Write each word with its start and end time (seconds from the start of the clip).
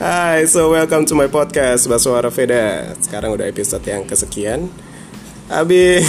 Hai, 0.00 0.48
so 0.48 0.72
welcome 0.72 1.04
to 1.04 1.12
my 1.12 1.28
podcast 1.28 1.84
Basuara 1.84 2.32
Veda. 2.32 2.96
Sekarang 3.04 3.36
udah 3.36 3.44
episode 3.44 3.84
yang 3.84 4.08
kesekian. 4.08 4.72
Abi, 5.52 6.00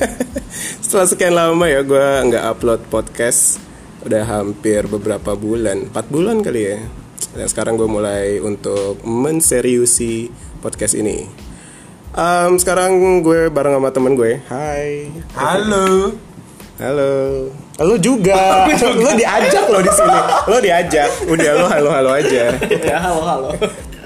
setelah 0.84 1.04
sekian 1.04 1.36
lama 1.36 1.68
ya 1.68 1.84
gue 1.84 2.00
nggak 2.00 2.44
upload 2.48 2.80
podcast. 2.88 3.60
Udah 4.08 4.24
hampir 4.24 4.88
beberapa 4.88 5.36
bulan, 5.36 5.92
4 5.92 6.08
bulan 6.08 6.40
kali 6.40 6.62
ya. 6.64 6.80
Dan 7.36 7.44
sekarang 7.44 7.76
gue 7.76 7.84
mulai 7.84 8.40
untuk 8.40 9.04
menseriusi 9.04 10.32
podcast 10.64 10.96
ini. 10.96 11.28
Um, 12.16 12.56
sekarang 12.56 13.20
gue 13.20 13.52
bareng 13.52 13.76
sama 13.76 13.92
temen 13.92 14.16
gue. 14.16 14.40
Hai. 14.48 15.12
Halo. 15.36 16.16
Halo. 16.80 17.12
Lo 17.80 17.96
juga. 17.96 18.68
Lo 18.76 19.10
diajak 19.16 19.64
lo 19.72 19.80
di 19.80 19.88
sini. 19.88 20.20
Lo 20.44 20.56
diajak. 20.60 21.10
Udah 21.24 21.50
lo 21.56 21.66
halo 21.66 21.88
halo 21.88 22.10
aja. 22.12 22.52
Ya, 22.90 23.00
halo 23.00 23.24
halo. 23.24 23.50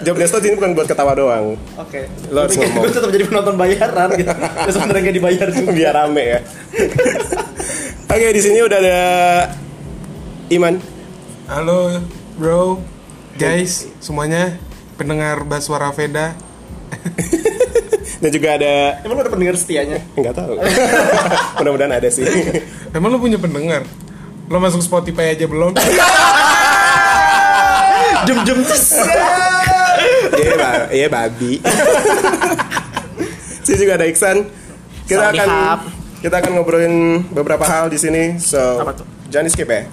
Job 0.06 0.14
desk 0.14 0.38
lo 0.38 0.38
ini 0.46 0.54
bukan 0.54 0.70
buat 0.78 0.86
ketawa 0.86 1.12
doang. 1.18 1.58
Oke. 1.74 2.06
Lo 2.30 2.46
harus 2.46 2.54
ngomong. 2.54 2.86
Gue 2.86 2.90
tetap 2.94 3.10
jadi 3.10 3.24
penonton 3.26 3.54
bayaran 3.58 4.08
gitu. 4.14 4.30
Ya 4.66 4.70
sebenarnya 4.70 5.00
nggak 5.10 5.16
dibayar 5.18 5.48
juga. 5.50 5.70
Biar 5.74 5.92
rame 5.98 6.22
ya. 6.22 6.38
Oke, 8.14 8.26
di 8.30 8.42
sini 8.42 8.62
udah 8.62 8.78
ada 8.78 9.00
Iman. 10.54 10.78
Halo 11.50 11.98
bro, 12.38 12.80
guys, 13.36 13.90
semuanya 13.98 14.56
pendengar 14.96 15.42
Baswara 15.42 15.90
Veda. 15.90 16.38
Dan 18.24 18.32
juga 18.32 18.56
ada 18.56 19.04
Emang 19.04 19.14
lo 19.14 19.20
ada 19.20 19.28
pendengar 19.28 19.52
setianya? 19.52 20.00
nggak 20.16 20.32
tahu. 20.32 20.56
Mudah-mudahan 21.60 21.92
ada 21.92 22.08
sih. 22.08 22.24
Emang 22.96 23.12
lo 23.12 23.20
punya 23.20 23.36
pendengar? 23.36 23.84
Lo 24.48 24.56
masuk 24.56 24.80
Spotify 24.80 25.30
aja 25.30 25.44
belum? 25.44 25.76
Jem-jem 28.24 28.58
tes. 28.64 28.84
Iya, 30.34 30.52
ba- 30.56 30.88
iya 30.88 31.06
babi. 31.06 31.60
Sini 33.60 33.76
juga 33.78 33.92
ada 33.96 34.04
Iksan. 34.08 34.36
Kita 35.04 35.28
akan 35.28 35.46
hap. 35.46 35.80
kita 36.18 36.34
akan 36.40 36.50
ngobrolin 36.56 37.20
beberapa 37.28 37.62
hal 37.62 37.86
di 37.86 38.00
sini. 38.00 38.40
So, 38.40 38.80
Apa 38.80 38.90
tuh? 38.94 39.04
jangan 39.28 39.44
di 39.44 39.52
skip 39.52 39.68
ya. 39.68 39.84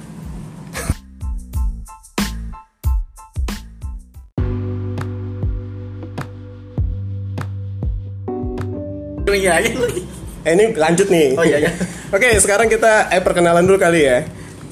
Iya 9.31 9.51
aja 9.63 9.69
lagi. 9.79 10.01
Eh, 10.41 10.51
ini 10.57 10.65
lanjut 10.73 11.07
nih. 11.07 11.27
Oh, 11.37 11.45
iya, 11.45 11.57
iya. 11.61 11.71
Oke, 12.15 12.33
sekarang 12.41 12.67
kita 12.67 13.13
eh 13.13 13.21
perkenalan 13.21 13.63
dulu 13.63 13.77
kali 13.77 14.03
ya. 14.03 14.25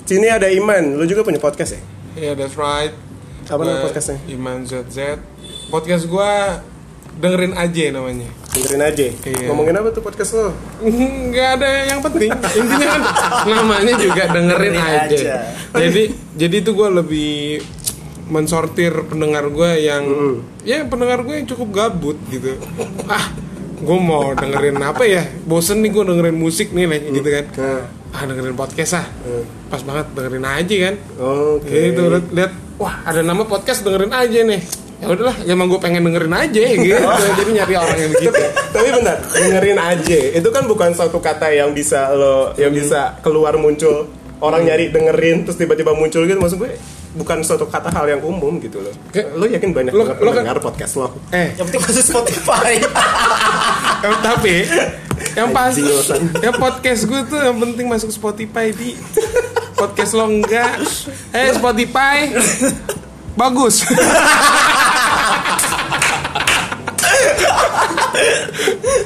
Sini 0.03 0.27
ada 0.27 0.49
Iman. 0.49 0.97
Lu 0.97 1.05
juga 1.05 1.21
punya 1.21 1.37
podcast 1.37 1.77
ya? 1.77 1.81
Iya, 2.17 2.31
that's 2.35 2.57
right. 2.57 2.91
Apa 3.45 3.61
nama 3.63 3.81
podcastnya? 3.85 4.17
Iman 4.27 4.65
ZZ. 4.65 5.21
Podcast 5.69 6.09
gua 6.09 6.59
dengerin 7.21 7.53
aja 7.53 7.83
namanya. 7.93 8.29
Dengerin 8.51 8.81
aja. 8.81 9.05
Iya. 9.13 9.47
Ngomongin 9.47 9.77
apa 9.77 9.89
tuh 9.93 10.01
podcast 10.01 10.31
lo? 10.35 10.51
Nggak 11.29 11.49
ada 11.61 11.69
yang 11.85 11.99
penting. 12.01 12.29
Intinya 12.33 12.87
kan 12.89 13.01
namanya 13.45 13.93
juga 13.95 14.23
dengerin 14.29 14.73
Dengerin 14.73 15.05
aja. 15.05 15.17
aja. 15.17 15.35
Jadi 15.77 16.03
jadi 16.33 16.55
itu 16.65 16.71
gua 16.73 16.89
lebih 16.89 17.61
mensortir 18.29 18.93
pendengar 19.09 19.49
gue 19.49 19.89
yang 19.89 20.05
ya 20.61 20.85
pendengar 20.85 21.25
gue 21.25 21.33
yang 21.41 21.49
cukup 21.49 21.67
gabut 21.73 22.17
gitu 22.29 22.61
ah 23.09 23.25
gue 23.79 23.97
mau 23.97 24.31
dengerin 24.31 24.77
apa 24.77 25.03
ya? 25.03 25.23
Bosen 25.41 25.79
nih 25.79 25.89
gue 25.89 26.03
dengerin 26.05 26.35
musik 26.35 26.69
nih 26.69 26.85
nih 26.85 26.99
gitu 27.13 27.29
kan. 27.29 27.45
Ah 28.09 28.23
dengerin 28.23 28.53
podcast 28.53 28.93
ah. 28.95 29.05
Pas 29.67 29.81
banget 29.81 30.05
dengerin 30.11 30.43
aja 30.43 30.75
kan. 30.83 30.95
Oke. 31.17 31.69
gitu 31.69 32.01
lihat, 32.07 32.25
lihat. 32.31 32.51
Wah 32.75 32.95
ada 33.03 33.19
nama 33.19 33.43
podcast 33.43 33.81
dengerin 33.81 34.09
aja 34.09 34.39
nih. 34.41 34.61
Ya 34.99 35.07
udahlah 35.07 35.35
ya 35.39 35.53
emang 35.53 35.67
gue 35.67 35.79
pengen 35.79 36.03
dengerin 36.03 36.33
aja 36.33 36.59
gitu. 36.75 36.91
Jadi 36.99 37.51
nyari 37.53 37.73
orang 37.73 37.97
yang 37.97 38.11
begitu. 38.11 38.35
Tapi 38.69 38.87
bentar, 38.89 39.17
dengerin 39.25 39.79
aja. 39.79 40.17
Itu 40.33 40.49
kan 40.49 40.63
bukan 40.65 40.91
suatu 40.91 41.17
kata 41.17 41.49
yang 41.49 41.71
bisa 41.71 42.11
lo 42.11 42.51
yang 42.55 42.69
bisa 42.69 43.15
keluar 43.19 43.55
muncul. 43.55 44.11
Orang 44.39 44.63
nyari 44.63 44.87
dengerin 44.87 45.43
terus 45.43 45.55
tiba-tiba 45.55 45.91
muncul 45.91 46.23
gitu. 46.23 46.35
Maksud 46.35 46.57
gue 46.57 46.71
bukan 47.11 47.41
suatu 47.41 47.65
kata 47.65 47.89
hal 47.89 48.07
yang 48.07 48.21
umum 48.21 48.55
gitu 48.57 48.79
loh. 48.79 48.91
Kayak- 49.09 49.33
Lo 49.33 49.45
yakin 49.45 49.69
banyak 49.69 49.91
Lo- 49.91 50.03
lo 50.03 50.07
kan- 50.07 50.19
pendengar 50.19 50.59
podcast 50.59 50.95
lo? 50.95 51.11
eh. 51.29 51.51
Yang 51.55 51.65
penting 51.67 51.81
masuk 51.81 52.03
Spotify. 52.05 52.71
Tapi 53.99 54.63
yang 55.35 55.49
pas 55.51 55.69
Anjing, 55.69 55.85
Osan. 55.89 56.21
yang 56.39 56.55
podcast 56.55 57.01
gue 57.03 57.19
tuh 57.25 57.37
yang 57.37 57.57
penting 57.57 57.85
masuk 57.85 58.09
Spotify 58.09 58.71
di 58.71 58.95
podcast 59.73 60.13
lo 60.13 60.25
enggak 60.25 60.79
eh 61.31 61.49
Spotify 61.51 62.31
bagus 63.35 63.83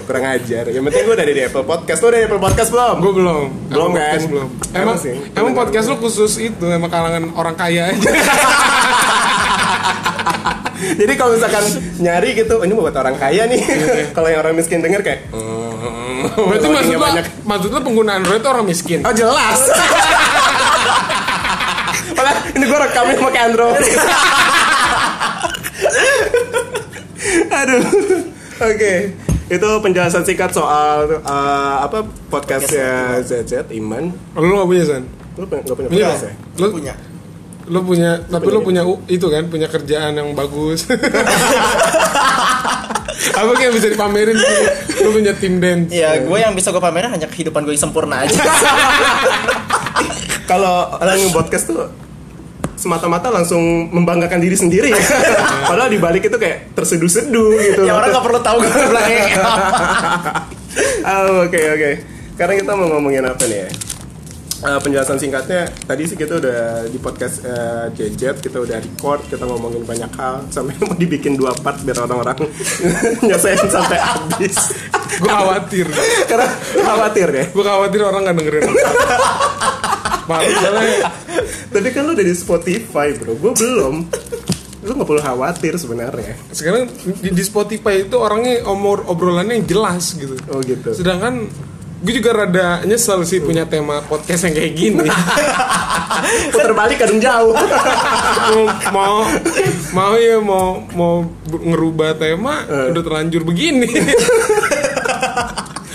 Kurang 0.03 0.25
ajar. 0.29 0.63
Yang 0.67 0.83
penting 0.85 1.01
gue 1.03 1.13
udah 1.13 1.23
ada 1.23 1.31
di 1.31 1.41
Apple 1.41 1.63
Podcast. 1.63 1.99
Lo 2.01 2.07
udah 2.07 2.17
di 2.17 2.25
Apple 2.25 2.41
Podcast 2.41 2.69
belum? 2.69 2.95
gue 2.99 3.13
belum 3.15 3.43
Belum, 3.69 3.91
kan? 3.93 4.19
belum 4.21 4.47
Emang 4.69 4.75
emang 4.75 4.97
sih. 4.99 5.15
emang 5.33 5.53
podcast 5.53 5.85
lo 5.87 5.95
khusus 5.97 6.31
itu 6.39 6.65
emang 6.67 6.89
kalangan 6.89 7.23
orang 7.33 7.53
kaya 7.53 7.89
aja 7.89 7.93
Jadi 10.99 11.13
kalau 11.13 11.31
misalkan 11.33 11.63
nyari 11.97 12.29
gitu, 12.33 12.59
"Oh, 12.59 12.65
ini 12.65 12.73
buat 12.73 12.93
orang 12.93 13.15
kaya 13.15 13.43
nih. 13.45 13.59
kalau 14.15 14.27
yang 14.27 14.41
orang 14.41 14.53
miskin 14.53 14.79
denger 14.79 15.01
kayak 15.01 15.21
berarti 16.23 16.67
maksud 16.67 16.95
lo 16.95 17.03
banyak. 17.03 17.25
maksud 17.43 17.69
lo 17.69 17.79
pengguna 17.79 18.15
Android 18.15 18.39
itu 18.39 18.47
orang 18.47 18.63
miskin 18.63 18.99
Oh 19.03 19.11
jelas. 19.11 19.59
Padahal 22.15 22.37
ini 22.49 22.63
gue 22.63 22.79
rekamnya 22.79 23.15
pakai 23.17 23.41
Android. 23.43 23.83
Aduh. 27.49 27.81
Oke. 28.61 28.93
Itu 29.45 29.67
penjelasan 29.81 30.23
singkat 30.23 30.49
soal 30.49 31.19
uh, 31.19 31.75
apa 31.81 32.01
podcastnya 32.27 33.19
ZZ 33.19 33.67
Iman. 33.69 34.15
lo 34.33 34.53
gak 34.57 34.69
punya 34.69 34.83
san 34.87 35.03
Lu 35.35 35.43
punya- 35.43 35.65
nggak 35.65 35.75
punya 35.75 35.89
punya 35.89 36.05
podcast 36.07 36.23
ya? 36.23 36.33
lo 36.55 36.65
Punya. 36.71 36.93
Lo 37.63 37.79
punya 37.81 38.19
tapi 38.27 38.47
lo 38.51 38.59
punya 38.59 38.83
itu 39.07 39.23
kan 39.27 39.47
punya 39.47 39.71
kerjaan 39.71 40.19
yang 40.19 40.35
bagus 40.35 40.83
apa 43.33 43.51
kayak 43.55 43.71
bisa 43.73 43.87
dipamerin 43.87 44.35
gitu? 44.35 44.53
lo 45.03 45.09
punya 45.11 45.33
tim 45.35 45.57
dance 45.57 45.89
Iya, 45.89 46.21
gue 46.23 46.37
yang 46.37 46.53
bisa 46.53 46.69
gue 46.69 46.81
pamerin 46.81 47.09
hanya 47.09 47.27
kehidupan 47.27 47.63
gue 47.63 47.73
yang 47.75 47.83
sempurna 47.89 48.23
aja. 48.27 48.35
Kalau 50.49 50.99
orang 50.99 51.17
yang 51.17 51.31
podcast 51.31 51.71
tuh 51.71 51.87
semata-mata 52.75 53.31
langsung 53.31 53.87
membanggakan 53.89 54.43
diri 54.43 54.59
sendiri 54.59 54.91
ya. 54.91 54.99
Padahal 55.71 55.87
di 55.87 55.99
balik 56.03 56.27
itu 56.27 56.35
kayak 56.35 56.75
terseduh-seduh 56.75 57.49
gitu. 57.63 57.81
ya 57.87 57.95
orang 57.95 58.11
nggak 58.11 58.25
perlu 58.27 58.39
tahu 58.43 58.57
gue 58.59 58.85
belakangnya 58.91 59.23
kayak 59.23 59.39
apa. 59.39 59.65
Oh, 61.03 61.47
Oke 61.47 61.61
oke. 61.69 61.91
Sekarang 62.33 62.55
kita 62.59 62.71
mau 62.75 62.87
ngomongin 62.91 63.23
apa 63.23 63.43
nih 63.45 63.59
ya? 63.63 63.69
Eh, 64.63 64.79
penjelasan 64.79 65.19
singkatnya 65.19 65.67
tadi 65.83 66.07
sih 66.07 66.15
kita 66.15 66.39
udah 66.39 66.87
di 66.87 66.95
podcast 66.95 67.43
eh, 67.43 67.91
Jejet 67.99 68.39
kita 68.39 68.63
udah 68.63 68.79
record 68.79 69.19
kita 69.27 69.43
ngomongin 69.43 69.83
banyak 69.83 70.07
hal 70.15 70.47
sampai 70.47 70.79
mau 70.79 70.95
dibikin 70.95 71.35
dua 71.35 71.51
part 71.51 71.83
biar 71.83 72.07
orang-orang 72.07 72.47
nyelesain 73.27 73.59
sampai 73.59 73.99
habis. 73.99 74.55
Gue 75.19 75.27
khawatir. 75.27 75.83
Karena 76.31 76.47
khawatir 76.79 77.27
ya? 77.27 77.45
Gue 77.51 77.65
khawatir 77.67 77.99
orang 78.07 78.21
nggak 78.23 78.35
dengerin. 78.39 78.63
Malu 80.31 80.51
tapi 81.73 81.87
kan 81.91 82.01
lu 82.07 82.15
udah 82.15 82.23
di 82.23 82.35
Spotify 82.39 83.07
bro. 83.19 83.35
Gue 83.35 83.51
belum. 83.51 83.95
Lu 84.87 84.91
nggak 84.95 85.07
perlu 85.11 85.21
khawatir 85.27 85.75
sebenarnya. 85.75 86.39
Sekarang 86.55 86.87
di, 87.19 87.35
di 87.35 87.43
Spotify 87.43 88.07
itu 88.07 88.15
orangnya 88.15 88.63
omor 88.71 89.03
obrolannya 89.11 89.59
yang 89.59 89.67
jelas 89.67 90.15
gitu. 90.15 90.39
Oh 90.55 90.63
gitu. 90.63 90.95
Sedangkan 90.95 91.51
gue 92.03 92.13
juga 92.19 92.35
rada 92.35 92.83
nyesel 92.83 93.23
sih 93.23 93.39
punya 93.39 93.63
tema 93.63 94.03
podcast 94.03 94.43
yang 94.43 94.55
kayak 94.59 94.73
gini. 94.75 95.07
Putar 96.53 96.75
balik 96.75 96.99
kadang 96.99 97.23
jauh. 97.23 97.55
Mau 97.55 98.67
mau 98.91 99.15
mau 99.95 100.13
ya 100.19 100.37
mau 100.43 100.83
mau 100.91 101.15
ngerubah 101.47 102.19
tema 102.19 102.67
udah 102.91 103.01
terlanjur 103.01 103.47
begini. 103.47 103.87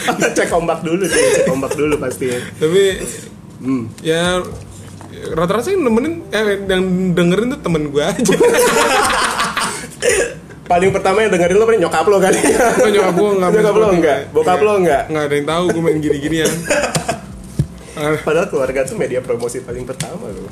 Cek 0.08 0.48
ombak 0.56 0.80
dulu 0.80 1.04
sih 1.04 1.20
cek 1.20 1.52
ombak 1.52 1.76
dulu 1.76 2.00
pasti 2.00 2.32
tapi 2.56 2.96
ya 4.00 4.40
rata-rata 5.34 5.68
sih 5.68 5.76
nemenin 5.76 6.30
eh, 6.30 6.62
yang 6.64 7.12
dengerin 7.12 7.58
tuh 7.58 7.60
temen 7.60 7.90
gue 7.90 8.02
aja 8.02 8.22
paling 10.68 10.90
pertama 10.92 11.18
yang 11.20 11.32
dengerin 11.32 11.56
lo 11.56 11.64
paling 11.64 11.80
nyokap 11.80 12.04
lo 12.04 12.18
kali 12.18 12.38
Bukan 12.38 12.90
nyokap 12.92 13.14
gue 13.14 13.28
nggak 13.34 13.50
nyokap 13.50 13.74
lo 13.74 13.86
enggak 13.90 14.18
bokap 14.30 14.60
lo 14.60 14.72
enggak 14.76 15.02
nggak? 15.08 15.24
Ada 15.24 15.34
yang 15.34 15.46
tahu 15.46 15.64
gue 15.68 15.82
main 15.82 15.98
gini-ginian. 15.98 16.52
Ah, 17.94 18.14
padahal 18.26 18.46
keluarga 18.46 18.80
tuh 18.84 18.94
media 18.94 19.18
promosi 19.18 19.58
paling 19.58 19.82
pertama 19.82 20.28
loh. 20.28 20.46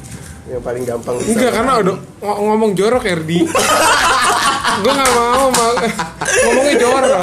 Yang 0.47 0.63
paling 0.63 0.83
gampang 0.83 1.15
enggak 1.21 1.51
karena 1.53 1.73
udah 1.79 1.95
ng- 1.95 2.41
ngomong 2.43 2.71
jorok 2.73 3.05
Erdi. 3.05 3.45
Gue 4.77 4.93
nggak 4.93 5.09
mau 5.11 5.49
ma- 5.49 5.79
ngomongnya 6.19 6.75
jorok. 6.77 7.23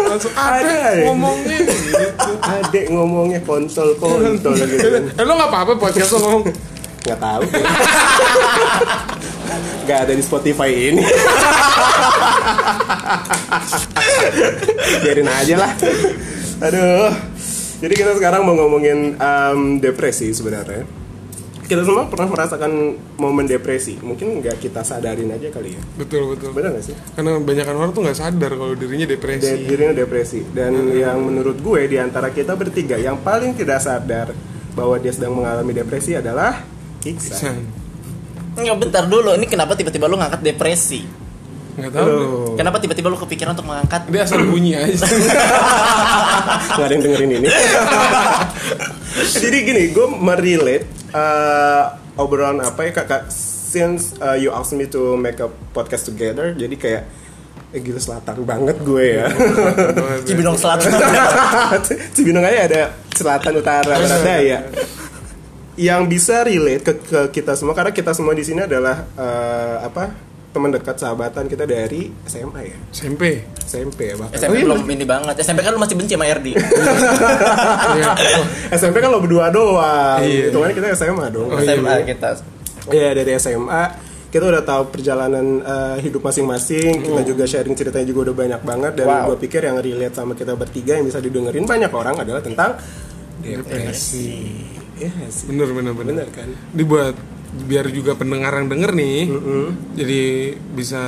Langsung 0.00 0.32
ada 0.32 0.72
ya? 0.90 1.04
ngomongnya. 1.04 1.58
Gitu 1.60 2.32
adek 2.40 2.84
ngomongnya 2.88 3.40
kontol 3.42 3.92
kontol 3.96 4.56
gitu. 4.72 4.88
Eh 5.10 5.20
lo 5.20 5.32
nggak 5.34 5.50
apa-apa 5.50 5.72
podcast 5.76 6.12
lo 6.12 6.18
ngomong. 6.22 6.42
Nggak 7.00 7.18
tahu 7.18 7.42
Gak 9.84 9.98
ada 10.04 10.12
di 10.12 10.22
Spotify 10.22 10.70
ini. 10.70 11.02
Biarin 15.02 15.28
aja 15.28 15.54
lah. 15.56 15.72
Aduh. 16.60 17.10
Jadi 17.80 17.94
kita 17.96 18.12
sekarang 18.12 18.44
mau 18.44 18.52
ngomongin 18.54 19.16
em, 19.16 19.60
depresi 19.78 20.28
sebenarnya. 20.30 20.84
Kita 21.64 21.86
semua 21.86 22.10
pernah 22.10 22.26
merasakan 22.26 22.72
momen 23.14 23.46
depresi. 23.46 23.94
Mungkin 23.96 24.42
nggak 24.42 24.58
kita 24.58 24.82
sadarin 24.82 25.30
aja 25.30 25.48
kali 25.48 25.78
ya. 25.78 25.82
betul 25.94 26.34
betul 26.34 26.50
Benar 26.50 26.74
nggak 26.74 26.82
sih? 26.82 26.96
karena 27.14 27.38
banyakan 27.38 27.74
orang 27.78 27.90
tuh 27.90 28.02
nggak 28.02 28.18
sadar 28.18 28.52
kalau 28.52 28.74
dirinya 28.74 29.06
De- 29.06 29.14
depresi 29.14 29.54
dirinya 29.64 29.94
depresi. 29.94 30.42
Dan 30.50 30.90
yang 30.90 31.22
menurut 31.22 31.56
gue 31.56 31.80
di 31.86 31.96
antara 31.96 32.28
kita 32.28 32.58
bertiga 32.58 32.98
yang 32.98 33.22
paling 33.22 33.54
tidak 33.54 33.78
sadar 33.80 34.34
bahwa 34.74 34.98
dia 34.98 35.14
sedang 35.14 35.32
mengalami 35.32 35.70
depresi 35.72 36.12
adalah 36.12 36.58
Iksan. 37.00 37.38
San 37.38 37.56
Nggak 38.56 38.78
bentar 38.78 39.04
dulu, 39.06 39.34
ini 39.36 39.46
kenapa 39.46 39.78
tiba-tiba 39.78 40.10
lu 40.10 40.18
ngangkat 40.18 40.42
depresi? 40.42 41.30
nggak 41.80 41.92
tahu. 41.96 42.06
Aduh. 42.06 42.54
Kenapa 42.60 42.76
tiba-tiba 42.78 43.08
lu 43.08 43.18
kepikiran 43.18 43.56
untuk 43.56 43.66
mengangkat? 43.68 44.02
Dia 44.12 44.22
asal 44.28 44.44
bunyi 44.44 44.76
aja. 44.76 45.00
Nggak 46.76 46.86
ada 46.86 46.92
yang 46.92 47.02
dengerin 47.02 47.30
ini. 47.40 47.48
Jadi 49.42 49.58
gini 49.64 49.82
gue 49.90 50.06
merelate 50.06 50.86
uh, 51.16 51.84
obrolan 52.20 52.60
apa 52.60 52.86
ya 52.86 52.90
kakak 52.94 53.32
since 53.32 54.14
uh, 54.20 54.36
you 54.36 54.52
asked 54.52 54.76
me 54.76 54.86
to 54.86 55.16
make 55.16 55.38
a 55.38 55.48
podcast 55.70 56.10
together 56.10 56.50
jadi 56.58 56.74
kayak 56.74 57.02
eh 57.70 57.78
gila 57.78 58.02
selatan 58.02 58.42
banget 58.42 58.82
gue 58.82 59.04
ya. 59.14 59.30
Cibinong 60.26 60.58
Selatan? 60.58 60.90
Cibinong 62.18 62.42
aja 62.42 62.60
ada 62.66 62.82
selatan 63.14 63.62
utara 63.62 63.94
barat 63.94 64.22
daya 64.26 64.58
yang 65.80 66.04
bisa 66.04 66.44
relate 66.44 66.84
ke, 66.84 66.92
ke 67.00 67.20
kita 67.32 67.56
semua 67.56 67.72
karena 67.72 67.88
kita 67.88 68.12
semua 68.12 68.36
di 68.36 68.44
sini 68.44 68.60
adalah 68.60 69.08
uh, 69.16 69.76
apa 69.82 70.12
teman 70.50 70.68
dekat 70.68 70.98
sahabatan 70.98 71.46
kita 71.46 71.62
dari 71.62 72.10
SMA 72.26 72.60
ya 72.64 72.76
SMP 72.90 73.22
SMP 73.62 74.10
ya 74.10 74.14
bahkan 74.18 74.34
SMP 74.34 74.60
belum 74.60 74.82
ini 74.84 75.06
banget. 75.06 75.34
SMP 75.38 75.62
kan 75.62 75.70
lu 75.70 75.78
masih 75.78 75.94
benci 75.94 76.12
sama 76.12 76.26
RD. 76.26 76.48
Iya. 76.50 78.10
SMP 78.78 78.98
kan 78.98 79.08
lo 79.08 79.22
berdua 79.22 79.46
doang 79.48 80.18
Iya. 80.20 80.50
hitungannya 80.50 80.74
kita 80.74 80.86
SMA 80.92 81.26
dong 81.30 81.48
Oh, 81.48 81.56
iya, 81.56 81.70
SMA 81.72 81.92
iya. 81.94 82.04
kita. 82.04 82.28
Iya 82.90 83.08
dari 83.14 83.30
SMA 83.38 83.82
kita 84.26 84.44
udah 84.44 84.62
tahu 84.62 84.82
perjalanan 84.90 85.46
eh, 85.60 85.96
hidup 86.02 86.18
masing-masing. 86.20 86.98
Kita 87.00 87.22
juga 87.24 87.46
sharing 87.46 87.74
ceritanya 87.74 88.06
juga 88.06 88.20
udah 88.26 88.36
banyak 88.36 88.60
banget 88.60 88.92
dan 88.94 89.06
Wow. 89.06 89.26
gue 89.30 89.38
pikir 89.40 89.62
yang 89.62 89.78
relate 89.78 90.14
sama 90.14 90.34
kita 90.34 90.52
bertiga 90.54 90.92
yang 90.94 91.06
bisa 91.06 91.18
didengerin 91.18 91.62
banyak 91.62 91.90
orang 91.90 92.18
adalah 92.18 92.42
tentang 92.42 92.74
depresi 93.40 94.66
Iya 95.00 95.26
sih. 95.28 95.48
bener 95.48 95.68
bener 95.68 95.92
bener 95.92 96.12
Bener 96.14 96.28
kan? 96.28 96.48
dibuat 96.70 97.16
biar 97.60 97.88
juga 97.88 98.14
pendengar 98.14 98.54
yang 98.54 98.68
denger 98.68 98.92
nih 98.92 99.18
jadi 99.92 100.22
bisa 100.70 101.02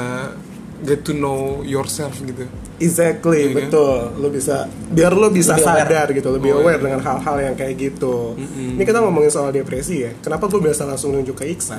get 0.80 1.00
to 1.00 1.12
know 1.12 1.38
yourself 1.62 2.16
gitu 2.20 2.48
Exactly, 2.74 3.46
Iya 3.46 3.46
kan? 3.46 3.58
betul. 3.62 3.94
Lo 4.18 4.26
bisa 4.26 4.66
biar 4.90 5.14
lo 5.14 5.30
bisa 5.30 5.54
Lebih 5.54 5.62
aware. 5.62 5.86
sadar 5.86 6.06
gitu, 6.10 6.28
lebih 6.34 6.50
Oh, 6.50 6.58
aware 6.58 6.82
dengan 6.82 6.98
hal-hal 6.98 7.36
yang 7.40 7.54
kayak 7.54 7.78
gitu. 7.78 8.34
Ini 8.34 8.82
kita 8.82 8.98
ngomongin 8.98 9.30
soal 9.30 9.54
depresi 9.54 10.02
ya. 10.02 10.10
Kenapa 10.18 10.50
gue 10.50 10.58
biasa 10.58 10.82
langsung 10.82 11.14
nunjuk 11.14 11.38
ke 11.38 11.46
Iksan? 11.46 11.78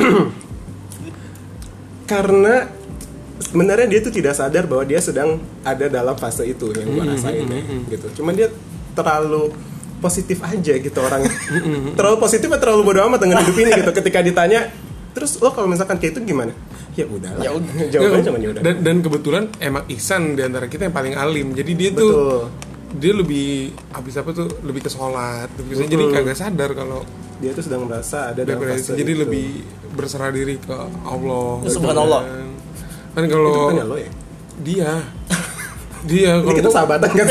Karena 2.04 2.64
sebenarnya 3.36 3.86
dia 3.86 4.00
tuh 4.00 4.08
tidak 4.08 4.32
sadar 4.32 4.64
bahwa 4.64 4.84
dia 4.84 5.00
sedang 5.00 5.36
ada 5.60 5.84
dalam 5.86 6.14
fase 6.14 6.44
itu 6.44 6.68
yang 6.70 6.88
gue 6.90 7.04
rasain 7.06 7.44
ya, 7.44 7.60
gitu. 7.90 8.06
Cuman 8.22 8.32
dia 8.32 8.48
terlalu 8.92 9.52
positif 10.04 10.38
aja 10.40 10.72
gitu 10.76 10.98
orangnya. 10.98 11.32
terlalu 11.96 12.16
positif 12.18 12.46
atau 12.46 12.60
terlalu 12.62 12.82
bodoh 12.84 13.08
amat 13.08 13.20
dengan 13.22 13.40
hidup 13.40 13.56
ini 13.56 13.70
gitu. 13.74 13.90
Ketika 13.90 14.20
ditanya, 14.20 14.68
terus 15.10 15.38
lo 15.38 15.48
kalau 15.48 15.64
misalkan 15.64 15.96
kayak 15.96 16.12
itu 16.12 16.20
gimana? 16.26 16.52
Ya 16.92 17.08
udahlah. 17.08 17.40
Ya 17.40 17.50
udah. 17.50 17.72
Jawabannya 17.90 18.22
cuma 18.22 18.38
ya 18.38 18.48
udah. 18.50 18.62
dan, 18.62 18.74
dan 18.80 18.96
kebetulan 19.00 19.42
emang 19.58 19.82
Iksan 19.88 20.36
di 20.36 20.42
antara 20.42 20.68
kita 20.68 20.84
yang 20.84 20.94
paling 20.94 21.14
alim 21.14 21.50
jadi 21.50 21.72
dia 21.72 21.90
Betul. 21.90 22.04
tuh 22.04 22.42
dia 22.94 23.10
lebih 23.10 23.48
habis 23.90 24.14
apa 24.14 24.30
tuh 24.30 24.46
lebih 24.62 24.78
ke 24.78 24.88
sholat 24.88 25.50
lebih 25.56 25.72
ke- 25.74 25.90
jadi 25.90 26.04
kagak 26.14 26.38
sadar 26.38 26.70
kalau 26.72 27.02
dia 27.34 27.50
tuh 27.50 27.66
sedang 27.66 27.82
merasa 27.84 28.30
ada 28.30 28.46
dalam 28.46 28.62
fase 28.62 28.94
jadi 28.94 29.10
itu. 29.10 29.20
lebih 29.20 29.46
berserah 29.90 30.30
diri 30.30 30.54
ke 30.56 30.70
Allah 31.02 31.58
Ya, 31.60 31.70
subhanallah. 31.72 32.22
kan, 32.22 32.46
kan 33.10 33.22
itu 33.26 33.34
kalau 33.34 33.50
lo 33.74 33.96
ya 33.96 34.10
dia 34.62 34.90
dia 36.04 36.36
kalau 36.36 36.52
kita 36.52 36.62
gua- 36.64 36.76
sahabatan 36.76 37.10
kan 37.10 37.26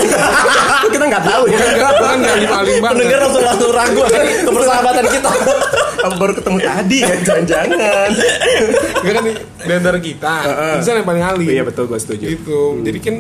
kita 0.89 1.05
nggak 1.05 1.23
tahu 1.23 1.43
ya? 1.45 1.57
Enggak, 1.57 1.91
gua 1.93 2.07
kan 2.07 2.17
gak 2.19 2.33
alim 2.33 2.49
alim 2.51 2.75
banget 2.75 2.95
Pendengar 2.97 3.19
langsung 3.21 3.43
langsung 3.43 3.71
ragu. 3.71 4.01
Kan 4.11 4.25
kepersahabatan 4.43 5.05
kita. 5.07 5.29
Baru 6.13 6.33
ketemu 6.33 6.57
tadi 6.59 6.97
ya 6.99 7.13
jangan-jangan. 7.21 8.09
Enggak 8.99 9.13
kan 9.13 9.23
di 9.61 9.73
antara 9.73 9.97
kita. 9.99 10.33
Iksan 10.77 10.95
yang 10.95 11.07
paling 11.07 11.23
alim. 11.23 11.47
Iya 11.47 11.63
betul 11.63 11.85
gue 11.85 11.97
setuju. 11.97 12.25
Gitu. 12.27 12.61
Jadi 12.81 12.99
kan 12.99 13.15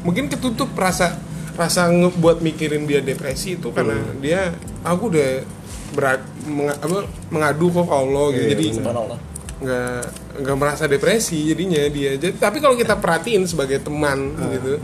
mungkin 0.00 0.26
ketutup 0.26 0.74
rasa 0.74 1.14
rasa 1.54 1.86
ngebuat 1.88 2.38
mikirin 2.38 2.84
dia 2.84 2.98
depresi 3.00 3.54
itu 3.54 3.70
karena 3.70 3.94
Hmm. 3.94 4.18
dia 4.18 4.54
aku 4.80 5.10
udah 5.10 5.42
berat 5.88 6.20
menga- 6.44 6.76
apa, 6.76 6.98
mengadu 7.30 7.66
kok 7.68 7.88
Allah 7.88 8.26
gitu. 8.30 8.42
Iya, 8.44 8.50
jadi. 8.52 8.64
Subhanallah. 8.76 9.18
Nggak 9.58 10.00
nggak 10.38 10.56
merasa 10.56 10.86
depresi 10.86 11.50
jadinya 11.50 11.82
dia. 11.88 12.14
Jadi 12.14 12.34
tapi 12.34 12.58
kalau 12.58 12.74
kita 12.74 12.94
perhatiin 12.94 13.42
sebagai 13.44 13.78
teman 13.78 14.34
Ah, 14.34 14.46
gitu. 14.50 14.78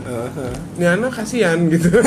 ini 0.75 0.85
anak 0.85 1.11
kasihan 1.13 1.55
gitu 1.67 1.87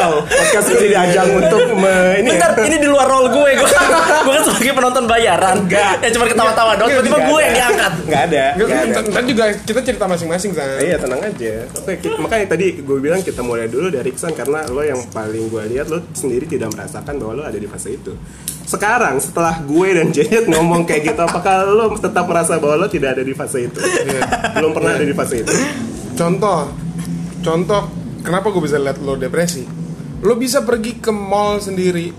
wow 0.00 0.12
podcast 0.24 0.68
ini 0.74 0.86
diajang 0.90 1.28
untuk 1.36 1.60
me, 1.78 2.20
ini 2.20 2.32
ya. 2.34 2.40
Bentar, 2.40 2.50
ini 2.66 2.76
di 2.80 2.88
luar 2.88 3.06
role 3.06 3.28
gue. 3.30 3.50
Gue 3.60 3.68
gue 4.26 4.32
kan 4.34 4.44
sebagai 4.46 4.72
penonton 4.74 5.04
bayaran. 5.06 5.56
Enggak. 5.64 6.02
Ya 6.02 6.08
cuma 6.14 6.26
ketawa-tawa 6.26 6.72
doang. 6.76 6.90
Tiba-tiba 6.90 7.18
gue 7.22 7.40
yang 7.40 7.54
diangkat. 7.54 7.92
nggak 8.10 8.22
ada 8.30 8.44
kan 9.10 9.24
juga 9.26 9.44
kita 9.62 9.80
cerita 9.84 10.04
masing-masing 10.06 10.52
kan 10.56 10.66
Iya 10.80 10.96
tenang 10.98 11.20
aja. 11.22 11.54
Oke, 11.76 11.94
makanya 12.18 12.46
tadi 12.56 12.66
gue 12.80 12.98
bilang 12.98 13.20
kita 13.20 13.40
mulai 13.44 13.66
dulu 13.70 13.92
dari 13.92 14.10
Iksan 14.10 14.32
karena 14.34 14.66
lo 14.66 14.82
yang 14.82 15.00
paling 15.12 15.50
gue 15.50 15.62
lihat 15.76 15.86
lo 15.92 16.02
sendiri 16.12 16.46
tidak 16.48 16.72
merasakan 16.74 17.14
bahwa 17.20 17.32
lo 17.40 17.44
ada 17.46 17.58
di 17.58 17.68
fase 17.68 17.94
itu. 17.94 18.12
Sekarang 18.66 19.18
setelah 19.18 19.58
gue 19.66 19.88
dan 19.98 20.14
Janet 20.14 20.46
ngomong 20.46 20.86
kayak 20.86 21.10
gitu, 21.10 21.20
apakah 21.26 21.66
lo 21.66 21.90
tetap 21.98 22.22
merasa 22.30 22.58
bahwa 22.62 22.86
lo 22.86 22.86
tidak 22.86 23.18
ada 23.18 23.22
di 23.26 23.34
fase 23.34 23.66
itu? 23.66 23.78
Belum 24.56 24.70
pernah 24.70 24.94
ada 24.94 25.06
di 25.06 25.14
fase 25.14 25.42
itu. 25.42 25.54
contoh 26.20 26.68
contoh 27.40 27.82
kenapa 28.20 28.52
gue 28.52 28.62
bisa 28.62 28.76
lihat 28.76 29.00
lo 29.00 29.16
depresi? 29.16 29.64
Lo 30.20 30.36
bisa 30.36 30.62
pergi 30.64 31.00
ke 31.00 31.12
mall 31.12 31.60
sendiri. 31.60 32.12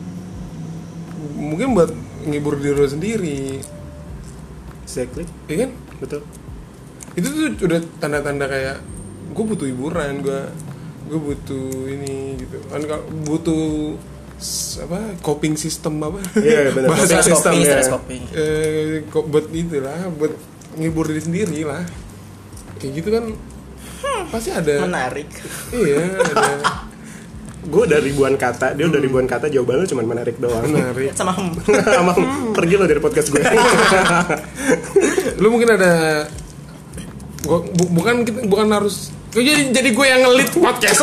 Mungkin 1.38 1.78
buat 1.78 1.92
ngibur 2.26 2.58
diri 2.58 2.76
lo 2.78 2.88
sendiri. 2.90 3.62
Exactly, 4.86 5.24
ya 5.48 5.68
kan? 5.68 5.72
Betul. 6.02 6.22
itu 7.12 7.28
tuh 7.28 7.68
udah 7.68 7.80
tanda-tanda 8.00 8.48
kayak 8.48 8.80
gue 9.36 9.44
butuh 9.44 9.68
hiburan 9.68 10.24
gue 10.24 10.42
gue 11.12 11.20
butuh 11.20 11.92
ini 11.92 12.40
gitu. 12.40 12.56
Kan 12.72 12.88
kalau 12.88 13.04
butuh 13.28 14.00
apa 14.88 15.20
coping 15.20 15.60
system 15.60 16.00
apa? 16.00 16.24
Iya, 16.40 16.72
benar. 16.72 16.88
bahasa 16.96 17.04
Coping 17.04 17.20
Stress 17.20 17.28
system, 17.28 17.52
coping, 17.52 17.62
ya. 17.62 17.72
stress 17.76 17.92
coping. 17.92 18.24
eh 18.32 19.04
kok 19.12 19.26
buat 19.28 19.46
itulah 19.52 20.00
buat 20.16 20.34
ngibur 20.80 21.06
diri 21.12 21.22
sendiri 21.22 21.60
lah. 21.68 21.84
Kayak 22.80 22.92
gitu 23.04 23.10
kan 23.12 23.24
pasti 24.32 24.50
ada 24.50 24.74
Menarik. 24.82 25.30
iya 25.72 26.18
ada 26.18 26.48
Gue 27.62 27.86
udah 27.86 28.00
ribuan 28.00 28.34
kata, 28.36 28.74
dia 28.74 28.84
udah 28.84 28.98
ribuan 28.98 29.24
kata, 29.24 29.46
jawaban 29.46 29.78
lo 29.78 29.86
cuma 29.86 30.02
menarik 30.02 30.34
doang. 30.36 30.66
menarik 30.66 31.14
Sama. 31.14 31.30
Sama 31.94 32.12
pergi 32.52 32.74
lo 32.74 32.84
dari 32.84 32.98
podcast 32.98 33.30
gue. 33.30 33.38
lu 35.42 35.48
mungkin 35.48 35.70
ada 35.70 36.26
gua, 37.44 37.60
bu- 37.62 37.92
bukan 37.92 38.24
kita- 38.24 38.46
bukan 38.46 38.68
harus 38.68 39.10
jadi 39.30 39.70
jadi 39.70 39.90
gue 39.92 40.06
yang 40.06 40.22
ngelit 40.26 40.50
podcast 40.52 41.00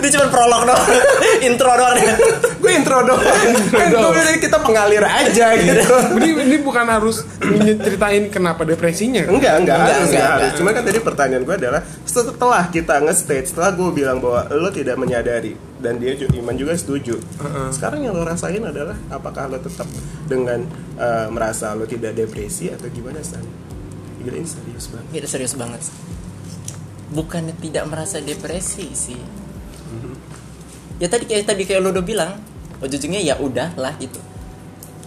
Dia 0.00 0.10
cuma 0.16 0.26
prolog 0.30 0.62
doang. 0.68 0.84
Intro 1.44 1.72
doang 1.74 1.94
dia. 1.96 2.14
gue 2.60 2.72
intro 2.72 2.98
doang. 3.04 3.22
Kan 3.72 3.88
gue 3.92 4.36
kita 4.40 4.56
mengalir 4.60 5.04
aja 5.04 5.46
gitu. 5.56 5.94
ini 6.20 6.28
ini 6.44 6.56
bukan 6.60 6.86
harus 6.88 7.24
ceritain 7.84 8.28
kenapa 8.32 8.64
depresinya 8.64 9.24
Enggak, 9.28 9.64
enggak, 9.64 9.76
Enggak, 9.78 9.96
harus, 9.96 10.08
enggak, 10.10 10.30
enggak. 10.30 10.52
Cuma 10.60 10.70
kan 10.72 10.82
tadi 10.84 10.98
pertanyaan 11.00 11.42
gue 11.44 11.56
adalah 11.56 11.80
setelah 12.04 12.64
kita 12.70 12.94
nge-stage, 13.04 13.46
setelah 13.52 13.70
gue 13.74 13.88
bilang 13.92 14.18
bahwa 14.22 14.46
lo 14.54 14.68
tidak 14.70 14.96
menyadari 14.96 15.56
dan 15.82 16.00
dia 16.00 16.16
Iman 16.32 16.56
juga 16.56 16.72
setuju. 16.78 17.20
Sekarang 17.68 18.00
yang 18.00 18.16
lo 18.16 18.24
rasain 18.24 18.62
adalah 18.64 18.96
apakah 19.12 19.52
lo 19.52 19.60
tetap 19.60 19.86
dengan 20.24 20.64
eh, 20.96 21.26
merasa 21.28 21.76
lo 21.76 21.84
tidak 21.84 22.16
depresi 22.16 22.72
atau 22.72 22.88
gimana 22.88 23.20
San? 23.20 23.44
Gila 24.24 24.40
ini 24.40 24.48
serius 24.48 24.88
banget. 24.88 25.08
Ini 25.12 25.28
serius 25.28 25.54
banget. 25.54 25.82
Bukannya 27.14 27.54
tidak 27.62 27.86
merasa 27.86 28.18
depresi 28.18 28.90
sih. 28.92 29.22
Ya 30.98 31.06
tadi 31.06 31.30
kayak 31.30 31.46
tadi 31.46 31.62
kayak 31.62 31.80
lo 31.82 31.94
udah 31.94 32.02
bilang, 32.02 32.38
ujung-ujungnya 32.82 33.22
ya 33.22 33.34
udah 33.38 33.78
lah 33.78 33.94
gitu. 34.02 34.18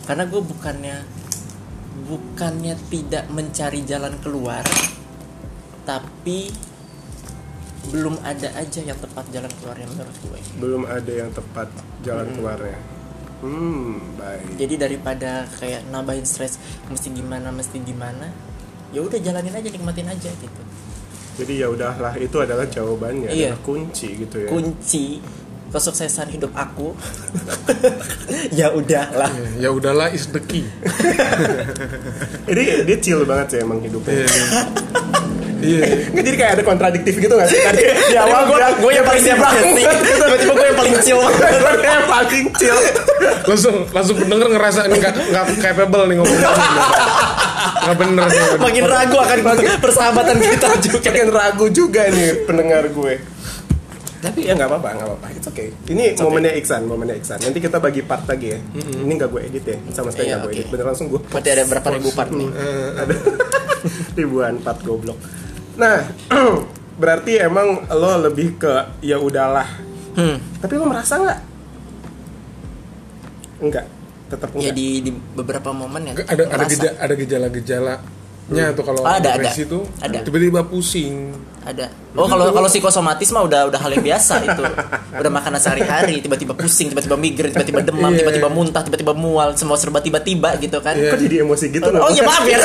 Karena 0.07 0.23
gue 0.23 0.39
bukannya 0.39 1.03
bukannya 2.07 2.79
tidak 2.87 3.27
mencari 3.27 3.83
jalan 3.83 4.15
keluar, 4.23 4.63
tapi 5.83 6.47
belum 7.87 8.19
ada 8.23 8.51
aja 8.59 8.83
yang 8.83 8.99
tepat 8.99 9.25
jalan 9.31 9.51
keluarnya 9.63 9.87
menurut 9.87 10.17
gue 10.27 10.39
belum 10.59 10.83
ada 10.91 11.11
yang 11.11 11.31
tepat 11.31 11.71
jalan 12.03 12.27
keluarnya. 12.35 12.79
Hmm 13.39 14.17
baik. 14.19 14.59
Jadi 14.59 14.75
daripada 14.75 15.47
kayak 15.61 15.87
nambahin 15.87 16.27
stres 16.27 16.59
mesti 16.91 17.13
gimana 17.13 17.53
mesti 17.53 17.77
gimana 17.79 18.27
ya 18.91 18.99
udah 19.03 19.19
jalanin 19.21 19.55
aja 19.55 19.69
nikmatin 19.71 20.09
aja 20.09 20.31
gitu 20.31 20.61
jadi 21.37 21.53
ya 21.53 21.67
udahlah 21.69 22.13
itu 22.17 22.37
adalah 22.37 22.65
jawabannya 22.65 23.29
Iya. 23.29 23.53
adalah 23.53 23.61
kunci 23.61 24.07
gitu 24.17 24.35
ya. 24.41 24.49
Kunci 24.49 25.21
kesuksesan 25.67 26.31
hidup 26.31 26.49
aku. 26.53 26.95
Ya 28.51 28.73
udahlah. 28.73 29.29
Ya 29.59 29.69
udahlah 29.69 30.09
is 30.09 30.31
the 30.31 30.41
key. 30.41 30.65
Ini 32.51 32.87
dia 32.87 32.97
chill 32.97 33.21
banget 33.23 33.47
sih 33.53 33.59
emang 33.61 33.83
hidupnya. 33.83 34.23
Iya 34.23 34.27
iya. 35.57 35.85
Nggak, 36.13 36.23
jadi 36.23 36.37
kayak 36.37 36.51
ada 36.57 36.63
kontradiktif 36.63 37.13
gitu 37.17 37.33
gak 37.33 37.49
sih? 37.49 37.59
Tadi 37.59 37.81
di 37.83 38.17
awal 38.17 38.45
gue 38.77 38.91
yang 38.93 39.05
paling 39.05 39.23
depresi 39.25 39.81
tiba-tiba 40.15 40.53
gue 40.53 40.65
yang 40.69 40.77
paling 40.77 40.95
chill 41.05 41.19
gue 41.19 41.49
yang 41.83 42.07
paling 42.07 42.45
chill. 42.55 42.77
Langsung 43.47 43.75
langsung 43.89 44.15
pendengar 44.21 44.47
ngerasa 44.53 44.79
ini 44.85 44.95
nggak 45.01 45.13
nggak 45.33 45.45
capable 45.59 46.03
nih 46.07 46.15
ngomong 46.21 46.39
nggak 47.77 47.95
bener 47.97 48.25
nih 48.25 48.43
makin 48.57 48.83
ragu 48.85 49.17
akan 49.17 49.37
persahabatan 49.77 50.37
kita 50.37 50.69
juga. 50.85 51.09
Makin 51.09 51.29
ragu 51.29 51.65
juga 51.69 52.01
nih 52.09 52.29
pendengar 52.43 52.83
gue. 52.87 53.13
Tapi 54.17 54.49
ya 54.49 54.57
nggak 54.57 54.65
apa-apa 54.65 54.89
nggak 54.97 55.07
apa-apa. 55.07 55.27
It's 55.37 55.47
okay. 55.47 55.69
Ini 55.87 56.17
momennya 56.17 56.51
Iksan 56.57 56.89
momennya 56.89 57.15
Iksan. 57.15 57.37
Nanti 57.37 57.59
kita 57.61 57.77
bagi 57.77 58.01
part 58.01 58.25
lagi 58.25 58.57
ya. 58.57 58.59
Ini 58.75 59.11
nggak 59.13 59.29
gue 59.29 59.41
edit 59.45 59.63
ya 59.63 59.77
sama 59.93 60.09
sekali 60.09 60.27
Iya, 60.27 60.41
nggak 60.41 60.45
gue 60.45 60.53
edit. 60.57 60.67
Bener 60.73 60.85
langsung 60.89 61.07
gue 61.07 61.21
berarti 61.21 61.49
ada 61.53 61.63
berapa 61.69 61.87
ribu 61.93 62.09
part 62.11 62.31
nih? 62.33 62.49
ada 62.97 63.13
ribuan 64.19 64.53
part 64.59 64.79
goblok. 64.81 65.17
Nah 65.77 65.97
berarti 67.01 67.37
emang 67.37 67.85
lo 67.93 68.11
lebih 68.19 68.57
ke 68.57 68.73
ya 69.05 69.21
udahlah. 69.21 69.85
Hmm. 70.17 70.41
tapi 70.57 70.73
lo 70.81 70.89
merasa 70.89 71.13
nggak? 71.21 71.39
Enggak 73.61 73.85
tetap 74.27 74.49
ya 74.55 74.71
di, 74.71 75.01
di 75.01 75.11
beberapa 75.11 75.71
momen 75.71 76.11
ya 76.11 76.13
ada 76.27 76.43
ada 76.47 76.63
gejala 76.65 76.95
ada 76.99 77.13
gejala 77.15 77.47
gejalanya 77.49 78.65
tuh 78.71 78.83
kalau 78.83 79.01
Oh, 79.03 79.11
ada, 79.11 79.29
depresi 79.33 79.63
ada. 79.63 79.71
tuh 79.71 79.83
Ada. 79.99 80.17
tiba-tiba 80.23 80.61
pusing 80.63 81.31
ada 81.63 81.87
oh 82.17 82.25
kalau 82.25 82.49
kalau 82.49 82.65
psikosomatis 82.65 83.29
mah 83.29 83.43
udah 83.43 83.59
udah 83.67 83.77
hal 83.77 83.91
yang 83.91 84.03
biasa 84.03 84.33
itu. 84.43 84.63
Udah 85.13 85.31
makanan 85.31 85.57
sehari-hari 85.57 86.19
tiba-tiba 86.19 86.51
pusing 86.51 86.89
tiba-tiba 86.89 87.15
migrain 87.15 87.49
tiba-tiba 87.49 87.81
demam 87.83 88.09
Iya. 88.09 88.19
tiba-tiba 88.19 88.47
muntah 88.47 88.81
tiba-tiba 88.81 89.13
mual 89.13 89.53
semua 89.53 89.75
serba 89.75 89.99
tiba-tiba 89.99 90.57
gitu 90.57 90.77
kan. 90.79 90.93
Iya. 90.93 91.09
kok 91.09 91.19
jadi 91.19 91.35
emosi 91.41 91.65
gitu 91.69 91.87
oh 91.87 92.09
iya 92.09 92.23
maaf 92.23 92.43
ya. 92.43 92.57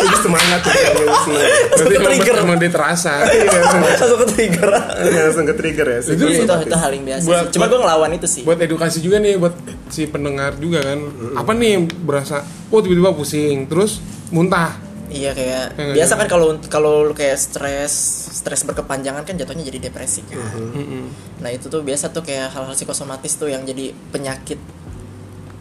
Jadi 0.00 0.16
semangat 0.24 0.58
tuh 0.60 0.72
jadi 0.72 0.88
semangat. 1.18 1.52
berarti 1.70 1.94
emang, 1.94 2.00
Ke-trigger. 2.10 2.34
emang 2.40 2.58
dia 2.58 2.70
terasa. 2.70 3.12
Langsung 3.92 4.18
ke 4.18 4.26
trigger. 4.30 4.68
Iya, 5.00 5.20
langsung 5.22 5.44
ke 5.44 5.54
trigger 5.54 5.86
ya 5.86 5.98
sih. 6.00 6.12
Itu- 6.12 6.26
itu, 6.26 6.42
itu, 6.42 6.54
itu 6.62 6.76
hal 6.76 6.90
yang 6.90 7.04
biasa 7.06 7.26
Buat- 7.26 7.48
cuma 7.50 7.64
gue 7.66 7.78
ngelawan 7.78 8.10
itu 8.12 8.26
sih. 8.26 8.42
buat 8.42 8.58
edukasi 8.58 8.98
juga 8.98 9.16
nih 9.16 9.36
buat 9.36 9.54
si 9.86 10.06
pendengar 10.06 10.56
juga 10.56 10.80
kan. 10.82 10.98
Apa 11.34 11.52
nih 11.52 11.74
berasa 12.00 12.40
oh 12.66 12.80
tiba-tiba 12.80 13.12
pusing 13.12 13.66
terus 13.66 14.00
muntah 14.28 14.78
Iya 15.10 15.34
kayak 15.34 15.64
Hmm. 15.74 15.92
biasa 15.92 16.12
kan 16.14 16.26
kalau 16.26 16.46
kalau 16.66 16.92
lu 17.02 17.12
kayak 17.12 17.34
stres 17.34 17.92
stres 18.32 18.62
berkepanjangan 18.62 19.22
kan 19.22 19.34
jatuhnya 19.34 19.66
jadi 19.66 19.90
depresi 19.90 20.22
kan. 20.24 20.38
Nah 21.38 21.50
itu 21.50 21.66
tuh 21.66 21.82
biasa 21.82 22.08
tuh 22.08 22.22
kayak 22.22 22.48
hal-hal 22.48 22.72
psikosomatis 22.72 23.34
tuh 23.34 23.46
yang 23.46 23.62
jadi 23.62 23.90
penyakit 24.08 24.56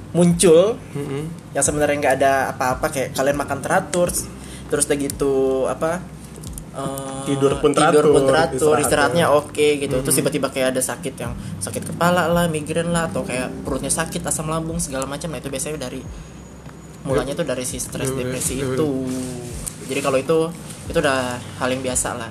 muncul 0.09 0.73
yang 1.51 1.63
sebenarnya 1.63 1.97
nggak 1.99 2.15
ada 2.17 2.33
apa-apa 2.51 2.89
kayak 2.89 3.09
kalian 3.13 3.37
makan 3.37 3.59
teratur 3.59 4.09
terus 4.69 4.85
udah 4.85 4.97
gitu 4.97 5.33
apa 5.65 6.01
eh, 6.71 7.21
Tidur 7.25 7.57
pun 7.57 7.73
tidur 7.73 8.01
teratur, 8.01 8.05
pun 8.07 8.23
teratur 8.23 8.57
istirahatnya. 8.77 8.85
istirahatnya 8.85 9.25
oke 9.31 9.67
gitu. 9.79 9.95
Terus 9.99 10.15
tiba-tiba 10.15 10.47
kayak 10.49 10.73
ada 10.73 10.81
sakit 10.83 11.13
yang 11.15 11.33
sakit 11.57 11.89
kepala 11.89 12.25
lah 12.25 12.45
migrain 12.45 12.89
lah 12.89 13.05
atau 13.05 13.21
kayak 13.21 13.49
perutnya 13.61 13.89
sakit 13.89 14.21
asam 14.21 14.45
lambung 14.45 14.77
segala 14.77 15.05
macam. 15.05 15.29
Nah 15.29 15.37
itu 15.37 15.49
biasanya 15.49 15.77
dari 15.79 16.01
mulanya 16.99 17.31
tuh 17.31 17.45
dari 17.45 17.63
si 17.63 17.77
stres 17.77 18.11
depresi 18.11 18.59
itu 18.59 18.89
jadi 19.89 19.99
kalau 20.05 20.17
itu 20.21 20.37
itu 20.87 20.97
udah 21.01 21.41
hal 21.57 21.69
yang 21.73 21.81
biasa 21.81 22.09
lah 22.13 22.29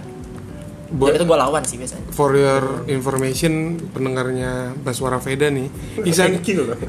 buat 0.89 1.13
dan 1.13 1.21
itu 1.21 1.25
gue 1.29 1.37
lawan 1.37 1.63
sih 1.69 1.77
biasanya 1.77 2.07
for 2.17 2.33
your 2.33 2.65
information 2.89 3.77
pendengarnya 3.93 4.73
Baswara 4.81 5.21
Veda 5.21 5.53
nih 5.53 5.69
Iksan. 6.01 6.41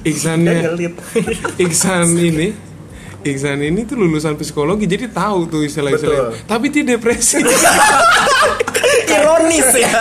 Iksannya. 0.08 0.72
Iksan 1.68 2.08
ini 2.16 2.56
Iksan 3.28 3.60
ini 3.60 3.84
tuh 3.84 4.00
lulusan 4.00 4.40
psikologi 4.40 4.88
jadi 4.88 5.12
tahu 5.12 5.52
tuh 5.52 5.62
istilah-istilah 5.68 6.32
Betul. 6.32 6.48
tapi 6.48 6.66
dia 6.72 6.96
depresi 6.96 7.44
ironis 9.20 9.68
ya 9.76 9.92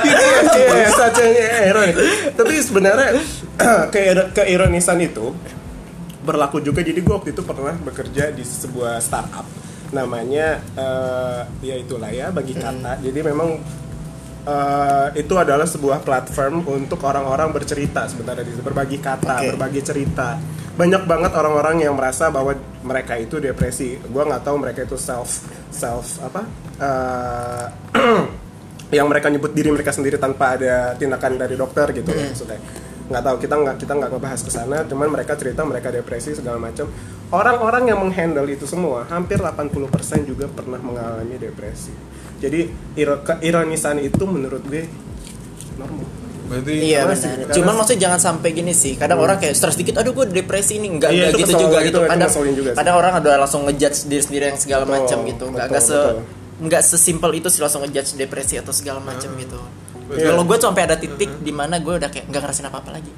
Iya, 0.79 0.89
saja 0.95 1.23
ironi. 1.67 1.93
Tapi 2.35 2.53
sebenarnya 2.63 3.19
ke 3.93 4.01
keironisan 4.37 4.99
itu 5.03 5.35
berlaku 6.23 6.61
juga. 6.63 6.85
Jadi 6.85 7.01
gue 7.01 7.15
waktu 7.15 7.31
itu 7.35 7.43
pernah 7.43 7.75
bekerja 7.83 8.31
di 8.31 8.45
sebuah 8.45 9.01
startup 9.03 9.47
namanya 9.91 10.61
eh, 10.77 11.41
ya 11.65 11.75
itulah 11.79 12.11
ya 12.13 12.29
bagi 12.29 12.55
kata. 12.55 13.01
Jadi 13.01 13.21
memang 13.25 13.57
eh, 14.45 15.09
itu 15.17 15.35
adalah 15.37 15.65
sebuah 15.65 16.05
platform 16.05 16.65
untuk 16.69 17.01
orang-orang 17.05 17.53
bercerita 17.53 18.05
sebenarnya 18.09 18.45
berbagi 18.61 18.99
kata, 19.01 19.35
Oke. 19.43 19.49
berbagi 19.57 19.81
cerita. 19.83 20.37
Banyak 20.79 21.11
banget 21.11 21.33
orang-orang 21.35 21.83
yang 21.83 21.99
merasa 21.99 22.31
bahwa 22.31 22.55
mereka 22.87 23.19
itu 23.19 23.43
depresi. 23.43 23.99
Gua 24.09 24.23
nggak 24.29 24.47
tahu 24.47 24.57
mereka 24.63 24.87
itu 24.87 24.95
self 24.95 25.43
self 25.69 26.21
apa 26.23 26.43
eh, 26.81 27.67
yang 28.97 29.05
mereka 29.05 29.29
nyebut 29.29 29.53
diri 29.53 29.69
mereka 29.69 29.93
sendiri 29.93 30.17
tanpa 30.17 30.57
ada 30.57 30.97
tindakan 30.97 31.37
dari 31.37 31.55
dokter 31.61 31.93
gitu 31.93 32.09
Hmm. 32.09 32.33
maksudnya 32.33 32.57
nggak 33.09 33.23
tahu 33.23 33.37
kita 33.39 33.55
nggak 33.57 33.77
kita 33.79 33.93
nggak 33.95 34.11
ngebahas 34.11 34.41
ke 34.41 34.51
sana 34.51 34.77
cuman 34.85 35.09
mereka 35.09 35.33
cerita 35.35 35.63
mereka 35.63 35.89
depresi 35.89 36.33
segala 36.33 36.57
macam. 36.57 36.87
Orang-orang 37.29 37.85
yang 37.87 37.99
menghandle 37.99 38.45
itu 38.47 38.65
semua 38.65 39.05
hampir 39.07 39.37
80% 39.37 39.69
juga 40.25 40.45
pernah 40.47 40.77
mengalami 40.79 41.37
depresi. 41.37 41.93
Jadi 42.39 42.69
iro- 42.95 43.21
keironisan 43.21 43.99
itu 43.99 44.23
menurut 44.23 44.63
gue 44.63 44.89
normal. 45.77 46.09
Berarti 46.49 46.73
iya 46.81 47.05
benar. 47.05 47.53
cuman 47.53 47.73
maksudnya 47.77 48.01
jangan 48.09 48.21
sampai 48.23 48.49
gini 48.51 48.73
sih. 48.73 48.97
Kadang 48.97 49.21
orang 49.21 49.37
kayak 49.37 49.53
stres 49.53 49.77
dikit 49.77 49.97
aduh 49.97 50.13
gue 50.15 50.25
depresi 50.31 50.77
ini 50.77 50.89
enggak 50.91 51.13
Iya, 51.13 51.29
enggak 51.29 51.33
gitu 51.35 51.45
kesel, 51.47 51.61
juga 51.61 51.77
itu- 51.77 51.85
gitu. 51.85 52.01
itu 52.01 52.09
kadang 52.09 52.31
juga 52.57 52.71
kadang 52.73 52.95
orang 52.97 53.13
udah 53.21 53.35
langsung 53.39 53.63
ngejudge 53.65 53.99
diri 54.07 54.23
sendiri 54.23 54.45
yang 54.47 54.59
segala 54.59 54.85
macam 54.87 55.19
gitu. 55.23 55.45
Enggak 55.47 55.67
enggak 55.69 55.83
se 55.83 55.99
enggak 56.59 56.83
sesimpel 56.83 57.31
itu 57.35 57.49
sih 57.49 57.61
langsung 57.61 57.85
ngejudge 57.85 58.17
depresi 58.17 58.57
atau 58.57 58.73
segala 58.73 58.99
macam 58.99 59.29
Hmm. 59.29 59.39
gitu 59.39 59.61
Iya. 60.09 60.31
kalau 60.31 60.43
gue 60.45 60.57
sampai 60.57 60.83
ada 60.85 60.97
titik 60.97 61.31
di 61.39 61.53
mana 61.53 61.77
gue 61.77 61.95
udah 61.95 62.09
kayak 62.09 62.27
nggak 62.27 62.41
ngerasain 62.41 62.65
apa 62.65 62.81
apa 62.81 62.91
lagi 62.95 63.13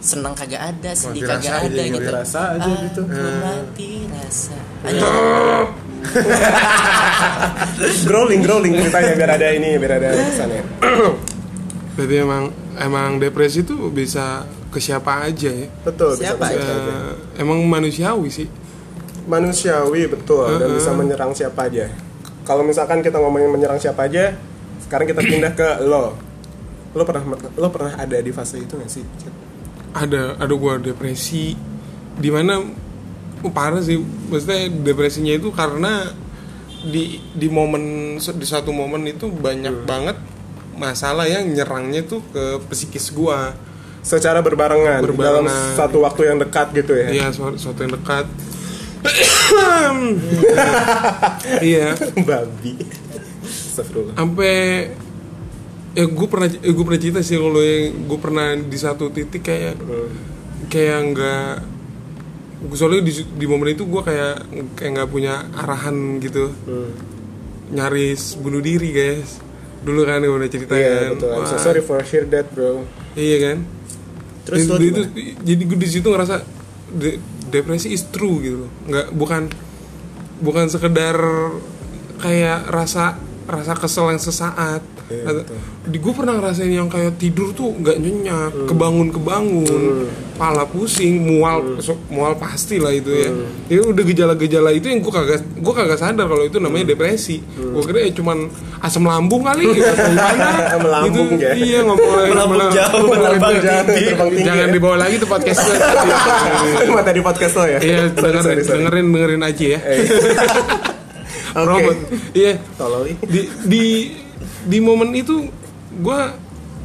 senang 0.00 0.32
kagak 0.32 0.62
ada 0.64 0.90
sedih 0.92 1.22
kagak 1.22 1.60
aja 1.60 1.62
ada 1.62 1.68
gitu. 1.68 1.92
gitu 1.92 2.08
Dirasa 2.08 2.42
aja 2.56 2.70
gitu. 2.72 3.02
Aku 3.04 3.30
mati 3.44 3.90
rasa 4.08 4.56
aja 4.80 5.04
growling 8.06 8.40
growling 8.40 8.72
ceritanya 8.76 9.12
biar 9.14 9.30
ada 9.36 9.46
ini 9.52 9.76
biar 9.76 9.92
ada 10.00 10.08
kesannya 10.16 10.62
berarti 11.92 12.14
emang 12.24 12.44
emang 12.80 13.20
depresi 13.20 13.60
tuh 13.60 13.92
bisa 13.92 14.48
ke 14.70 14.78
siapa 14.80 15.26
aja 15.26 15.50
ya 15.50 15.68
betul 15.84 16.14
bisa 16.16 16.32
Siapa 16.32 16.44
bisa 16.48 16.56
aja? 16.56 16.72
aja. 16.72 16.94
Eh, 17.36 17.42
emang 17.42 17.58
manusiawi 17.60 18.28
sih 18.30 18.48
manusiawi 19.28 20.08
betul 20.08 20.48
dan 20.56 20.68
bisa 20.72 20.90
menyerang 20.90 21.30
siapa 21.30 21.68
aja. 21.68 21.86
Kalau 22.42 22.64
misalkan 22.64 22.98
kita 22.98 23.14
ngomongin 23.14 23.46
menyerang 23.46 23.78
siapa 23.78 24.10
aja, 24.10 24.34
sekarang 24.90 25.06
kita 25.06 25.22
pindah 25.22 25.52
ke 25.54 25.68
lo. 25.86 26.18
Lo 26.98 27.02
pernah 27.06 27.22
lo 27.38 27.68
pernah 27.70 27.94
ada 27.94 28.18
di 28.18 28.34
fase 28.34 28.58
itu 28.58 28.74
gak 28.74 28.90
sih? 28.90 29.06
Ada 29.94 30.34
ada 30.42 30.54
gua 30.58 30.82
depresi 30.82 31.54
di 32.18 32.30
mana 32.34 32.58
oh, 33.46 33.52
parah 33.54 33.78
sih 33.78 34.02
maksudnya 34.02 34.66
depresinya 34.66 35.30
itu 35.30 35.54
karena 35.54 36.10
di 36.82 37.22
di 37.38 37.46
momen 37.46 38.18
di 38.18 38.46
satu 38.46 38.74
momen 38.74 39.06
itu 39.06 39.30
banyak 39.30 39.86
banget 39.86 40.18
masalah 40.74 41.30
yang 41.30 41.46
nyerangnya 41.46 42.02
tuh 42.02 42.26
ke 42.34 42.58
psikis 42.74 43.14
gua 43.14 43.54
Secara 44.00 44.40
berbarengan, 44.40 45.04
Berbarengan. 45.04 45.44
dalam 45.44 45.76
satu 45.76 46.00
waktu 46.00 46.32
yang 46.32 46.40
dekat 46.40 46.72
gitu 46.72 46.96
ya. 46.96 47.12
iya 47.12 47.26
suatu 47.36 47.84
yang 47.84 47.92
dekat 48.00 48.24
iya 51.68 51.92
Babi. 52.24 52.80
Astagfirullah. 53.80 54.14
sampai 54.14 54.54
ya 55.90 56.04
gue 56.04 56.26
pernah 56.26 56.48
eh, 56.48 56.70
gue 56.70 56.84
pernah 56.84 57.00
cerita 57.00 57.20
sih 57.20 57.34
kalau 57.34 57.58
yang 57.58 57.82
gue 58.04 58.18
pernah 58.18 58.46
di 58.54 58.78
satu 58.78 59.08
titik 59.08 59.42
kayak 59.42 59.74
kayak 60.66 60.98
nggak 61.08 61.50
soalnya 62.70 63.02
di, 63.02 63.12
di 63.34 63.44
momen 63.44 63.72
itu 63.72 63.82
gue 63.82 63.98
kayak 63.98 64.34
kayak 64.74 64.90
nggak 64.94 65.08
punya 65.08 65.34
arahan 65.52 65.96
gitu 66.18 66.52
Hmm. 66.62 66.92
nyaris 67.70 68.36
bunuh 68.36 68.60
diri 68.60 68.90
guys 68.90 69.40
dulu 69.80 70.04
kan 70.04 70.20
gue 70.20 70.28
udah 70.28 70.46
cerita 70.48 70.74
Iya 70.74 70.90
kan 70.90 71.10
betul. 71.16 71.30
I'm 71.32 71.44
so 71.44 71.56
sorry 71.56 71.80
for 71.80 71.98
hear 72.02 72.28
that 72.28 72.50
bro. 72.50 72.84
iya 73.12 73.38
kan 73.40 73.58
Terus 74.40 74.66
Dan 74.66 74.80
itu 74.80 75.00
jadi 75.40 75.62
gue 75.64 75.78
di 75.78 75.88
situ 75.90 76.06
ngerasa 76.06 76.42
de- 76.92 77.18
depresi 77.46 77.88
is 77.88 78.04
true 78.06 78.38
gitu 78.38 78.66
nggak 78.86 79.10
bukan 79.10 79.48
bukan 80.38 80.66
sekedar 80.66 81.16
kayak 82.18 82.66
rasa 82.66 83.16
rasa 83.52 83.74
kesel 83.74 84.06
yang 84.08 84.18
sesaat 84.18 84.82
Iya, 85.06 85.26
Atau- 85.26 85.42
betul. 85.42 85.58
di 85.84 85.98
gue 85.98 86.12
pernah 86.14 86.34
ngerasain 86.34 86.70
yang 86.70 86.86
kayak 86.86 87.16
tidur 87.16 87.50
tuh 87.50 87.74
nggak 87.74 87.98
nyenyak 87.98 88.52
Hmm. 88.52 88.62
kebangun 88.64 89.08
kebangun 89.10 90.06
pala 90.34 90.62
pusing 90.64 91.18
mual 91.20 91.58
Hmm. 91.58 91.80
so- 91.80 91.98
mual 92.06 92.32
pasti 92.34 92.78
lah 92.78 92.90
itu 92.90 93.10
ya 93.10 93.26
itu 93.68 93.90
udah 93.90 94.04
gejala-gejala 94.04 94.70
itu 94.70 94.86
yang 94.86 95.00
gue 95.00 95.10
kagak 95.10 95.42
gue 95.52 95.74
kagak 95.74 95.98
sadar 95.98 96.24
kalau 96.24 96.42
itu 96.42 96.56
namanya 96.56 96.86
depresi 96.88 97.42
gue 97.42 97.82
kira 97.82 98.06
ya 98.06 98.12
cuman 98.12 98.46
asam 98.78 99.02
lambung 99.02 99.42
kali 99.42 99.66
atau 99.66 99.82
gimana 100.06 100.46
Hmm. 100.70 100.78
Melambung 100.80 101.28
gitu. 101.32 101.42
ya. 101.42 101.52
iya 101.54 101.78
ngomong 101.82 102.10
lagi 102.12 102.30
Melambung 102.30 102.70
jauh, 102.70 103.02
tinggi. 103.02 104.06
Terbang 104.06 104.28
tinggi 104.30 104.46
jangan 104.46 104.62
ya. 104.62 104.72
dibawa 104.72 104.96
lagi 104.96 105.14
tuh 105.16 105.28
podcast 105.28 105.58
gue 105.58 106.94
Mata 106.96 107.10
di 107.10 107.20
podcast 107.20 107.54
lo 107.56 107.64
ya? 107.66 107.78
iya 107.82 108.00
dengerin 108.08 109.06
dengerin 109.10 109.42
aja 109.42 109.64
ya 109.66 109.80
Eh. 111.50 111.58
Oke. 111.58 111.66
Robot. 111.66 111.96
Iya. 112.34 112.54
Tolol. 112.78 113.02
Di 113.26 113.40
di 113.66 113.84
di 114.66 114.78
momen 114.78 115.10
itu 115.16 115.48
gue 115.90 116.20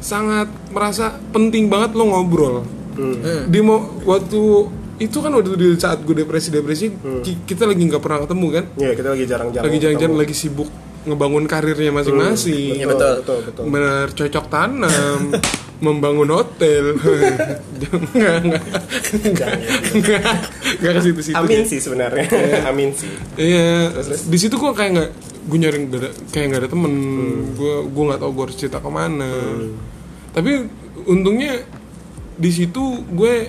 sangat 0.02 0.48
merasa 0.70 1.16
penting 1.30 1.70
banget 1.70 1.94
lo 1.94 2.04
ngobrol. 2.10 2.66
Hmm. 2.96 3.46
Di 3.48 3.60
mo 3.60 4.00
waktu 4.04 4.40
itu 4.96 5.18
kan 5.20 5.28
waktu 5.36 5.52
di 5.60 5.68
saat 5.76 6.00
gue 6.08 6.16
depresi 6.16 6.48
depresi 6.48 6.88
kita 7.44 7.68
lagi 7.68 7.82
nggak 7.84 8.02
pernah 8.02 8.24
ketemu 8.24 8.46
kan. 8.48 8.64
Iya, 8.80 8.92
kita 8.96 9.08
lagi 9.12 9.24
jarang-jarang. 9.28 9.66
Lagi 9.68 9.78
jalan-jalan 9.78 10.12
ketemu. 10.16 10.24
lagi 10.24 10.34
sibuk 10.34 10.68
ngebangun 11.06 11.44
karirnya 11.46 11.92
masing-masing. 11.94 12.82
Iya, 12.82 12.86
betul. 12.90 13.14
betul, 13.22 13.38
betul. 13.46 13.62
Bercocok 13.70 14.44
tanam, 14.50 15.20
membangun 15.76 16.32
hotel. 16.32 16.96
Enggak. 17.92 18.40
Enggak, 19.92 20.24
enggak 20.80 20.92
ke 20.96 21.00
situ-situ. 21.04 21.36
Amin 21.36 21.62
sih 21.68 21.80
sebenarnya. 21.80 22.26
Amin 22.64 22.96
sih. 22.96 23.12
Iya, 23.36 23.92
di 24.04 24.38
situ 24.40 24.56
gue 24.56 24.72
kayak 24.72 24.90
nggak 24.96 25.10
gue 25.46 25.58
nyari 25.62 25.78
nggak 25.86 26.32
kayak 26.34 26.46
nggak 26.50 26.60
ada 26.66 26.70
temen, 26.72 26.94
gue 27.54 27.74
gue 27.86 28.04
nggak 28.08 28.20
tahu 28.24 28.30
gue 28.34 28.44
harus 28.48 28.56
cerita 28.56 28.78
ke 28.80 28.90
mana. 28.90 29.30
Tapi 30.32 30.50
untungnya 31.06 31.62
di 32.36 32.50
situ 32.52 33.04
gue 33.12 33.48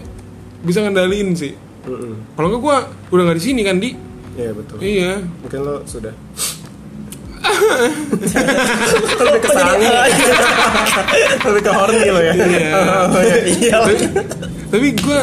bisa 0.63 0.83
ngendaliin 0.83 1.31
sih. 1.35 1.55
Mm-mm. 1.87 2.35
Kalau 2.35 2.47
nggak 2.51 2.61
gue 2.61 2.77
udah 3.15 3.23
nggak 3.23 3.37
di 3.39 3.45
sini 3.45 3.61
kan 3.63 3.79
di. 3.79 3.95
Iya 4.37 4.51
betul. 4.53 4.77
Iya. 4.83 5.23
Mungkin 5.23 5.59
lo 5.63 5.81
sudah. 5.87 6.13
Lebih 9.17 9.39
ke 9.39 9.49
sange. 9.49 9.87
lebih 11.43 11.61
ke 11.61 11.71
horny 11.71 12.07
lo 12.07 12.21
ya. 12.21 12.33
Oh, 13.07 13.21
iya. 13.21 13.37
iya. 13.45 13.77
Tapi, 14.67 14.87
gue 14.93 15.19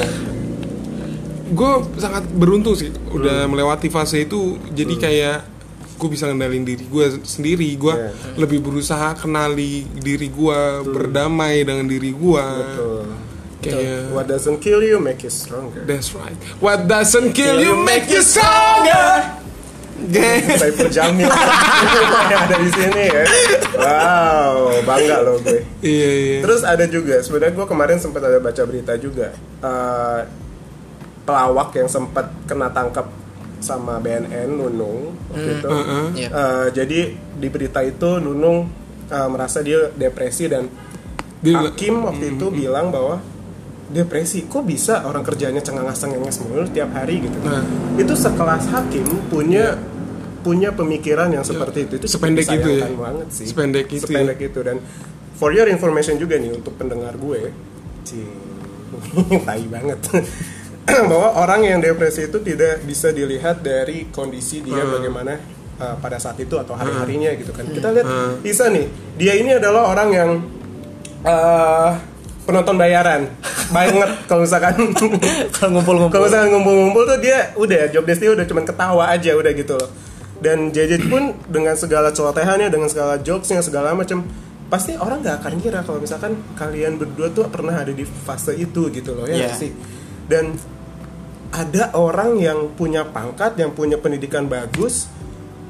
gue 1.55 1.73
sangat 1.97 2.25
beruntung 2.33 2.75
sih 2.75 2.89
udah 3.11 3.45
melewati 3.47 3.89
fase 3.89 4.25
itu. 4.25 4.57
Jadi 4.71 4.95
kayak 4.97 5.39
gue 5.95 6.09
bisa 6.11 6.27
ngendalin 6.27 6.65
diri 6.65 6.85
gue 6.85 7.05
sendiri. 7.23 7.69
Gue 7.77 7.95
Iya. 7.95 8.11
lebih 8.37 8.61
berusaha 8.61 9.15
kenali 9.15 9.85
diri 9.95 10.29
gue 10.29 10.59
berdamai 10.85 11.63
dengan 11.63 11.87
diri 11.87 12.11
gue 12.11 12.45
kayak 13.61 14.13
What 14.13 14.29
doesn't 14.29 14.61
kill 14.61 14.81
you 14.81 15.01
make 15.01 15.25
you 15.25 15.33
stronger. 15.33 15.85
that's 15.85 16.13
right. 16.13 16.37
What 16.61 16.85
doesn't 16.85 17.33
kill 17.33 17.61
you 17.61 17.77
make 17.81 18.09
you 18.09 18.21
stronger 18.21 19.25
Saiful 20.55 20.89
Jamil 20.89 21.29
yang 22.27 22.41
ada 22.43 22.57
di 22.57 22.71
sini 22.71 23.03
ya. 23.07 23.25
Wow, 23.75 24.55
bangga 24.83 25.17
loh 25.21 25.37
gue. 25.39 25.61
iya 25.81 26.11
iya 26.11 26.39
Terus 26.41 26.61
ada 26.63 26.85
juga, 26.85 27.21
sebenarnya 27.21 27.55
gue 27.55 27.67
kemarin 27.67 27.99
sempat 27.99 28.23
ada 28.23 28.39
baca 28.39 28.63
berita 28.63 28.93
juga 28.95 29.33
eh, 29.61 30.21
pelawak 31.25 31.73
yang 31.75 31.89
sempat 31.89 32.29
kena 32.45 32.69
tangkap 32.69 33.09
sama 33.59 33.97
BNN 33.97 34.51
Nunung 34.53 35.17
waktu 35.29 35.51
itu. 35.55 35.69
Heeh. 35.69 36.05
Iya. 36.15 36.29
Eh, 36.29 36.67
jadi 36.75 37.01
di 37.35 37.49
berita 37.49 37.81
itu 37.81 38.21
Nunung 38.21 38.69
eh, 39.07 39.29
merasa 39.29 39.61
dia 39.61 39.89
depresi 39.91 40.47
dan 40.47 40.69
Dia- 41.41 41.61
hakim 41.61 42.05
waktu 42.05 42.37
itu 42.37 42.47
bilang 42.51 42.89
bahwa 42.89 43.21
depresi 43.85 44.45
kok 44.45 44.65
bisa 44.65 45.05
orang 45.05 45.21
kerjanya 45.21 45.61
cengenges-cengenges 45.61 46.41
mulu 46.41 46.65
tiap 46.69 46.89
hari 46.93 47.21
gitu. 47.21 47.37
Nah. 47.41 47.61
Itu 47.95 48.17
sekelas 48.17 48.73
hakim 48.73 49.05
punya 49.29 49.77
punya 50.45 50.71
pemikiran 50.77 51.33
yang 51.33 51.41
seperti 51.43 51.89
itu. 51.89 51.95
Itu 51.97 52.07
cukup 52.07 52.21
Sependek 52.21 52.47
itu 52.53 52.71
ya? 52.77 52.87
banget 52.93 53.29
sih. 53.33 53.47
Sependek 53.49 53.89
itu 53.89 54.05
ya? 54.05 54.21
Sependek 54.21 54.39
itu 54.45 54.61
dan 54.61 54.77
for 55.35 55.51
your 55.51 55.67
information 55.67 56.21
juga 56.21 56.37
nih 56.37 56.53
untuk 56.53 56.77
pendengar 56.77 57.17
gue. 57.17 57.49
Cing. 58.05 58.29
tai 59.49 59.65
banget. 59.67 59.99
bahwa 61.11 61.41
orang 61.41 61.65
yang 61.65 61.79
depresi 61.81 62.29
itu 62.29 62.39
tidak 62.45 62.85
bisa 62.85 63.09
dilihat 63.09 63.65
dari 63.65 64.13
kondisi 64.13 64.61
dia 64.61 64.85
bagaimana 64.85 65.41
uh, 65.81 65.97
pada 65.97 66.21
saat 66.21 66.37
itu 66.37 66.61
atau 66.61 66.77
hari-harinya 66.77 67.33
gitu 67.41 67.57
kan. 67.57 67.65
Kita 67.65 67.89
lihat 67.89 68.05
Hmm. 68.05 68.45
bisa 68.45 68.69
nih, 68.69 68.87
dia 69.17 69.33
ini 69.33 69.57
adalah 69.57 69.89
orang 69.89 70.09
yang 70.13 70.31
uh, 71.25 71.91
penonton 72.45 72.77
bayaran 72.77 73.33
banget 73.73 74.11
kalau 74.29 74.45
misalkan 74.45 74.77
kalau 75.49 75.81
ngumpul-ngumpul 75.81 76.13
kalau 76.13 76.27
misalkan 76.29 76.49
ngumpul-ngumpul 76.53 77.03
tuh 77.09 77.19
dia 77.19 77.57
udah 77.57 77.89
job 77.89 78.05
desk 78.05 78.21
dia 78.21 78.33
udah 78.37 78.45
cuman 78.45 78.65
ketawa 78.69 79.05
aja 79.09 79.33
udah 79.33 79.53
gitu 79.57 79.75
loh. 79.81 79.89
Dan 80.43 80.75
JJ 80.75 81.07
pun 81.07 81.37
dengan 81.47 81.79
segala 81.79 82.11
celotehannya, 82.11 82.69
dengan 82.69 82.91
segala 82.91 83.21
jokesnya, 83.23 83.63
segala 83.63 83.95
macam 83.95 84.27
pasti 84.65 84.97
orang 84.99 85.23
nggak 85.23 85.45
akan 85.45 85.55
kira 85.61 85.85
kalau 85.87 86.01
misalkan 86.03 86.41
kalian 86.59 86.99
berdua 86.99 87.31
tuh 87.31 87.47
pernah 87.53 87.77
ada 87.77 87.93
di 87.95 88.03
fase 88.03 88.57
itu 88.57 88.91
gitu 88.91 89.15
loh 89.15 89.29
ya 89.29 89.47
nggak 89.47 89.55
sih. 89.55 89.71
Dan 90.27 90.57
ada 91.55 91.95
orang 91.95 92.41
yang 92.43 92.75
punya 92.75 93.07
pangkat, 93.07 93.55
yang 93.61 93.71
punya 93.71 93.95
pendidikan 93.95 94.51
bagus, 94.51 95.07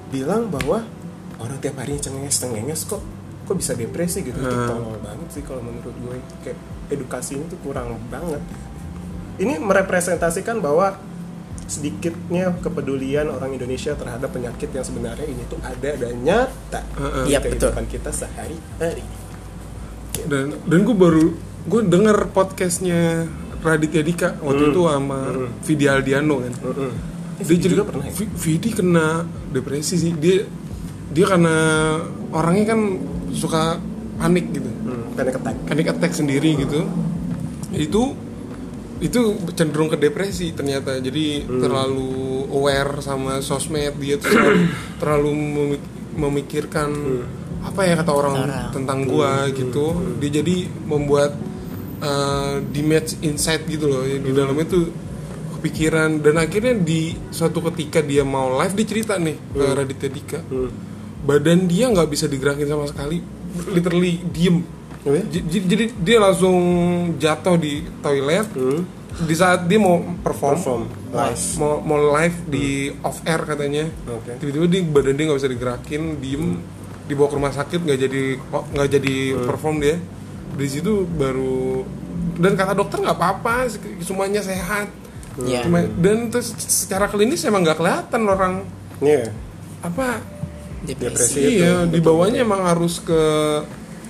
bilang 0.08 0.48
bahwa 0.48 0.86
orang 1.36 1.58
tiap 1.60 1.76
harinya 1.82 2.00
cengenges-cengenges 2.00 2.88
kok 2.88 3.02
kok 3.44 3.56
bisa 3.60 3.76
depresi 3.76 4.24
gitu. 4.24 4.40
Itu 4.40 4.56
tolol 4.64 4.96
banget 5.04 5.28
sih 5.36 5.42
kalau 5.44 5.60
menurut 5.60 5.92
gue. 5.92 6.16
Kayak 6.40 6.58
edukasi 6.88 7.36
ini 7.36 7.44
tuh 7.52 7.60
kurang 7.60 8.00
banget. 8.08 8.40
Ini 9.36 9.60
merepresentasikan 9.60 10.64
bahwa 10.64 10.96
sedikitnya 11.66 12.52
kepedulian 12.58 13.26
orang 13.26 13.52
Indonesia 13.52 13.92
terhadap 13.92 14.28
penyakit 14.28 14.68
yang 14.68 14.82
sebenarnya 14.82 15.24
ini 15.24 15.42
tuh 15.44 15.56
ada 15.58 15.90
dan 15.94 16.14
nyata 16.18 16.80
Heeh. 16.94 17.24
di 17.24 17.30
Iya, 17.30 17.38
kehidupan 17.40 17.84
kita 17.86 18.10
sehari-hari. 18.10 19.04
dan 20.24 20.54
dan 20.62 20.78
gue 20.80 20.94
baru 20.94 21.26
gue 21.64 21.80
denger 21.82 22.30
podcastnya 22.30 23.26
Raditya 23.58 24.00
Dika 24.00 24.28
waktu 24.38 24.70
itu 24.70 24.80
sama 24.84 25.18
Vidi 25.60 25.86
Aldiano 25.86 26.36
kan 26.38 26.54
Mm-mm. 26.62 26.92
Eh, 27.34 27.44
dia 27.50 27.66
juga 27.66 27.82
pernah 27.84 28.06
ya? 28.06 28.14
Vi- 28.14 28.30
Vidi 28.32 28.70
kena 28.70 29.06
depresi 29.48 29.96
sih 29.96 30.12
dia 30.14 30.46
dia 31.10 31.26
karena 31.26 31.56
orangnya 32.30 32.64
kan 32.68 32.80
suka 33.30 33.82
panik 34.16 34.52
gitu 34.52 34.70
Hmm, 34.84 35.10
panic 35.14 35.34
attack. 35.34 35.56
panic 35.64 35.86
attack 35.88 36.12
sendiri 36.14 36.50
gitu 36.56 36.86
itu 37.72 38.02
itu 39.04 39.20
cenderung 39.52 39.92
ke 39.92 40.00
depresi 40.00 40.56
ternyata. 40.56 40.96
Jadi 40.96 41.44
terlalu 41.44 42.48
aware 42.48 43.04
sama 43.04 43.44
sosmed 43.44 44.00
dia 44.00 44.16
tuh 44.16 44.32
terlalu, 44.32 44.64
terlalu 44.96 45.30
memi- 45.36 45.84
memikirkan 46.16 46.88
apa 47.60 47.80
ya 47.84 48.00
kata 48.00 48.12
orang 48.12 48.34
Orang. 48.48 48.64
tentang 48.72 48.98
gua 49.04 49.44
gitu. 49.52 49.92
Dia 50.16 50.40
jadi 50.40 50.56
membuat 50.88 51.36
uh, 52.00 52.64
damage 52.72 53.20
inside 53.20 53.68
gitu 53.68 53.92
loh. 53.92 54.08
Di 54.08 54.30
dalamnya 54.32 54.66
tuh 54.66 54.84
kepikiran. 55.60 56.24
Dan 56.24 56.40
akhirnya 56.40 56.72
di 56.72 57.12
suatu 57.28 57.60
ketika 57.72 58.00
dia 58.00 58.24
mau 58.24 58.56
live 58.56 58.72
dia 58.72 58.86
cerita 58.88 59.20
nih 59.20 59.36
ke 59.52 59.64
Raditya 59.68 60.08
Dika. 60.08 60.40
Hmm. 60.48 60.70
badan 61.24 61.64
dia 61.64 61.88
nggak 61.88 62.08
bisa 62.08 62.28
digerakin 62.28 62.68
sama 62.68 62.84
sekali. 62.84 63.20
Literally 63.72 64.20
diem 64.28 64.60
Oh 65.04 65.12
ya? 65.12 65.22
Jadi 65.28 65.84
dia 65.94 66.18
langsung 66.18 66.56
jatuh 67.16 67.56
di 67.56 67.84
toilet. 68.00 68.48
Hmm. 68.50 68.82
di 69.14 69.30
saat 69.30 69.70
dia 69.70 69.78
mau 69.78 70.02
perform, 70.18 70.58
Perform. 70.58 70.82
Live. 71.14 71.54
mau 71.54 71.78
mau 71.78 71.98
live 72.18 72.34
di 72.50 72.66
off 72.98 73.22
air 73.22 73.46
katanya. 73.46 73.86
Oke. 74.10 74.42
tiba-tiba 74.42 74.66
di 74.66 74.80
badan 74.82 75.14
dia 75.14 75.24
nggak 75.24 75.38
bisa 75.38 75.46
digerakin 75.48 76.02
diem. 76.18 76.58
Dibawa 77.06 77.30
ke 77.30 77.36
rumah 77.36 77.52
sakit 77.52 77.78
nggak 77.78 77.98
jadi 78.00 78.22
nggak 78.74 78.88
jadi 78.90 79.14
perform 79.38 79.76
dia. 79.78 80.02
Di 80.50 80.66
situ 80.66 81.06
baru 81.06 81.86
dan 82.34 82.58
kata 82.58 82.74
dokter 82.74 82.98
nggak 82.98 83.14
apa-apa 83.14 83.70
semuanya 84.02 84.42
sehat. 84.42 84.90
Iya. 85.36 85.62
Cuma- 85.62 85.86
dan 85.94 86.26
terus 86.28 86.50
secara 86.58 87.06
klinis 87.06 87.44
emang 87.44 87.62
nggak 87.62 87.78
kelihatan 87.78 88.22
orang. 88.24 88.54
Iya. 88.98 89.30
apa? 89.78 90.18
Depresi. 90.82 91.06
Depresi. 91.06 91.38
itu, 91.38 91.62
iya 91.62 91.74
dibawanya 91.86 92.42
emang 92.42 92.66
harus 92.66 92.98
ke 92.98 93.22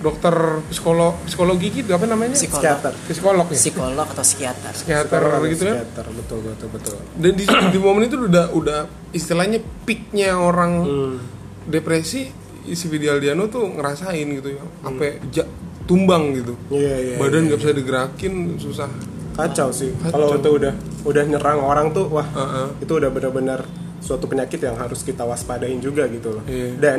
dokter 0.05 0.35
psikolog 0.67 1.17
psikologi 1.25 1.69
gitu 1.75 1.91
apa 1.91 2.05
namanya 2.05 2.37
Psikolog. 2.37 2.61
Psikiater. 2.61 2.93
psikolog 3.09 3.47
ya 3.47 3.57
psikolog 3.57 4.07
atau 4.07 4.21
psikiater 4.23 4.73
psikiater 4.73 5.19
Psikolog, 5.19 5.43
gitu 5.49 5.63
kan 5.63 5.77
psikiater, 5.79 6.07
betul 6.13 6.39
betul 6.45 6.69
betul. 6.71 6.97
dan 7.17 7.33
di, 7.33 7.45
di 7.45 7.79
momen 7.79 8.03
itu 8.05 8.17
udah 8.21 8.47
udah 8.53 8.79
istilahnya 9.11 9.59
peaknya 9.83 10.35
orang 10.35 10.73
Hmm. 10.81 11.17
depresi 11.65 12.29
si 12.67 12.87
Vidi 12.87 13.07
Aldiano 13.07 13.45
tuh 13.47 13.65
ngerasain 13.71 14.29
gitu 14.31 14.49
ya 14.51 14.65
sampai 14.81 15.21
ja- 15.31 15.49
tumbang 15.83 16.33
gitu 16.33 16.53
Iya 16.71 16.95
iya. 16.99 17.15
badan 17.17 17.33
iya. 17.39 17.47
nggak 17.47 17.59
bisa 17.59 17.73
digerakin 17.73 18.35
susah 18.57 18.89
kacau 19.35 19.69
sih. 19.69 19.91
Kalau 20.01 20.31
itu 20.33 20.47
udah 20.49 20.73
udah 21.03 21.25
nyerang 21.27 21.59
orang 21.59 21.91
tuh 21.91 22.07
wah 22.07 22.23
Heeh. 22.25 22.67
itu 22.81 22.93
udah 22.95 23.11
benar-benar 23.11 23.67
suatu 23.99 24.25
penyakit 24.25 24.61
yang 24.61 24.77
harus 24.77 25.03
kita 25.03 25.25
waspadain 25.25 25.77
juga 25.79 26.07
gitu 26.07 26.39
loh. 26.39 26.45
Iya. 26.45 26.71
Dan 26.79 26.99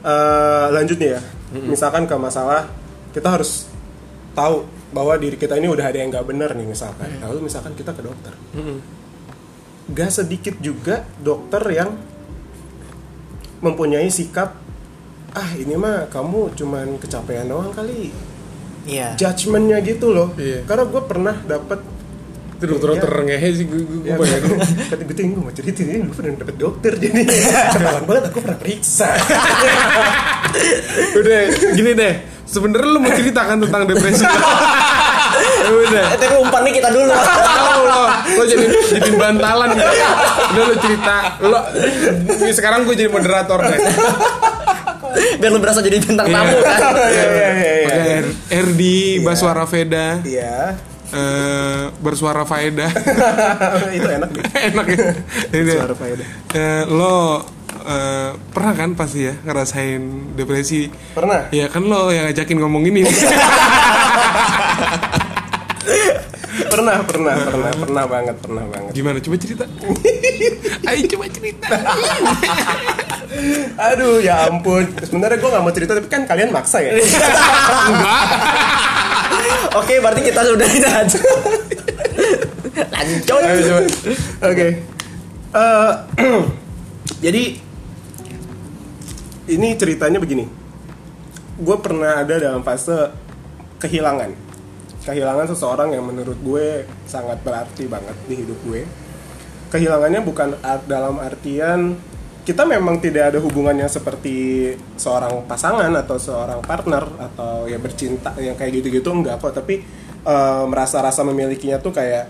eh, 0.00 0.66
lanjut 0.70 0.96
nih 0.96 1.18
ya 1.52 1.60
misalkan 1.68 2.08
ke 2.08 2.16
masalah 2.16 2.68
kita 3.12 3.28
harus 3.28 3.68
tahu 4.32 4.64
bahwa 4.92 5.16
diri 5.16 5.36
kita 5.40 5.56
ini 5.56 5.68
udah 5.68 5.88
ada 5.88 5.98
yang 6.00 6.12
nggak 6.12 6.26
benar 6.28 6.52
nih 6.52 6.68
misalkan. 6.68 7.08
Lalu 7.20 7.48
misalkan 7.48 7.72
kita 7.72 7.96
ke 7.96 8.04
dokter. 8.04 8.32
Gak 9.92 10.10
sedikit 10.14 10.56
juga 10.62 11.04
dokter 11.20 11.60
yang 11.72 11.96
mempunyai 13.64 14.08
sikap 14.08 14.56
ah 15.32 15.50
ini 15.56 15.74
mah 15.80 16.12
kamu 16.12 16.52
cuman 16.52 17.00
kecapean 17.00 17.48
doang 17.48 17.72
kali. 17.72 18.12
Iya. 18.82 19.14
judgementnya 19.14 19.78
gitu 19.86 20.10
loh. 20.10 20.34
Iya. 20.34 20.66
karena 20.66 20.84
gue 20.90 21.02
pernah 21.06 21.36
dapet 21.46 21.78
itu 22.62 22.70
dokter-dokter 22.70 23.10
ngehe 23.26 23.48
sih 23.58 23.66
gue 23.66 23.82
gue 23.82 24.06
ya, 24.06 24.14
banyak. 24.14 24.38
kata 24.86 25.02
gue 25.02 25.14
tuh 25.18 25.24
gue 25.34 25.42
mau 25.42 25.50
cerita 25.50 25.82
ini 25.82 26.06
gue 26.06 26.14
pernah 26.14 26.38
dapet 26.38 26.56
dokter 26.62 26.92
jadi. 26.94 27.20
Ketahuan 27.74 28.04
banget 28.06 28.22
aku 28.30 28.38
pernah 28.38 28.58
periksa. 28.62 29.08
Udah 31.18 31.38
gini 31.74 31.90
deh. 31.98 32.14
Sebenarnya 32.46 32.86
lu 32.86 33.00
mau 33.02 33.10
ceritakan 33.10 33.56
tentang 33.66 33.82
depresi. 33.90 34.22
Ya 34.22 35.72
udah 35.74 36.06
tapi 36.20 36.34
umpan 36.38 36.60
nih 36.66 36.72
kita 36.78 36.88
dulu. 36.92 37.10
tahu 37.10 37.82
lo 37.82 38.02
lo 38.12 38.44
jadi 38.46 38.66
jadi 38.94 39.10
bantalan. 39.18 39.74
Udah 40.54 40.64
lo 40.70 40.74
cerita. 40.78 41.16
Lo 41.42 41.58
sekarang 42.46 42.86
gue 42.86 42.94
jadi 42.94 43.10
moderator 43.10 43.58
deh. 43.58 43.80
Biar 45.42 45.50
lu 45.50 45.58
berasa 45.58 45.82
jadi 45.82 45.98
bintang 45.98 46.30
tamu 46.30 46.56
kan. 46.62 46.78
Iya, 47.10 47.26
iya, 47.26 47.48
iya, 47.58 47.72
iya. 47.82 48.18
RD 48.54 48.82
Baswara 49.26 49.66
Veda. 49.66 50.22
Iya 50.22 50.91
eh, 51.12 51.84
bersuara 52.00 52.42
faedah. 52.48 52.90
Itu 53.96 54.08
enak 54.08 54.30
nih 54.32 54.44
enak 54.72 54.86
ya. 54.88 55.12
Suara 55.78 55.94
faedah. 55.94 56.26
Eh, 56.56 56.82
lo 56.88 57.44
eh, 57.84 58.30
pernah 58.52 58.72
kan 58.74 58.90
pasti 58.96 59.28
ya 59.28 59.34
ngerasain 59.44 60.34
depresi? 60.36 60.88
Pernah. 61.12 61.52
Ya 61.52 61.68
kan 61.68 61.84
lo 61.84 62.08
yang 62.08 62.28
ngajakin 62.28 62.58
ngomong 62.58 62.82
ini. 62.88 63.04
Pernah 66.52 67.04
pernah 67.04 67.36
pernah 67.36 67.72
pernah 67.72 68.04
banget 68.08 68.36
pernah 68.40 68.64
banget. 68.68 68.92
Gimana? 68.96 69.18
Coba 69.20 69.36
cerita. 69.40 69.64
Ayo 70.88 71.02
coba 71.16 71.24
cerita. 71.28 71.68
Aduh 73.76 74.20
ya 74.20 74.48
ampun. 74.48 74.84
Sebenarnya 75.00 75.36
gue 75.40 75.50
nggak 75.52 75.64
mau 75.64 75.72
cerita 75.72 75.92
tapi 75.96 76.08
kan 76.08 76.24
kalian 76.24 76.48
maksa 76.52 76.80
ya. 76.80 76.96
Enggak 77.88 78.24
Oke, 79.76 80.00
berarti 80.00 80.20
kita 80.24 80.40
sudah 80.44 80.68
ini 80.68 80.88
aja. 80.88 81.20
Lanjut. 82.72 83.22
ayo 83.28 83.60
coba 83.68 83.80
Oke. 84.48 84.68
Eh, 85.52 85.92
jadi 87.24 87.42
ini 89.52 89.68
ceritanya 89.76 90.18
begini. 90.22 90.48
Gue 91.60 91.76
pernah 91.80 92.24
ada 92.24 92.34
dalam 92.40 92.64
fase 92.64 93.12
kehilangan. 93.82 94.32
Kehilangan 95.02 95.46
seseorang 95.50 95.92
yang 95.92 96.06
menurut 96.06 96.38
gue 96.40 96.86
sangat 97.04 97.42
berarti 97.42 97.90
banget 97.90 98.16
di 98.30 98.34
hidup 98.38 98.58
gue. 98.64 98.86
Kehilangannya 99.72 100.20
bukan 100.22 100.56
dalam 100.86 101.18
artian 101.18 101.96
kita 102.42 102.66
memang 102.66 102.98
tidak 102.98 103.34
ada 103.34 103.38
hubungannya 103.38 103.86
seperti 103.86 104.70
seorang 104.98 105.46
pasangan 105.46 105.94
atau 105.94 106.18
seorang 106.18 106.58
partner 106.66 107.06
atau 107.30 107.70
ya 107.70 107.78
bercinta 107.78 108.34
yang 108.42 108.58
kayak 108.58 108.82
gitu-gitu 108.82 109.14
enggak 109.14 109.38
kok. 109.38 109.54
Tapi 109.54 109.78
eh, 110.26 110.64
merasa 110.66 110.98
rasa 110.98 111.22
memilikinya 111.22 111.78
tuh 111.78 111.94
kayak 111.94 112.26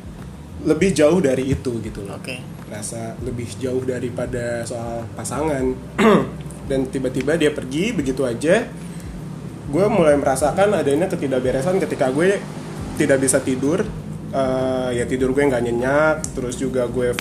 lebih 0.68 0.92
jauh 0.92 1.18
dari 1.18 1.56
itu 1.56 1.80
gitu 1.80 2.04
loh. 2.04 2.20
Oke. 2.20 2.38
rasa 2.72 3.12
lebih 3.20 3.44
jauh 3.60 3.84
daripada 3.84 4.64
soal 4.64 5.04
pasangan. 5.12 5.76
Dan 6.70 6.88
tiba-tiba 6.88 7.36
dia 7.36 7.52
pergi 7.52 7.92
begitu 7.92 8.24
aja 8.24 8.64
gue 9.72 9.86
mulai 9.88 10.16
merasakan 10.20 10.76
adanya 10.76 11.08
ketidakberesan 11.08 11.80
ketika 11.80 12.08
gue 12.12 12.40
tidak 12.96 13.18
bisa 13.20 13.40
tidur. 13.40 13.84
Eh, 14.32 14.90
ya 14.96 15.04
tidur 15.04 15.36
gue 15.36 15.44
nggak 15.44 15.64
nyenyak 15.68 16.16
terus 16.32 16.56
juga 16.56 16.88
gue 16.88 17.12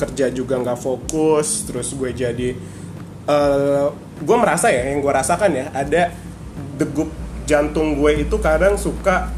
kerja 0.00 0.32
juga 0.32 0.56
nggak 0.56 0.80
fokus 0.80 1.68
terus 1.68 1.92
gue 1.92 2.10
jadi 2.16 2.48
eh, 3.28 3.86
gue 4.20 4.36
merasa 4.40 4.72
ya 4.72 4.88
yang 4.88 5.04
gue 5.04 5.12
rasakan 5.12 5.50
ya 5.52 5.66
ada 5.76 6.16
degup 6.80 7.12
jantung 7.44 8.00
gue 8.00 8.24
itu 8.24 8.36
kadang 8.40 8.80
suka 8.80 9.36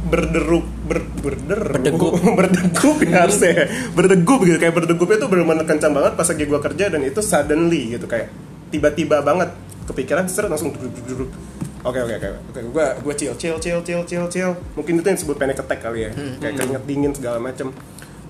berderuk 0.00 0.64
ber, 0.88 1.04
berder 1.20 1.60
Berdegup. 1.76 2.16
berdegup 2.38 2.96
ya 3.04 3.28
harusnya 3.28 3.68
berdegup 3.92 4.40
gitu 4.48 4.56
kayak 4.56 4.72
berdegupnya 4.72 5.16
tuh 5.20 5.28
benar-benar 5.28 5.66
kencang 5.68 5.92
banget 5.92 6.12
pas 6.16 6.24
lagi 6.24 6.44
gue 6.48 6.60
kerja 6.60 6.84
dan 6.88 7.00
itu 7.04 7.20
suddenly 7.20 7.82
gitu 7.98 8.06
kayak 8.08 8.32
tiba-tiba 8.72 9.20
banget. 9.20 9.52
Kepikiran 9.84 10.24
seret 10.30 10.46
langsung 10.46 10.70
duduk 10.70 11.02
duduk 11.02 11.28
oke 11.82 11.98
oke 11.98 12.14
oke 12.16 12.28
oke. 12.54 12.60
Gue 12.72 12.86
gue 13.02 13.14
chill 13.18 13.34
chill 13.36 13.58
chill 13.58 13.80
chill 13.84 14.02
chill 14.06 14.26
chill. 14.30 14.52
Mungkin 14.78 15.02
itu 15.02 15.06
yang 15.10 15.18
disebut 15.18 15.36
panic 15.36 15.58
attack 15.60 15.82
kali 15.82 16.08
ya. 16.08 16.10
Kayak 16.40 16.54
keringet 16.62 16.82
dingin 16.86 17.12
segala 17.12 17.36
macem 17.42 17.74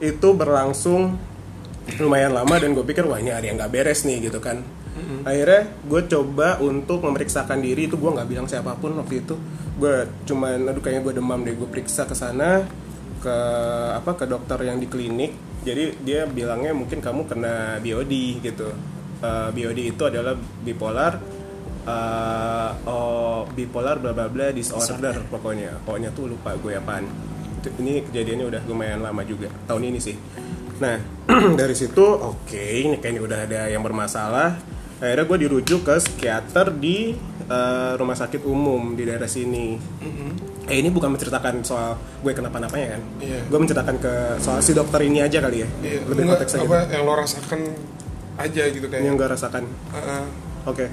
itu 0.01 0.29
berlangsung 0.33 1.21
lumayan 2.01 2.33
lama 2.33 2.55
dan 2.57 2.73
gue 2.73 2.85
pikir 2.85 3.05
wah 3.05 3.21
ini 3.21 3.33
ada 3.33 3.45
yang 3.45 3.61
nggak 3.61 3.73
beres 3.73 4.05
nih 4.09 4.29
gitu 4.29 4.41
kan. 4.41 4.65
Akhirnya 5.25 5.69
gue 5.87 6.03
coba 6.09 6.61
untuk 6.61 7.05
memeriksakan 7.05 7.61
diri 7.61 7.89
itu 7.89 7.97
gue 7.97 8.11
nggak 8.11 8.29
bilang 8.29 8.47
siapa 8.49 8.77
pun 8.77 8.97
waktu 8.97 9.25
itu. 9.25 9.37
Gue 9.81 10.09
cuman 10.29 10.69
aduh 10.69 10.83
kayaknya 10.83 11.03
gue 11.05 11.15
demam 11.17 11.41
deh 11.41 11.55
gue 11.57 11.69
periksa 11.69 12.05
ke 12.05 12.17
sana 12.17 12.65
ke 13.21 13.37
apa 13.97 14.17
ke 14.17 14.25
dokter 14.29 14.59
yang 14.65 14.81
di 14.81 14.89
klinik. 14.89 15.33
Jadi 15.61 16.01
dia 16.05 16.25
bilangnya 16.25 16.73
mungkin 16.73 17.05
kamu 17.05 17.29
kena 17.29 17.79
BOD 17.85 18.15
gitu. 18.41 18.69
Eh, 19.21 19.49
BOD 19.53 19.79
itu 19.93 20.03
adalah 20.09 20.33
bipolar 20.65 21.21
eh, 21.85 22.71
oh 22.89 23.45
bipolar 23.53 24.01
bla 24.01 24.13
bla 24.17 24.29
bla 24.33 24.53
disorder 24.53 25.21
pokoknya. 25.29 25.81
Pokoknya 25.85 26.11
tuh 26.17 26.33
lupa 26.33 26.57
gue 26.57 26.77
apaan 26.77 27.05
ini 27.77 28.03
kejadiannya 28.03 28.47
udah 28.47 28.63
lumayan 28.65 29.01
lama 29.01 29.23
juga 29.23 29.49
tahun 29.65 29.83
ini 29.87 29.99
sih 29.99 30.17
nah 30.79 30.97
dari 31.61 31.75
situ 31.75 32.01
oke 32.01 32.57
ini 32.57 32.97
kayaknya 32.97 33.21
udah 33.21 33.39
ada 33.45 33.61
yang 33.67 33.81
bermasalah 33.81 34.57
akhirnya 34.97 35.25
gue 35.25 35.39
dirujuk 35.41 35.81
ke 35.83 35.95
psikiater 35.99 36.73
di 36.73 37.17
eh, 37.43 37.93
rumah 37.95 38.13
sakit 38.15 38.41
umum 38.43 38.93
di 38.93 39.05
daerah 39.05 39.25
sini 39.25 39.77
eh 40.63 40.77
ini 40.77 40.89
bukan 40.89 41.11
menceritakan 41.11 41.61
soal 41.61 41.95
gue 42.21 42.31
kenapa-napanya 42.31 42.95
kan 42.95 43.03
Iya. 43.19 43.41
gue 43.43 43.59
menceritakan 43.59 43.97
ke 43.97 44.13
soal 44.39 44.61
si 44.61 44.71
dokter 44.71 45.01
ini 45.03 45.19
aja 45.19 45.41
kali 45.41 45.65
ya 45.65 45.69
Iya, 45.81 46.01
lebih 46.07 46.23
enggak, 46.23 46.45
konteksnya 46.45 46.61
apa 46.63 46.69
gitu. 46.79 46.93
yang 46.93 47.03
lo 47.03 47.15
rasakan 47.15 47.61
aja 48.39 48.63
gitu 48.69 48.87
kayak 48.87 49.03
yang 49.03 49.17
gue 49.17 49.29
rasakan 49.29 49.65
Heeh. 49.67 50.25
Oke. 50.63 50.93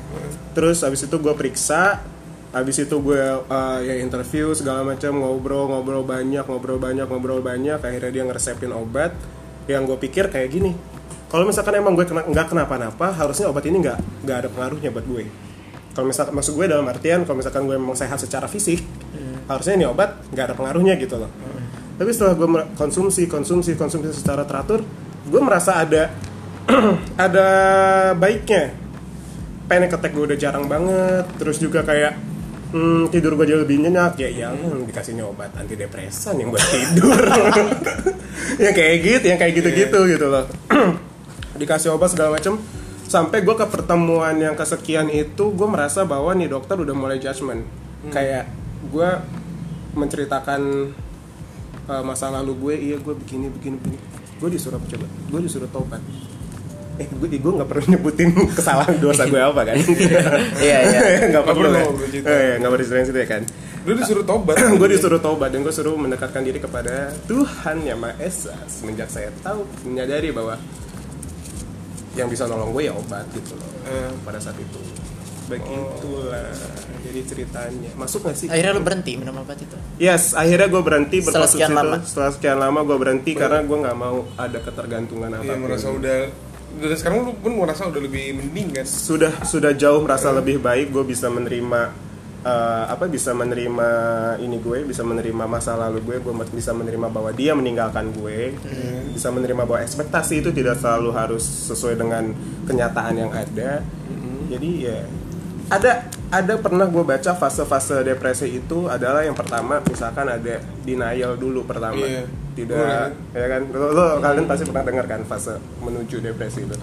Terus 0.53 0.79
abis 0.79 1.03
itu 1.03 1.15
gue 1.17 1.33
periksa, 1.33 1.99
abis 2.55 2.87
itu 2.87 2.95
gue 3.03 3.23
uh, 3.43 3.79
ya 3.83 3.99
interview 3.99 4.55
segala 4.55 4.81
macam 4.83 5.19
ngobrol 5.19 5.67
ngobrol 5.67 6.03
banyak 6.07 6.47
ngobrol 6.47 6.79
banyak 6.79 7.03
ngobrol 7.03 7.43
banyak 7.43 7.75
akhirnya 7.75 8.11
dia 8.11 8.23
ngeresepin 8.23 8.71
obat 8.71 9.11
yang 9.67 9.83
gue 9.83 9.99
pikir 9.99 10.31
kayak 10.31 10.47
gini. 10.47 10.71
Kalau 11.27 11.43
misalkan 11.43 11.75
emang 11.75 11.91
gue 11.91 12.07
kena 12.07 12.23
nggak 12.23 12.55
kenapa-napa, 12.55 13.11
harusnya 13.11 13.51
obat 13.51 13.67
ini 13.67 13.83
nggak 13.83 14.23
nggak 14.23 14.37
ada 14.39 14.49
pengaruhnya 14.51 14.89
buat 14.95 15.03
gue. 15.03 15.27
Kalau 15.91 16.07
misalkan 16.07 16.33
maksud 16.39 16.55
gue 16.55 16.65
dalam 16.71 16.87
artian 16.87 17.27
kalau 17.27 17.43
misalkan 17.43 17.67
gue 17.67 17.75
memang 17.75 17.97
sehat 17.99 18.15
secara 18.15 18.47
fisik, 18.47 18.79
harusnya 19.51 19.75
ini 19.75 19.85
obat 19.91 20.15
nggak 20.31 20.45
ada 20.51 20.55
pengaruhnya 20.55 20.95
gitu 20.95 21.19
loh. 21.19 21.27
Tapi 21.99 22.09
setelah 22.15 22.31
gue 22.39 22.47
konsumsi 22.79 23.27
konsumsi 23.27 23.75
konsumsi 23.75 24.15
secara 24.15 24.47
teratur, 24.47 24.87
gue 25.27 25.41
merasa 25.43 25.83
ada 25.83 26.15
ada 27.27 27.47
baiknya 28.15 28.71
panic 29.67 29.91
attack 29.99 30.15
gue 30.15 30.25
udah 30.33 30.39
jarang 30.39 30.65
banget 30.65 31.27
terus 31.35 31.59
juga 31.59 31.83
kayak 31.83 32.15
hmm, 32.73 33.11
tidur 33.13 33.35
gue 33.39 33.45
jauh 33.47 33.61
lebih 33.63 33.83
nyenyak. 33.83 34.19
Ya 34.19 34.29
ya 34.29 34.47
dikasihnya 34.55 35.23
obat 35.27 35.53
antidepresan 35.55 36.39
yang 36.41 36.49
buat 36.51 36.63
tidur. 36.63 37.21
Yang 38.57 38.73
kayak 38.73 38.95
gitu 39.05 39.25
yang 39.29 39.39
kayak 39.41 39.53
gitu-gitu 39.59 39.99
gitu 40.17 40.25
loh. 40.29 40.45
Dikasih 41.61 41.93
obat 41.93 42.13
segala 42.13 42.37
macem. 42.37 42.57
Sampai 43.05 43.45
gue 43.45 43.55
ke 43.55 43.65
pertemuan 43.69 44.35
yang 44.35 44.57
kesekian 44.57 45.07
itu 45.13 45.53
gue 45.53 45.67
merasa 45.69 46.03
bahwa 46.03 46.33
nih 46.33 46.49
dokter 46.49 46.77
udah 46.77 46.95
mulai 46.97 47.21
judgement. 47.21 47.61
Kayak 48.09 48.49
gue 48.89 49.09
menceritakan 49.97 50.61
uh, 51.87 52.03
masa 52.05 52.29
lalu 52.33 52.53
gue 52.57 52.75
iya 52.93 52.97
gue 52.97 53.13
begini 53.13 53.47
begini 53.53 53.77
begini. 53.77 54.05
Gue 54.37 54.49
disuruh 54.53 54.81
coba? 54.81 55.07
Gue 55.29 55.39
disuruh 55.45 55.69
tobat 55.69 56.01
eh 56.97 57.05
gue 57.07 57.27
gue 57.29 57.53
nggak 57.53 57.65
perlu 57.65 57.85
nyebutin 57.87 58.29
kesalahan 58.57 58.97
dosa 58.97 59.23
gue 59.23 59.37
apa 59.37 59.61
kan 59.63 59.75
Iya, 60.65 60.77
iya. 60.83 60.99
nggak 61.31 61.45
perlu 61.45 61.69
perlu, 61.69 61.77
kan 62.21 62.57
nggak 62.57 62.69
perlu 62.69 62.81
diserahin 62.81 63.05
situ 63.05 63.19
ya 63.19 63.29
kan 63.29 63.43
Lu 63.87 63.95
disuruh 63.95 64.19
tobat. 64.21 64.59
gue 64.81 64.89
disuruh 64.89 65.15
tobat 65.17 65.47
dan 65.47 65.63
gue 65.63 65.71
suruh 65.71 65.95
mendekatkan 65.95 66.41
diri 66.41 66.57
kepada 66.57 67.15
Tuhan 67.23 67.81
yang 67.81 67.95
Maha 67.95 68.19
Esa 68.19 68.51
semenjak 68.67 69.07
saya 69.07 69.31
tahu 69.39 69.63
menyadari 69.83 70.27
bahwa 70.29 70.59
yang 72.13 72.27
bisa 72.27 72.43
nolong 72.43 72.73
gue 72.73 72.83
ya 72.83 72.93
obat 72.93 73.23
gitu 73.31 73.53
loh 73.53 73.69
Eh. 73.85 74.11
pada 74.21 74.35
saat 74.35 74.57
itu 74.57 74.81
begitulah 75.47 76.51
jadi 76.99 77.23
ceritanya 77.23 77.91
masuk 77.95 78.19
gak 78.21 78.35
sih 78.35 78.51
Akhirnya 78.51 78.75
lu 78.75 78.83
berhenti 78.83 79.15
minum 79.15 79.31
obat 79.37 79.55
itu. 79.55 79.79
Yes, 79.95 80.35
akhirnya 80.35 80.67
gue 80.67 80.81
berhenti 80.81 81.23
Setelah 81.23 81.47
sekian 81.47 81.71
itu. 81.71 81.79
lama. 81.79 81.97
Setelah 82.03 82.31
sekian 82.35 82.57
lama 82.59 82.79
gue 82.83 82.97
berhenti 82.97 83.31
karena 83.31 83.63
gue 83.63 83.77
nggak 83.79 83.95
mau 83.95 84.27
ada 84.35 84.59
ketergantungan 84.59 85.31
apa 85.31 85.47
Iya 85.47 85.55
merasa 85.55 85.87
udah 85.89 86.19
dan 86.77 86.97
sekarang 86.99 87.25
lu 87.25 87.33
pun 87.39 87.55
merasa 87.55 87.87
udah 87.87 88.01
lebih 88.01 88.35
mending 88.37 88.75
kan? 88.75 88.85
Sudah 88.85 89.31
sudah 89.47 89.71
jauh 89.73 90.03
merasa 90.03 90.29
lebih 90.35 90.59
baik 90.59 90.91
gue 90.93 91.03
bisa 91.07 91.31
menerima 91.31 91.81
eh, 92.45 92.83
apa 92.91 93.09
bisa 93.09 93.31
menerima 93.33 93.89
ini 94.43 94.57
gue 94.61 94.85
bisa 94.85 95.01
menerima 95.01 95.43
masa 95.47 95.73
lalu 95.79 96.03
gue 96.03 96.17
gue 96.21 96.33
bisa 96.53 96.75
menerima 96.75 97.07
bahwa 97.09 97.31
dia 97.33 97.57
meninggalkan 97.57 98.13
gue 98.13 98.53
bisa 99.15 99.33
menerima 99.33 99.63
bahwa 99.65 99.81
ekspektasi 99.81 100.45
itu 100.45 100.49
tidak 100.53 100.77
selalu 100.77 101.09
harus 101.15 101.43
sesuai 101.43 101.97
dengan 101.97 102.35
kenyataan 102.69 103.13
yang 103.15 103.31
ada. 103.33 103.81
Jadi 104.47 104.69
ya 104.85 104.99
ada 105.67 106.07
ada 106.31 106.53
pernah 106.59 106.87
gue 106.87 107.03
baca 107.03 107.31
fase-fase 107.35 108.03
depresi 108.03 108.47
itu 108.59 108.87
adalah 108.87 109.23
yang 109.23 109.35
pertama 109.35 109.83
misalkan 109.83 110.27
ada 110.27 110.63
denial 110.83 111.35
dulu 111.35 111.63
pertama. 111.67 112.03
Iya. 112.03 112.46
Tidak 112.57 113.13
ya 113.37 113.45
kan? 113.45 113.61
Lo, 113.69 113.93
lo 113.93 114.05
kalian 114.17 114.49
pasti 114.49 114.65
pernah 114.65 114.81
dengar 114.81 115.05
kan 115.05 115.21
fase 115.29 115.61
menuju 115.85 116.17
depresi 116.25 116.65
itu. 116.65 116.73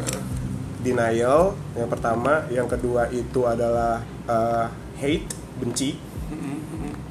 Denial 0.86 1.58
yang 1.74 1.90
pertama. 1.90 2.46
Yang 2.46 2.78
kedua 2.78 3.10
itu 3.10 3.42
adalah 3.42 4.06
uh, 4.30 4.70
hate 5.02 5.26
benci. 5.58 5.98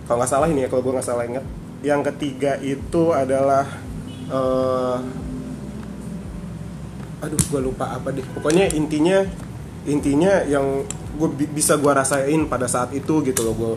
Kalau 0.07 0.23
nggak 0.23 0.31
salah 0.31 0.47
ini 0.47 0.63
ya 0.63 0.69
kalau 0.71 0.83
gue 0.83 0.93
nggak 0.95 1.07
salah 1.07 1.27
inget 1.27 1.45
yang 1.83 1.99
ketiga 1.99 2.55
itu 2.63 3.11
adalah 3.11 3.67
uh, 4.31 4.97
aduh 7.19 7.39
gue 7.39 7.61
lupa 7.61 7.91
apa 7.91 8.15
deh. 8.15 8.23
Pokoknya 8.31 8.71
intinya 8.71 9.27
intinya 9.83 10.47
yang 10.47 10.87
gue 11.13 11.29
bisa 11.51 11.75
gue 11.75 11.91
rasain 11.91 12.47
pada 12.47 12.65
saat 12.71 12.89
itu 12.95 13.19
gitu 13.21 13.43
loh 13.43 13.53
gue 13.53 13.73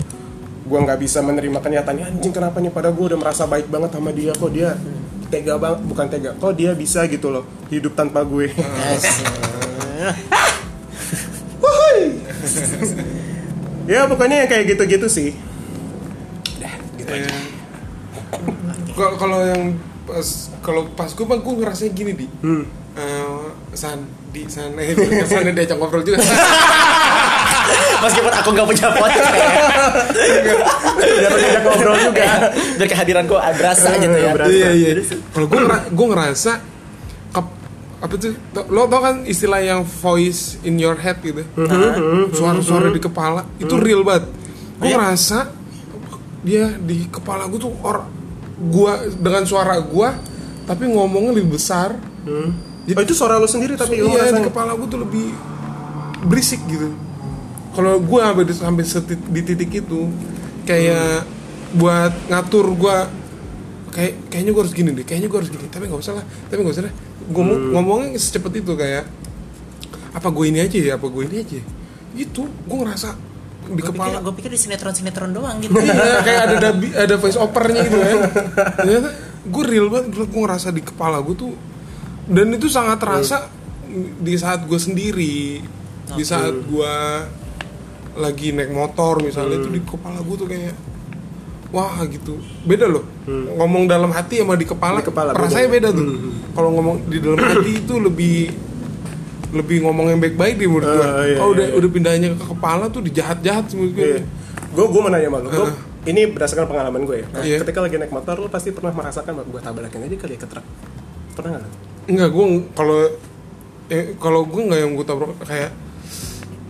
gue 0.67 0.79
nggak 0.83 0.99
bisa 0.99 1.23
menerima 1.23 1.59
kenyataannya 1.63 2.05
anjing 2.11 2.35
kenapa 2.35 2.59
nih 2.59 2.75
pada 2.75 2.91
gue 2.91 3.05
udah 3.15 3.19
merasa 3.19 3.47
baik 3.47 3.71
banget 3.71 3.91
sama 3.95 4.11
dia 4.11 4.35
kok 4.35 4.51
dia 4.51 4.75
tega 5.31 5.55
banget 5.59 5.81
bukan 5.87 6.07
tega 6.11 6.31
kok 6.35 6.53
dia 6.59 6.75
bisa 6.75 7.07
gitu 7.07 7.31
loh 7.31 7.47
hidup 7.71 7.95
tanpa 7.95 8.27
gue 8.27 8.51
ya 13.91 14.07
pokoknya 14.11 14.45
yang 14.45 14.51
kayak 14.51 14.65
gitu-gitu 14.75 15.07
sih 15.07 15.31
Eh, 17.07 17.31
kalau 18.99 19.15
kalau 19.15 19.39
yang 19.47 19.79
pas 20.03 20.51
kalau 20.59 20.83
pas 20.99 21.07
gue 21.07 21.23
mah 21.27 21.39
gue 21.39 21.55
ngerasain 21.55 21.95
gini 21.95 22.13
di 22.19 22.27
hmm. 22.27 22.65
Eh, 22.97 23.47
san 23.77 24.09
di 24.33 24.49
sana 24.49 24.81
eh, 24.81 24.97
sana 25.29 25.53
diajak 25.53 25.77
ngobrol 25.79 26.03
juga 26.03 26.19
Meskipun 27.97 28.33
aku 28.33 28.49
nggak 28.51 28.67
punya 28.67 28.87
podcast 28.93 29.29
biar 30.97 31.33
diajak 31.37 31.63
ngobrol 31.63 31.97
juga. 32.03 32.25
Biar 32.77 32.89
kehadiranku 32.89 33.35
berasa 33.35 33.89
gitu 33.97 34.17
ya. 34.17 34.31
Berasa. 34.33 34.53
iya. 34.53 34.71
Iya 34.73 34.93
kalau 35.31 35.47
gue 35.47 35.59
ngera- 35.59 35.87
gue 35.89 36.07
ngerasa 36.07 36.53
apa 37.97 38.13
tuh 38.13 38.37
lo 38.69 38.85
tau 38.87 39.01
kan 39.01 39.25
istilah 39.25 39.57
yang 39.59 39.81
voice 39.83 40.61
in 40.63 40.77
your 40.77 40.95
head 40.95 41.17
gitu? 41.21 41.41
Suara-suara 42.31 42.89
di 42.89 43.01
kepala 43.01 43.49
itu 43.57 43.73
real 43.77 44.05
banget. 44.05 44.29
Gue 44.77 44.87
Iya. 44.87 44.95
ngerasa 44.95 45.39
dia 46.43 46.65
di 46.77 47.09
kepala 47.09 47.49
gue 47.49 47.59
tuh 47.59 47.73
or 47.81 48.05
gua 48.59 48.97
dengan 49.17 49.43
suara 49.43 49.81
gua 49.81 50.13
tapi 50.63 50.85
ngomongnya 50.87 51.33
lebih 51.35 51.57
besar. 51.57 51.97
Oh 52.87 53.03
itu 53.03 53.13
suara 53.13 53.35
lu 53.37 53.47
sendiri 53.47 53.75
tapi 53.75 53.99
lu 53.99 54.13
iya 54.13 54.31
di 54.31 54.45
kepala 54.45 54.77
gue 54.77 54.87
tuh 54.87 55.01
lebih 55.01 55.27
berisik 56.23 56.61
gitu 56.67 56.93
kalau 57.77 58.01
gue 58.01 58.21
sampai 58.21 58.45
di- 58.49 58.57
sampai 58.57 58.85
di 59.31 59.41
titik 59.45 59.71
itu 59.77 60.09
kayak 60.65 61.29
buat 61.77 62.13
ngatur 62.27 62.73
gue 62.73 62.97
kayak 63.93 64.13
kayaknya 64.29 64.51
gue 64.51 64.63
harus 64.65 64.75
gini 64.75 64.91
deh 64.93 65.05
kayaknya 65.05 65.29
gue 65.29 65.39
harus 65.39 65.51
gini 65.53 65.69
tapi 65.69 65.85
nggak 65.87 66.01
usah 66.01 66.15
lah 66.17 66.25
tapi 66.49 66.59
nggak 66.61 66.75
usah 66.75 66.85
deh. 66.89 66.95
Gue 67.27 67.43
ngomongnya 67.45 68.17
secepat 68.17 68.53
itu 68.55 68.73
kayak 68.73 69.05
apa 70.11 70.29
gue 70.31 70.45
ini 70.49 70.59
aja 70.59 70.77
ya? 70.77 70.93
Apa 70.97 71.07
gue 71.07 71.23
ini 71.29 71.37
aja 71.39 71.61
gitu 72.17 72.49
gue 72.49 72.77
ngerasa 72.81 73.13
di 73.67 73.83
Gue 73.83 73.93
pikir, 73.93 73.99
kepala 73.99 74.19
gue 74.23 74.35
pikir 74.37 74.51
di 74.51 74.61
sinetron-sinetron 74.63 75.31
doang 75.35 75.59
gitu. 75.59 75.75
Iya, 75.75 76.23
kayak 76.27 76.41
ada 76.47 76.57
dabi, 76.63 76.87
ada 76.95 77.15
voice 77.19 77.37
overnya 77.37 77.83
gitu 77.83 77.99
kan. 77.99 78.19
Ternyata 78.79 79.09
gue 79.43 79.65
real 79.67 79.87
banget, 79.87 80.15
gue 80.15 80.27
ngerasa 80.31 80.71
di 80.71 80.81
kepala 80.81 81.19
gue 81.21 81.35
tuh 81.35 81.53
dan 82.27 82.47
itu 82.51 82.67
sangat 82.67 82.99
terasa 82.99 83.51
di 84.19 84.35
saat 84.35 84.67
gue 84.67 84.79
sendiri, 84.79 85.63
di 86.11 86.25
saat 86.25 86.55
gue 86.55 86.95
lagi 88.17 88.51
naik 88.51 88.71
motor 88.71 89.21
misalnya 89.21 89.57
itu 89.59 89.69
di 89.69 89.81
kepala 89.81 90.19
gue 90.19 90.37
tuh 90.37 90.47
kayak 90.47 90.75
wah 91.69 92.01
gitu 92.05 92.37
beda 92.63 92.87
loh 92.87 93.05
ngomong 93.27 93.85
dalam 93.85 94.09
hati 94.09 94.39
sama 94.39 94.55
di 94.55 94.65
kepala, 94.65 94.99
Di 94.99 95.07
kepala 95.07 95.31
rasanya 95.33 95.69
beda. 95.69 95.89
beda, 95.89 95.89
tuh 95.93 96.07
kalau 96.53 96.71
ngomong 96.73 96.97
di 97.05 97.19
dalam 97.19 97.37
hati 97.39 97.71
itu 97.77 97.95
lebih 97.99 98.39
lebih 99.49 99.77
ngomong 99.81 100.07
yang 100.09 100.21
baik-baik 100.21 100.55
deh 100.57 100.67
menurut 100.67 100.87
gue 100.87 101.03
Ah, 101.03 101.23
iya, 101.23 101.37
kalau 101.37 101.51
udah 101.53 101.63
iya, 101.63 101.71
iya. 101.71 101.79
udah 101.79 101.91
pindahnya 101.91 102.29
ke 102.33 102.47
kepala 102.47 102.85
tuh 102.89 103.01
di 103.01 103.11
jahat-jahat 103.11 103.65
menurut 103.71 103.93
gue 103.95 104.07
Iya. 104.07 104.23
Gue 104.69 104.87
gue 104.87 105.01
mau 105.01 105.09
nanya 105.09 105.25
sama 105.27 105.39
lu. 105.39 105.49
Gua- 105.49 105.65
Heeh. 105.65 105.77
ini 106.07 106.21
berdasarkan 106.29 106.67
pengalaman 106.67 107.03
gue 107.03 107.17
ya. 107.17 107.27
Nah, 107.27 107.41
Iya. 107.41 107.57
Ketika 107.59 107.81
lagi 107.81 107.97
naik 107.97 108.13
motor, 108.13 108.37
lu 108.37 108.49
pasti 108.49 108.69
pernah 108.71 108.93
merasakan 108.93 109.33
gue 109.41 109.61
tabrakin 109.63 110.01
aja 110.03 110.17
kali 110.19 110.33
ya 110.33 110.39
ke 110.39 110.47
truk. 110.47 110.67
Pernah 111.33 111.51
nggak? 111.55 111.73
Enggak, 112.07 112.29
gue 112.29 112.45
kalau 112.75 112.99
eh, 113.89 114.05
kalau 114.17 114.41
gue 114.45 114.63
nggak 114.63 114.79
yang 114.79 114.93
gue 114.93 115.07
tabrak 115.07 115.33
kayak 115.41 115.71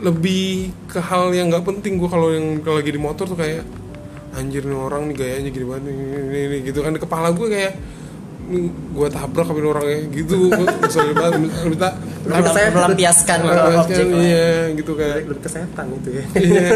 lebih 0.03 0.73
ke 0.89 1.01
hal 1.01 1.33
yang 1.33 1.49
nggak 1.49 1.65
penting. 1.65 1.97
Gue 1.97 2.09
kalau 2.11 2.29
yang 2.33 2.61
kalau 2.61 2.81
lagi 2.81 2.93
di 2.93 3.01
motor 3.01 3.25
tuh 3.25 3.39
kayak 3.39 3.65
anjir 4.37 4.69
nih 4.69 4.77
orang 4.77 5.09
nih 5.09 5.17
gayanya 5.17 5.49
gini 5.49 5.65
banget 5.65 5.83
nih, 5.89 5.95
ini, 5.97 6.17
ini, 6.17 6.39
ini," 6.45 6.57
gitu 6.69 6.79
kan. 6.85 6.93
Di 6.93 7.01
kepala 7.01 7.33
gue 7.33 7.49
kayak 7.49 7.73
gue 8.95 9.09
tabrak 9.11 9.49
ini 9.51 9.69
orangnya 9.69 10.01
gitu. 10.13 10.37
Gue 10.53 10.67
kesel 10.85 11.17
banget. 11.17 11.41
Minta 11.67 11.89
melampiaskan 12.27 13.39
Melampiaskan, 13.47 13.87
objek 13.87 14.07
iya 14.19 14.51
gitu 14.75 14.93
kayak 14.99 15.17
Lebih 15.31 15.43
ke 15.47 15.51
setan 15.51 15.87
itu 15.95 16.09
ya. 16.11 16.25
iya. 16.39 16.71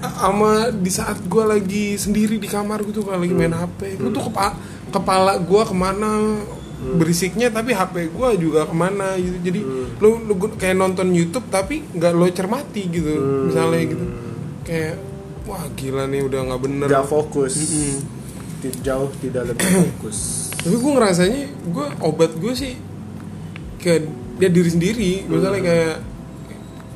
Sama 0.00 0.74
di 0.74 0.90
saat 0.92 1.22
gue 1.24 1.44
lagi 1.44 1.96
sendiri 1.96 2.36
di 2.36 2.48
kamar 2.50 2.82
gue 2.84 2.92
tuh 2.92 3.04
kalau 3.06 3.20
lagi 3.20 3.32
main 3.32 3.52
hp 3.52 3.78
gue 4.00 4.10
tuh 4.12 4.24
kepa 4.28 4.56
kepala 4.90 5.38
gue 5.38 5.62
ke 5.64 5.74
mana 5.76 6.42
berisiknya 6.80 7.48
tapi 7.48 7.70
hp 7.70 7.92
gue 8.08 8.28
juga 8.38 8.64
ke 8.64 8.72
mana 8.72 9.14
gitu. 9.14 9.36
Jadi 9.42 9.60
lu, 9.96 10.22
lu 10.22 10.32
gu- 10.34 10.54
kayak 10.54 10.74
nonton 10.74 11.10
YouTube 11.10 11.46
tapi 11.46 11.84
nggak 11.86 12.12
lo 12.12 12.24
cermati 12.28 12.82
gitu 12.86 13.12
misalnya 13.46 13.82
gitu. 13.86 14.04
Kayak 14.62 14.94
wah 15.42 15.64
gila 15.70 16.04
nih 16.04 16.22
udah 16.22 16.40
nggak 16.46 16.60
bener. 16.60 16.86
Gak 16.88 17.06
fokus. 17.06 17.54
Ti- 18.60 18.80
Jauh 18.80 19.08
tidak 19.18 19.50
lebih 19.50 19.66
fokus. 19.86 20.48
tapi 20.52 20.76
gue 20.76 20.92
ngerasanya 20.92 21.42
gue 21.66 21.86
obat 22.00 22.32
gue 22.34 22.52
sih 22.52 22.76
ke 23.76 24.04
dia 24.36 24.48
diri 24.48 24.68
sendiri. 24.68 25.12
Misalnya 25.24 25.60
kayak 25.62 25.96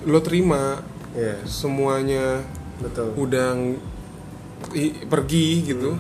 lo 0.05 0.21
terima 0.21 0.81
Iya, 1.13 1.41
semuanya 1.45 2.43
betul. 2.77 3.15
udah 3.17 3.55
i- 4.73 4.97
pergi 5.05 5.47
gitu. 5.65 5.97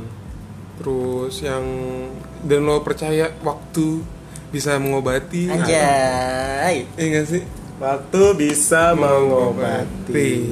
Terus 0.75 1.38
yang 1.40 1.64
dan 2.44 2.61
lo 2.62 2.80
percaya 2.80 3.33
waktu 3.40 4.04
bisa 4.48 4.76
mengobati 4.76 5.48
Anjay 5.48 6.87
iya 6.94 7.07
gak 7.12 7.26
sih 7.26 7.42
Waktu 7.74 8.22
bisa 8.38 8.94
mengobati. 8.94 10.46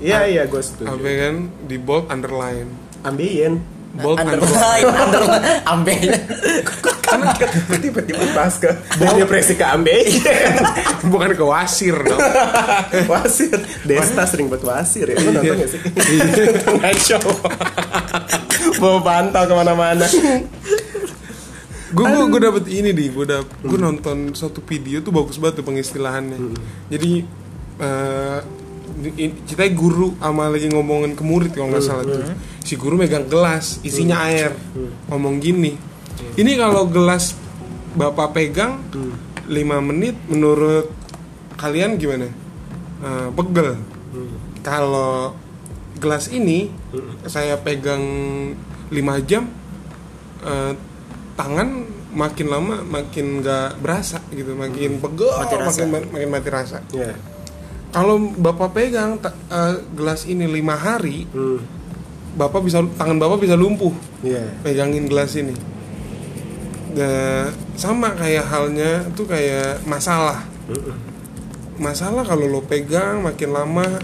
Iya 0.00 0.24
iya 0.24 0.42
gue 0.44 0.58
setuju. 0.58 0.88
apa 0.90 1.04
kan 1.04 1.34
di 1.62 1.76
bold 1.76 2.08
underline 2.08 2.72
Ambien. 3.02 3.60
bold 3.94 4.16
underline 4.18 4.84
Underline 5.04 5.44
Ambenya 5.64 6.18
Kok 6.64 7.78
tiba-tiba 7.78 8.26
bahas 8.32 8.58
ke 8.58 8.66
depresi 8.98 9.54
ke 9.54 9.62
ambien. 9.62 10.02
bukan 11.12 11.30
ke 11.30 11.44
wasir 11.44 11.94
dong 11.94 12.18
wasir. 13.12 13.54
Desta 13.84 14.24
sering 14.24 14.48
buat 14.48 14.64
wasir 14.64 15.04
ya. 15.04 15.16
Lu 15.20 15.30
nonton 15.30 15.54
gak 15.54 15.68
sih? 15.68 15.80
Tonight 16.58 16.98
show. 16.98 17.22
Bawa 18.80 18.98
bantal 18.98 19.46
ke 19.46 19.54
mana-mana. 19.54 20.06
Gue 21.94 22.04
gue 22.04 22.26
gue 22.28 22.40
dapet 22.42 22.64
ini 22.68 22.90
di. 22.90 23.06
Gue 23.08 23.24
dap 23.24 23.46
gue 23.60 23.78
nonton 23.78 24.32
satu 24.32 24.58
video 24.60 24.98
tuh 25.00 25.10
bagus 25.10 25.38
banget 25.38 25.62
tuh 25.62 25.66
pengistilahannya. 25.66 26.38
Jadi 26.88 27.12
eh 27.76 28.38
ini- 29.16 29.34
ceritanya 29.44 29.72
guru 29.72 30.14
sama 30.16 30.46
lagi 30.46 30.68
ngomongin 30.68 31.14
ke 31.14 31.22
murid 31.22 31.50
kalau 31.50 31.70
nggak 31.70 31.82
salah 31.82 32.04
tuh. 32.04 32.20
Si 32.60 32.74
guru 32.74 32.94
megang 32.94 33.26
gelas 33.26 33.78
isinya 33.80 34.26
air. 34.26 34.52
Ngomong 35.08 35.38
gini 35.38 35.74
ini 36.34 36.52
kalau 36.54 36.86
gelas 36.86 37.34
bapak 37.94 38.32
pegang 38.32 38.78
5 39.46 39.54
menit 39.80 40.14
menurut 40.26 40.90
kalian 41.54 41.94
gimana? 41.94 42.26
Eh, 43.00 43.28
pegel. 43.30 43.78
Kalau 44.62 45.34
gelas 45.94 46.26
ini 46.28 46.70
saya 47.24 47.54
pegang 47.56 48.02
5 48.88 48.94
jam 49.20 49.46
eh, 50.42 50.72
tangan 51.34 51.68
makin 52.10 52.46
lama 52.46 52.74
makin 52.80 53.42
nggak 53.42 53.78
berasa 53.78 54.22
gitu 54.30 54.54
makin 54.54 54.98
pegel 54.98 55.34
Mati 55.34 55.54
rasa. 55.56 55.82
makin 55.82 56.06
makin 56.08 56.28
mati 56.30 56.48
rasa 56.48 56.78
Iya. 56.88 57.14
kalau 57.90 58.18
bapak 58.30 58.70
pegang 58.70 59.18
eh, 59.20 59.74
gelas 59.92 60.22
ini 60.24 60.46
lima 60.46 60.74
hari 60.74 61.26
Hmm. 61.26 61.58
bapak 62.34 62.62
bisa 62.62 62.82
tangan 62.94 63.18
bapak 63.18 63.38
bisa 63.40 63.54
lumpuh 63.54 63.90
Iya. 64.20 64.46
pegangin 64.60 65.06
gelas 65.06 65.34
ini 65.34 65.54
Nah, 66.94 67.50
sama 67.74 68.14
kayak 68.14 68.46
halnya 68.46 69.02
tuh 69.18 69.26
kayak 69.26 69.82
masalah. 69.82 70.46
Masalah 71.74 72.22
kalau 72.22 72.46
lo 72.46 72.62
pegang 72.62 73.18
makin 73.18 73.50
lama 73.50 73.98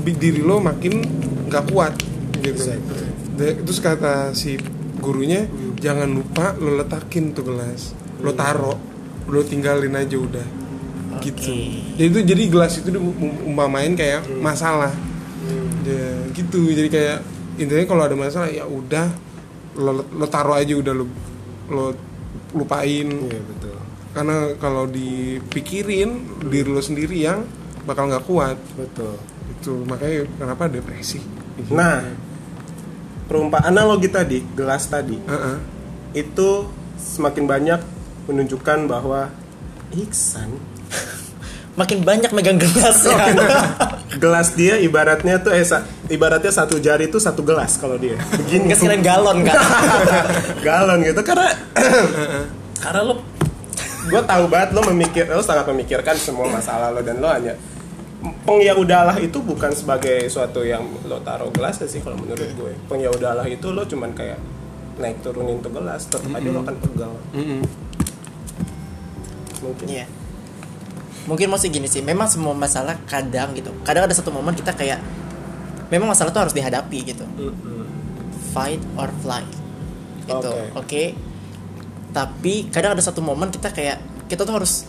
diri 0.00 0.40
lo 0.40 0.64
makin 0.64 1.04
nggak 1.44 1.64
kuat 1.68 1.92
gitu. 2.40 2.56
Exactly. 2.56 3.04
Terus 3.36 3.78
kata 3.84 4.32
si 4.32 4.56
gurunya 5.00 5.48
jangan 5.80 6.12
lupa 6.12 6.52
lo 6.56 6.76
letakin 6.76 7.32
tuh 7.32 7.44
gelas, 7.48 7.96
lo 8.20 8.36
taro, 8.36 8.76
lo 9.26 9.40
tinggalin 9.42 9.96
aja 9.96 10.16
udah. 10.16 10.46
Gitu. 11.18 11.52
Jadi 11.98 12.06
itu 12.06 12.20
jadi 12.22 12.42
gelas 12.46 12.78
itu 12.78 12.92
umpamain 13.44 13.92
kayak 13.92 14.24
masalah. 14.38 14.92
Ya, 15.82 16.28
gitu. 16.32 16.70
Jadi 16.70 16.86
kayak 16.86 17.18
intinya 17.58 17.84
kalau 17.84 18.02
ada 18.06 18.16
masalah 18.16 18.48
ya 18.48 18.64
udah 18.64 19.10
lo, 19.76 20.04
lo 20.06 20.26
taruh 20.28 20.56
aja 20.56 20.72
udah 20.76 20.94
lo 20.94 21.04
lo 21.70 21.86
lupain 22.50 23.06
Iya 23.06 23.40
betul. 23.46 23.76
karena 24.10 24.36
kalau 24.58 24.90
dipikirin 24.90 26.10
diri 26.50 26.66
lo 26.66 26.82
sendiri 26.82 27.14
yang 27.22 27.46
bakal 27.86 28.10
nggak 28.10 28.26
kuat 28.26 28.58
Betul. 28.74 29.14
itu 29.54 29.72
makanya 29.86 30.26
kenapa 30.34 30.66
depresi 30.66 31.22
Nah, 31.70 32.02
perumpamaan 33.30 33.70
analogi 33.70 34.10
tadi, 34.10 34.42
gelas 34.52 34.84
tadi, 34.84 35.14
Heeh. 35.16 35.56
itu 36.12 36.66
semakin 36.98 37.46
banyak 37.46 37.80
menunjukkan 38.26 38.78
bahwa 38.84 39.30
Iksan 39.90 40.50
Makin 41.78 42.02
banyak 42.02 42.28
megang 42.30 42.58
gelas 42.58 42.98
ya. 43.06 43.30
gelas 44.12 44.52
dia 44.52 44.74
ibaratnya 44.76 45.38
tuh 45.38 45.50
eh 45.50 45.62
sa- 45.62 45.86
ibaratnya 46.06 46.50
satu 46.50 46.76
jari 46.76 47.06
itu 47.06 47.16
satu 47.16 47.40
gelas 47.40 47.78
kalau 47.78 47.94
dia 47.94 48.18
begini 48.34 48.70
sekalian 48.70 49.00
galon 49.00 49.46
kan. 49.46 49.54
galon 50.66 50.98
gitu 51.00 51.22
karena 51.22 51.54
karena 52.76 53.00
lo 53.04 53.22
gue 54.02 54.18
tahu 54.20 54.44
banget 54.46 54.70
lo 54.72 54.82
memikir 54.84 55.24
lo 55.26 55.40
sangat 55.40 55.64
memikirkan 55.66 56.18
semua 56.18 56.50
masalah 56.50 56.90
lo 56.90 57.00
dan 57.00 57.16
lo 57.16 57.30
hanya 57.30 57.54
pengyaudalah 58.20 59.16
itu 59.16 59.40
bukan 59.40 59.72
sebagai 59.72 60.28
suatu 60.28 60.60
yang 60.60 60.84
lo 61.08 61.24
taruh 61.24 61.48
gelas 61.52 61.80
sih 61.80 62.04
kalau 62.04 62.20
menurut 62.20 62.52
gue 62.52 62.72
pengyaudalah 62.84 63.48
itu 63.48 63.72
lo 63.72 63.88
cuman 63.88 64.12
kayak 64.12 64.36
naik 65.00 65.24
turunin 65.24 65.64
tuh 65.64 65.72
gelas 65.72 66.04
tetap 66.04 66.28
aja 66.28 66.48
lo 66.52 66.60
akan 66.60 66.76
pegang 66.76 67.14
Mm-mm. 67.32 67.60
mungkin 69.64 69.86
Iya. 69.88 70.06
Mungkin 71.28 71.52
masih 71.52 71.68
gini 71.68 71.84
sih, 71.84 72.00
memang 72.00 72.26
semua 72.32 72.56
masalah 72.56 72.96
kadang 73.04 73.52
gitu. 73.52 73.70
Kadang 73.84 74.08
ada 74.08 74.16
satu 74.16 74.32
momen 74.32 74.56
kita 74.56 74.72
kayak 74.72 74.98
memang 75.92 76.08
masalah 76.08 76.32
tuh 76.32 76.48
harus 76.48 76.56
dihadapi 76.56 76.98
gitu. 77.12 77.28
Mm-mm. 77.36 77.84
Fight 78.56 78.80
or 78.96 79.12
flight. 79.20 79.46
Gitu. 80.24 80.52
Oke. 80.52 80.64
Oke. 80.80 81.02
Tapi 82.10 82.72
kadang 82.72 82.96
ada 82.96 83.04
satu 83.04 83.20
momen 83.20 83.52
kita 83.52 83.68
kayak 83.70 84.00
kita 84.32 84.48
tuh 84.48 84.54
harus 84.56 84.88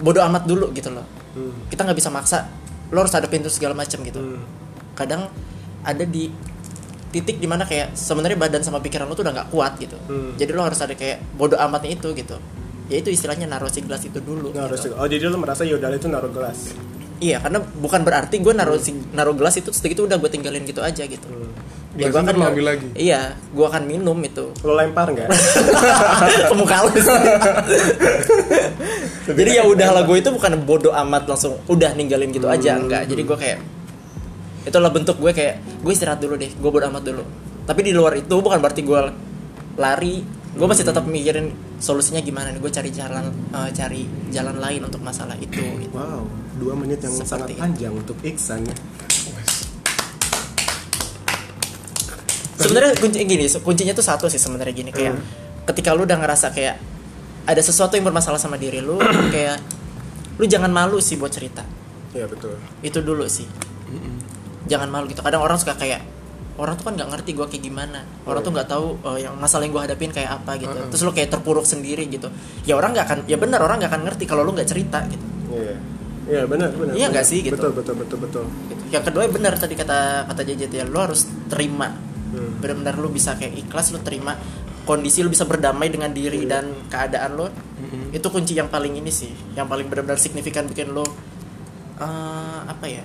bodoh 0.00 0.20
amat 0.24 0.44
dulu 0.46 0.68
gitu 0.76 0.92
loh. 0.92 1.04
Hmm. 1.34 1.54
Kita 1.70 1.86
nggak 1.86 1.98
bisa 1.98 2.10
maksa. 2.10 2.46
Lo 2.90 3.02
harus 3.02 3.14
hadapin 3.14 3.40
itu 3.40 3.50
segala 3.50 3.74
macam 3.74 3.98
gitu. 4.02 4.18
Hmm. 4.18 4.42
Kadang 4.94 5.30
ada 5.80 6.04
di 6.04 6.28
titik 7.10 7.42
di 7.42 7.48
mana 7.50 7.66
kayak 7.66 7.98
sebenarnya 7.98 8.38
badan 8.38 8.62
sama 8.62 8.78
pikiran 8.78 9.10
lo 9.10 9.14
tuh 9.14 9.26
udah 9.26 9.34
nggak 9.34 9.48
kuat 9.50 9.72
gitu. 9.78 9.98
Hmm. 10.06 10.34
Jadi 10.36 10.50
lo 10.50 10.62
harus 10.62 10.78
ada 10.78 10.94
kayak 10.94 11.22
bodoh 11.34 11.58
amatnya 11.58 11.94
itu 11.94 12.10
gitu. 12.12 12.36
Ya 12.90 12.98
itu 12.98 13.10
istilahnya 13.10 13.46
naruh 13.46 13.70
si 13.70 13.82
gelas 13.82 14.02
itu 14.02 14.18
dulu. 14.18 14.50
Harus 14.52 14.82
gitu. 14.82 14.94
oh 14.94 15.06
jadi 15.06 15.26
lo 15.26 15.38
merasa 15.38 15.62
yaudah 15.62 15.90
itu 15.90 16.06
naruh 16.06 16.30
gelas 16.30 16.74
Iya, 17.20 17.36
karena 17.36 17.60
bukan 17.60 18.00
berarti 18.00 18.40
gue 18.40 18.48
naruh 18.56 18.80
si- 18.80 18.96
naruh 19.12 19.36
gelas 19.36 19.52
itu 19.60 19.68
segitu 19.76 20.08
udah 20.08 20.16
gue 20.16 20.30
tinggalin 20.32 20.64
gitu 20.64 20.80
aja 20.80 21.04
gitu. 21.04 21.28
Ya, 21.90 22.06
itu 22.06 22.14
akan 22.14 22.34
lo 22.38 22.44
ambil 22.54 22.64
lagi? 22.70 22.86
Iya, 22.94 23.34
gue 23.50 23.66
akan 23.66 23.82
minum 23.82 24.14
itu. 24.22 24.54
lo 24.62 24.78
lempar 24.78 25.10
nggak 25.10 25.26
muka 26.60 26.86
lu 26.86 26.94
sih. 26.94 27.18
Jadi 29.26 29.50
ya 29.58 29.66
udahlah 29.66 30.06
gue 30.06 30.16
itu 30.22 30.30
bukan 30.30 30.54
bodoh 30.62 30.94
amat 30.94 31.26
langsung 31.26 31.58
udah 31.66 31.90
ninggalin 31.98 32.30
gitu 32.30 32.46
aja 32.46 32.78
enggak. 32.78 33.10
Jadi 33.10 33.22
gue 33.26 33.34
kayak 33.34 33.58
itulah 34.70 34.90
bentuk 34.94 35.18
gue 35.18 35.34
kayak 35.34 35.58
gue 35.82 35.90
istirahat 35.90 36.22
dulu 36.22 36.38
deh, 36.38 36.50
gue 36.50 36.70
bodoh 36.70 36.86
amat 36.94 37.04
dulu. 37.10 37.22
Tapi 37.66 37.80
di 37.82 37.90
luar 37.90 38.14
itu 38.14 38.34
bukan 38.38 38.62
berarti 38.62 38.86
gue 38.86 39.00
lari, 39.74 40.22
gue 40.54 40.66
masih 40.70 40.86
tetap 40.86 41.02
mikirin 41.10 41.50
solusinya 41.82 42.22
gimana 42.22 42.54
nih. 42.54 42.62
Gue 42.62 42.70
cari 42.70 42.94
jalan 42.94 43.34
eh, 43.50 43.70
cari 43.74 44.06
jalan 44.30 44.62
lain 44.62 44.86
untuk 44.86 45.02
masalah 45.02 45.34
itu. 45.42 45.58
Gitu. 45.58 45.90
wow 45.90 46.22
dua 46.60 46.76
menit 46.76 47.00
yang 47.00 47.16
sangat 47.16 47.48
Seperti 47.48 47.52
itu. 47.56 47.62
panjang 47.64 47.92
untuk 47.96 48.16
Iksan 48.20 48.60
sebenarnya 52.60 52.92
kunci 53.00 53.18
gini 53.24 53.44
kuncinya 53.64 53.94
tuh 53.96 54.04
satu 54.04 54.28
sih 54.28 54.36
sebenarnya 54.36 54.74
gini 54.76 54.90
kayak 54.92 55.16
ketika 55.72 55.96
lu 55.96 56.04
udah 56.04 56.18
ngerasa 56.20 56.52
kayak 56.52 56.76
ada 57.48 57.62
sesuatu 57.64 57.96
yang 57.96 58.04
bermasalah 58.04 58.38
sama 58.38 58.60
diri 58.60 58.84
lu 58.84 59.00
kayak 59.34 59.58
lu 60.40 60.48
jangan 60.48 60.72
malu 60.72 60.96
sih 61.04 61.20
buat 61.20 61.28
cerita. 61.28 61.60
Iya 62.16 62.24
betul. 62.24 62.56
Itu 62.80 63.04
dulu 63.04 63.28
sih. 63.28 63.44
Jangan 64.64 64.88
malu 64.88 65.12
gitu. 65.12 65.20
Kadang 65.20 65.44
orang 65.44 65.60
suka 65.60 65.76
kayak 65.76 66.00
orang 66.56 66.80
tuh 66.80 66.88
kan 66.88 66.96
nggak 66.96 67.08
ngerti 67.12 67.30
gue 67.36 67.46
kayak 67.46 67.62
gimana. 67.68 68.00
Orang 68.24 68.40
tuh 68.40 68.56
nggak 68.56 68.68
tahu 68.72 68.96
eh, 69.04 69.28
yang 69.28 69.36
masalah 69.36 69.68
yang 69.68 69.76
gue 69.76 69.84
hadapin 69.84 70.08
kayak 70.08 70.40
apa 70.40 70.56
gitu. 70.56 70.72
Terus 70.72 71.02
lu 71.04 71.12
kayak 71.12 71.28
terpuruk 71.28 71.68
sendiri 71.68 72.08
gitu. 72.08 72.32
Ya 72.64 72.80
orang 72.80 72.96
nggak 72.96 73.04
akan 73.04 73.18
ya 73.28 73.36
benar 73.36 73.60
orang 73.60 73.84
nggak 73.84 73.92
akan 73.92 74.02
ngerti 74.08 74.24
kalau 74.24 74.48
lu 74.48 74.56
nggak 74.56 74.68
cerita 74.68 75.04
gitu. 75.12 75.26
Iya. 75.52 75.76
Iya 76.30 76.42
benar 76.48 76.72
benar. 76.72 76.92
Iya 76.96 77.06
nggak 77.12 77.26
sih, 77.26 77.42
gitu? 77.42 77.58
Betul 77.58 77.72
betul 77.76 77.94
betul 78.00 78.18
betul. 78.22 78.44
gitu. 78.70 78.82
yang 78.90 79.04
kedua 79.04 79.22
benar 79.30 79.54
tadi 79.58 79.74
kata 79.74 80.30
kata 80.30 80.40
JJ 80.46 80.62
ya 80.72 80.84
lu 80.86 80.98
harus 80.98 81.26
terima 81.46 81.90
Hmm. 82.30 82.62
benar-benar 82.62 82.94
lu 82.94 83.10
bisa 83.10 83.34
kayak 83.34 83.58
ikhlas 83.58 83.90
lu 83.90 83.98
terima 84.00 84.38
kondisi 84.82 85.20
lu 85.20 85.28
bisa 85.28 85.42
berdamai 85.44 85.86
dengan 85.86 86.10
diri 86.10 86.42
Iya. 86.42 86.50
dan 86.52 86.64
keadaan 86.86 87.34
lu. 87.34 87.46
Itu 88.10 88.26
kunci 88.26 88.54
yang 88.54 88.66
paling 88.66 88.94
ini 88.94 89.08
sih 89.08 89.28
yang 89.52 89.66
paling 89.66 89.86
benar-benar 89.86 90.14
signifikan 90.16 90.64
bikin 90.64 90.90
lu 90.90 91.02
eh, 91.96 92.58
apa 92.64 92.86
ya 92.86 93.02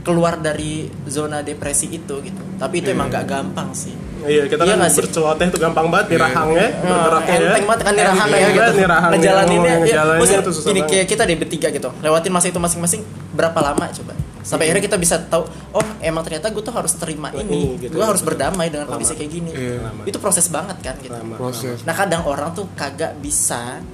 keluar 0.00 0.38
dari 0.38 0.88
zona 1.04 1.42
depresi 1.42 1.86
itu 1.88 2.14
gitu. 2.20 2.42
Tapi 2.56 2.80
itu 2.80 2.88
emang 2.88 3.06
gak 3.06 3.26
gampang 3.26 3.68
sih. 3.70 3.92
Iya 4.20 4.44
kita 4.46 4.64
Iya 4.64 4.76
kan 4.76 4.88
berceloteh 4.88 5.46
tuh 5.48 5.60
gampang 5.60 5.86
banget 5.88 6.06
Iya. 6.06 6.14
nirahangnya 6.14 6.66
bergeraknya 6.78 7.32
ya. 7.32 7.40
enteng 7.48 7.64
banget 7.64 7.80
kan 7.80 7.94
nirahan 7.94 8.26
ya 8.28 8.36
Enteng 8.36 8.52
gitu. 8.52 8.72
ngejalaninnya 9.16 9.64
ya, 9.64 9.78
ngejalaninnya 9.80 10.20
maksudnya 10.20 10.42
tuh 10.44 10.52
susah 10.52 10.70
ini 10.70 10.80
kayak 10.84 11.06
kita 11.08 11.22
deh 11.24 11.36
bertiga 11.36 11.68
gitu. 11.70 11.88
Lewatin 12.00 12.30
masa 12.30 12.46
itu 12.46 12.60
masing-masing 12.60 13.00
berapa 13.32 13.58
lama 13.58 13.84
coba 13.90 14.12
sampai 14.40 14.68
akhirnya 14.68 14.84
kita 14.88 14.96
bisa 14.96 15.20
tahu 15.28 15.44
oh 15.76 15.86
emang 16.00 16.24
ternyata 16.24 16.48
gue 16.48 16.64
tuh 16.64 16.72
harus 16.72 16.96
terima 16.96 17.28
Ini, 17.28 17.44
ini 17.44 17.60
gitu, 17.76 18.00
gue 18.00 18.04
harus 18.04 18.24
berdamai 18.24 18.72
dengan 18.72 18.88
kondisi 18.88 19.12
kayak 19.12 19.30
gini. 19.30 19.50
Iya. 19.52 19.76
Lama. 19.84 20.02
itu 20.08 20.18
proses 20.18 20.46
banget 20.48 20.76
kan 20.80 20.96
gitu. 21.00 21.12
Lama, 21.12 21.36
proses. 21.36 21.84
Nah 21.84 21.94
kadang 21.94 22.24
orang 22.24 22.56
tuh 22.56 22.66
kagak 22.72 23.20
bisa 23.20 23.84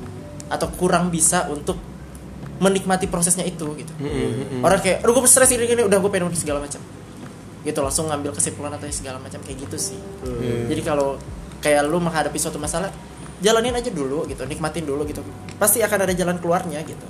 atau 0.46 0.68
kurang 0.78 1.10
bisa 1.10 1.50
untuk 1.50 1.74
menikmati 2.62 3.10
prosesnya 3.10 3.42
itu 3.44 3.66
gitu. 3.76 3.92
Orang 4.62 4.80
kayak 4.80 5.02
aduh 5.02 5.12
gue 5.18 5.28
stres 5.28 5.50
ini 5.52 5.66
gini 5.66 5.82
udah 5.82 5.98
gue 5.98 6.10
pengen 6.10 6.30
segala 6.32 6.62
macam. 6.62 6.80
Gitu 7.66 7.78
langsung 7.82 8.06
ngambil 8.06 8.30
kesimpulan 8.30 8.70
atau 8.78 8.86
segala 8.94 9.18
macam 9.18 9.42
kayak 9.42 9.66
gitu 9.66 9.76
sih. 9.76 10.00
Iya. 10.22 10.70
jadi 10.70 10.82
kalau 10.86 11.18
kayak 11.58 11.82
lu 11.90 11.98
menghadapi 11.98 12.38
suatu 12.38 12.62
masalah 12.62 12.94
jalanin 13.42 13.74
aja 13.74 13.90
dulu 13.90 14.24
gitu. 14.30 14.46
Nikmatin 14.46 14.86
dulu 14.86 15.02
gitu. 15.04 15.20
Pasti 15.58 15.82
akan 15.82 15.98
ada 16.06 16.14
jalan 16.14 16.38
keluarnya 16.38 16.80
gitu. 16.86 17.06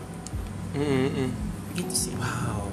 Mm-mm. 0.76 1.28
gitu 1.76 1.94
sih. 1.94 2.12
Wow. 2.16 2.65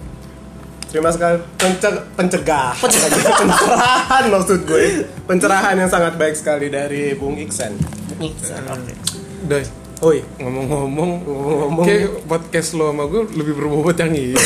Terima 0.93 1.09
sekali. 1.09 1.41
Pence- 1.57 2.05
pencegahan. 2.13 2.77
Pencerahan 2.77 4.23
maksud 4.29 4.61
gue. 4.61 5.09
Pencerahan 5.25 5.73
yang 5.73 5.89
sangat 5.89 6.13
baik 6.15 6.37
sekali 6.37 6.69
dari 6.69 7.17
Bung 7.17 7.33
Iksan. 7.33 7.73
Oke. 8.21 8.93
Dai, 9.43 9.65
Oi, 9.99 10.21
ngomong-ngomong 10.37 11.25
ngomong-ngomong. 11.25 11.81
Kayak 11.81 12.27
podcast 12.29 12.77
lo 12.77 12.93
sama 12.93 13.09
gue 13.09 13.25
lebih 13.33 13.57
berbobot 13.57 13.97
yang 13.97 14.13
ini. 14.13 14.37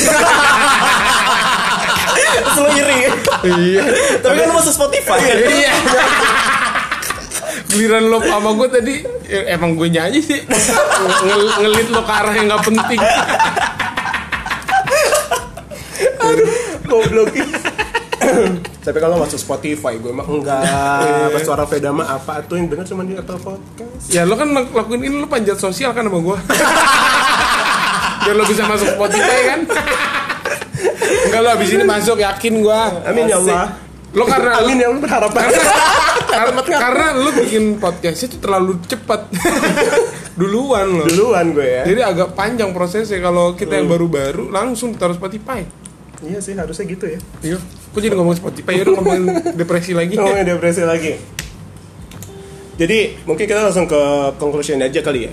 Terus 2.38 2.58
lu 2.58 2.70
iri. 2.72 3.00
Iya. 3.44 3.84
Tapi 4.24 4.34
kan 4.38 4.46
lu 4.48 4.56
masuk 4.56 4.72
Spotify. 4.72 5.20
Iya. 5.20 5.74
Giliran 7.68 8.08
lo 8.08 8.24
sama 8.24 8.56
gue 8.56 8.68
tadi 8.72 8.94
ya, 9.28 9.52
emang 9.52 9.76
gue 9.76 9.92
nyanyi 9.92 10.24
sih. 10.24 10.40
Ngel- 11.28 11.58
ngelit 11.60 11.92
lo 11.92 12.02
ke 12.02 12.14
arah 12.14 12.32
yang 12.32 12.48
nggak 12.48 12.64
penting 12.64 13.02
goblok. 16.84 17.30
Tapi 18.84 18.98
kalau 18.98 19.16
masuk 19.18 19.38
Spotify 19.38 19.96
gue 19.96 20.10
mah 20.10 20.24
enggak. 20.24 20.64
Bersuara 21.32 21.64
Veda 21.64 21.90
mah 21.90 22.08
apa 22.14 22.40
tuh 22.42 22.56
yang 22.56 22.68
benar 22.68 22.84
cuma 22.84 23.02
di 23.02 23.14
Apple 23.14 23.36
Podcast. 23.38 24.08
ya 24.08 24.24
lo 24.24 24.34
kan 24.34 24.48
lak- 24.50 24.70
lakuin 24.70 25.02
ini 25.02 25.16
lo 25.18 25.26
panjat 25.26 25.56
sosial 25.56 25.92
kan 25.92 26.04
sama 26.04 26.18
gue 26.18 26.38
biar 28.24 28.36
lo 28.36 28.44
bisa 28.44 28.64
masuk 28.64 28.88
Spotify 28.90 29.40
kan 29.46 29.60
enggak 31.26 31.40
lo 31.40 31.50
abis 31.52 31.70
ini 31.70 31.84
masuk 31.84 32.18
yakin 32.18 32.54
gue 32.58 32.82
Amin 33.06 33.26
ya 33.26 33.38
Allah. 33.38 33.76
lo 34.10 34.24
karena 34.24 34.52
Amin 34.58 34.78
ya 34.78 34.88
Allah 34.88 35.02
berharap 35.02 35.32
banget. 35.32 35.62
karena, 36.26 36.60
karena 36.84 37.06
lo 37.18 37.30
bikin 37.34 37.64
podcastnya 37.78 38.28
itu 38.30 38.38
terlalu 38.38 38.72
cepat 38.84 39.22
duluan 40.40 40.88
lo 40.94 41.04
Duluan 41.06 41.52
gue 41.52 41.64
ya. 41.66 41.84
jadi 41.86 42.02
agak 42.06 42.34
panjang 42.34 42.72
prosesnya 42.72 43.20
kalau 43.20 43.54
kita 43.54 43.74
yang 43.74 43.88
baru-baru 43.88 44.48
langsung 44.48 44.94
taruh 44.94 45.14
Spotify 45.14 45.64
Iya 46.18 46.40
sih 46.42 46.54
harusnya 46.54 46.86
gitu 46.88 47.06
ya. 47.06 47.20
iya 47.46 47.58
kok 47.88 48.00
jadi 48.00 48.14
ngomong 48.14 48.36
Spotify 48.36 48.74
ya 48.74 48.82
udah 48.84 48.94
ngomongin 48.98 49.24
depresi 49.54 49.94
lagi 49.94 50.14
Ngomongin 50.18 50.46
depresi 50.48 50.82
lagi. 50.82 51.14
Jadi 52.78 52.98
mungkin 53.26 53.46
kita 53.46 53.62
langsung 53.64 53.86
ke 53.86 54.02
conclusion 54.38 54.78
aja 54.78 55.02
kali 55.02 55.26
ya. 55.26 55.32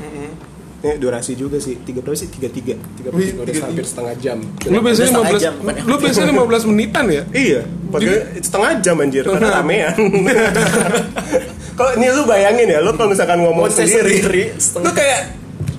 Ini 0.84 1.00
durasi 1.00 1.32
juga 1.32 1.56
sih. 1.56 1.80
Tiga 1.80 2.04
berapa 2.04 2.12
sih? 2.12 2.28
Tiga 2.28 2.48
tiga. 2.48 2.76
Tiga 2.76 3.08
udah 3.08 3.44
tiga- 3.44 3.64
hampir 3.64 3.84
setengah 3.84 4.14
jam. 4.20 4.38
Lu 4.64 4.80
biasanya 4.80 5.08
setengah 5.08 5.32
15 5.32 5.40
jam, 5.40 5.52
bukan 5.56 5.74
Lu 5.84 5.94
biasanya 5.96 6.28
15 6.36 6.68
menitan 6.68 7.04
ya? 7.08 7.22
Iya, 7.32 7.60
padahal 7.88 8.20
setengah 8.36 8.70
jam 8.80 8.96
anjir 9.00 9.24
karena 9.24 9.48
ramean. 9.60 9.96
kalau 11.80 11.90
ini 11.96 12.06
lu 12.12 12.22
bayangin 12.24 12.68
ya, 12.68 12.78
lu 12.80 12.92
kalau 12.96 13.08
misalkan 13.12 13.40
ngomong 13.40 13.64
sendiri, 13.68 14.20
sendiri, 14.20 14.44
lu 14.56 14.90
kayak 14.92 15.20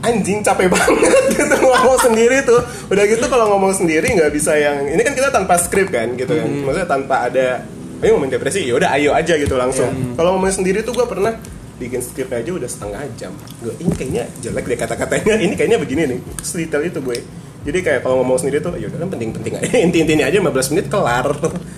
anjing 0.06 0.39
capek 0.45 0.70
banget 0.70 1.24
gitu 1.38 1.56
ngomong 1.58 1.97
sendiri 1.97 2.38
tuh. 2.45 2.62
Udah 2.93 3.03
gitu 3.10 3.26
kalau 3.26 3.58
ngomong 3.58 3.74
sendiri 3.74 4.06
nggak 4.14 4.30
bisa 4.30 4.53
yang 4.53 4.86
ini 4.86 5.01
kan 5.01 5.14
kita 5.18 5.34
tanpa 5.34 5.58
skrip 5.58 5.89
kan 5.89 6.14
gitu 6.14 6.30
kan. 6.32 6.45
Maksudnya 6.45 6.89
tanpa 6.89 7.26
ada 7.26 7.66
ayo 8.03 8.20
ngomongin 8.20 8.38
depresi, 8.38 8.68
ya 8.70 8.78
udah 8.78 8.93
ayo 8.93 9.18
aja 9.18 9.34
gitu 9.34 9.58
langsung. 9.58 9.89
Kalau 10.14 10.38
ngomong 10.38 10.53
sendiri 10.53 10.86
tuh 10.86 10.93
gua 10.93 11.10
pernah 11.10 11.34
bikin 11.76 11.99
skrip 11.99 12.32
aja 12.32 12.51
udah 12.56 12.70
setengah 12.70 13.03
jam. 13.20 13.32
Gue 13.60 13.76
ini 13.84 13.91
kayaknya 13.91 14.24
jelek 14.39 14.66
deh 14.68 14.78
kata-katanya. 14.80 15.36
Ini 15.43 15.53
kayaknya 15.60 15.78
begini 15.80 16.01
nih. 16.08 16.20
Sedetail 16.39 16.88
itu 16.88 16.99
gue. 17.03 17.20
Jadi 17.66 17.82
kayak 17.82 18.06
kalau 18.06 18.22
ngomong 18.22 18.38
sendiri 18.38 18.62
tuh 18.62 18.78
ya 18.78 18.88
udah 18.88 18.99
kan 19.03 19.10
penting-penting 19.18 19.53
aja. 19.60 19.76
Inti-intinya 19.86 20.26
aja 20.30 20.38
15 20.39 20.72
menit 20.72 20.86
kelar. 20.88 21.28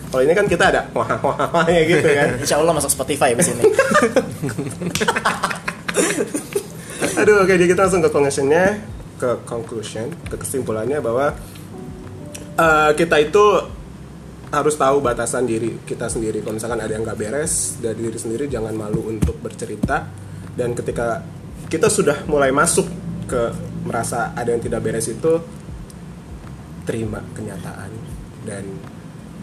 Kalau 0.07 0.21
ini 0.23 0.33
kan 0.35 0.45
kita 0.47 0.63
ada 0.71 0.81
wah 0.93 1.09
wah 1.19 1.47
wahnya 1.51 1.81
gitu 1.87 2.07
kan. 2.07 2.29
Insya 2.39 2.59
Allah 2.61 2.73
masuk 2.75 2.91
Spotify 2.91 3.33
abis 3.33 3.51
ini. 3.51 3.63
Aduh, 6.97 7.45
oke 7.45 7.53
jadi 7.53 7.69
kita 7.69 7.85
langsung 7.85 8.01
ke 8.01 8.09
conclusionnya, 8.09 8.65
ke 9.17 9.29
conclusion, 9.45 10.07
ke 10.29 10.35
kesimpulannya 10.37 11.01
bahwa 11.01 11.33
eh, 12.57 12.91
kita 12.97 13.17
itu 13.21 13.45
harus 14.47 14.75
tahu 14.79 15.03
batasan 15.03 15.43
diri 15.43 15.75
kita 15.83 16.07
sendiri. 16.07 16.39
Kalau 16.39 16.55
misalkan 16.55 16.79
ada 16.79 16.91
yang 16.93 17.03
nggak 17.03 17.19
beres 17.19 17.77
dari 17.83 17.99
diri 17.99 18.19
sendiri, 18.19 18.45
jangan 18.47 18.73
malu 18.73 19.03
untuk 19.11 19.35
bercerita. 19.43 20.07
Dan 20.57 20.73
ketika 20.73 21.21
kita 21.67 21.91
sudah 21.91 22.25
mulai 22.25 22.49
masuk 22.49 22.87
ke 23.27 23.53
merasa 23.83 24.31
ada 24.33 24.49
yang 24.55 24.63
tidak 24.63 24.81
beres 24.81 25.11
itu, 25.11 25.43
terima 26.87 27.19
kenyataan 27.35 27.91
dan 28.47 28.63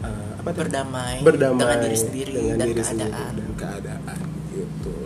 eh, 0.00 0.32
apa? 0.40 0.50
Berdamai 0.56 1.20
berdamai 1.20 1.60
dengan 1.60 1.78
diri 1.84 1.98
sendiri 2.00 2.32
dengan 2.32 2.56
dan 2.56 2.66
diri 2.66 2.80
keadaan. 2.80 2.88
sendiri 2.96 3.32
dan 3.36 3.50
keadaan 3.60 4.18
gitu. 4.56 5.03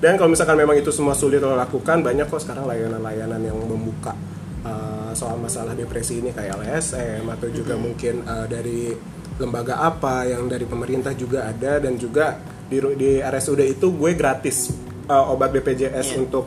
Dan 0.00 0.16
kalau 0.16 0.32
misalkan 0.32 0.56
memang 0.56 0.80
itu 0.80 0.88
semua 0.88 1.12
sulit 1.12 1.44
lo 1.44 1.52
lakukan, 1.52 2.00
banyak 2.00 2.24
kok 2.24 2.40
sekarang 2.40 2.64
layanan-layanan 2.64 3.40
yang 3.44 3.56
membuka 3.60 4.16
uh, 4.64 5.12
soal 5.12 5.36
masalah 5.36 5.76
depresi 5.76 6.24
ini 6.24 6.32
kayak 6.32 6.56
LSM 6.56 7.28
atau 7.28 7.48
juga 7.52 7.76
mungkin 7.76 8.24
uh, 8.24 8.48
dari 8.48 8.96
lembaga 9.36 9.80
apa 9.80 10.24
yang 10.28 10.48
dari 10.48 10.64
pemerintah 10.64 11.12
juga 11.12 11.48
ada 11.48 11.80
dan 11.80 11.96
juga 11.96 12.36
di 12.68 12.76
di 12.96 13.20
RSUD 13.20 13.60
itu 13.66 13.92
gue 13.92 14.12
gratis 14.12 14.72
uh, 15.08 15.32
obat 15.32 15.52
BPJS 15.52 16.06
Iya. 16.12 16.16
untuk 16.24 16.44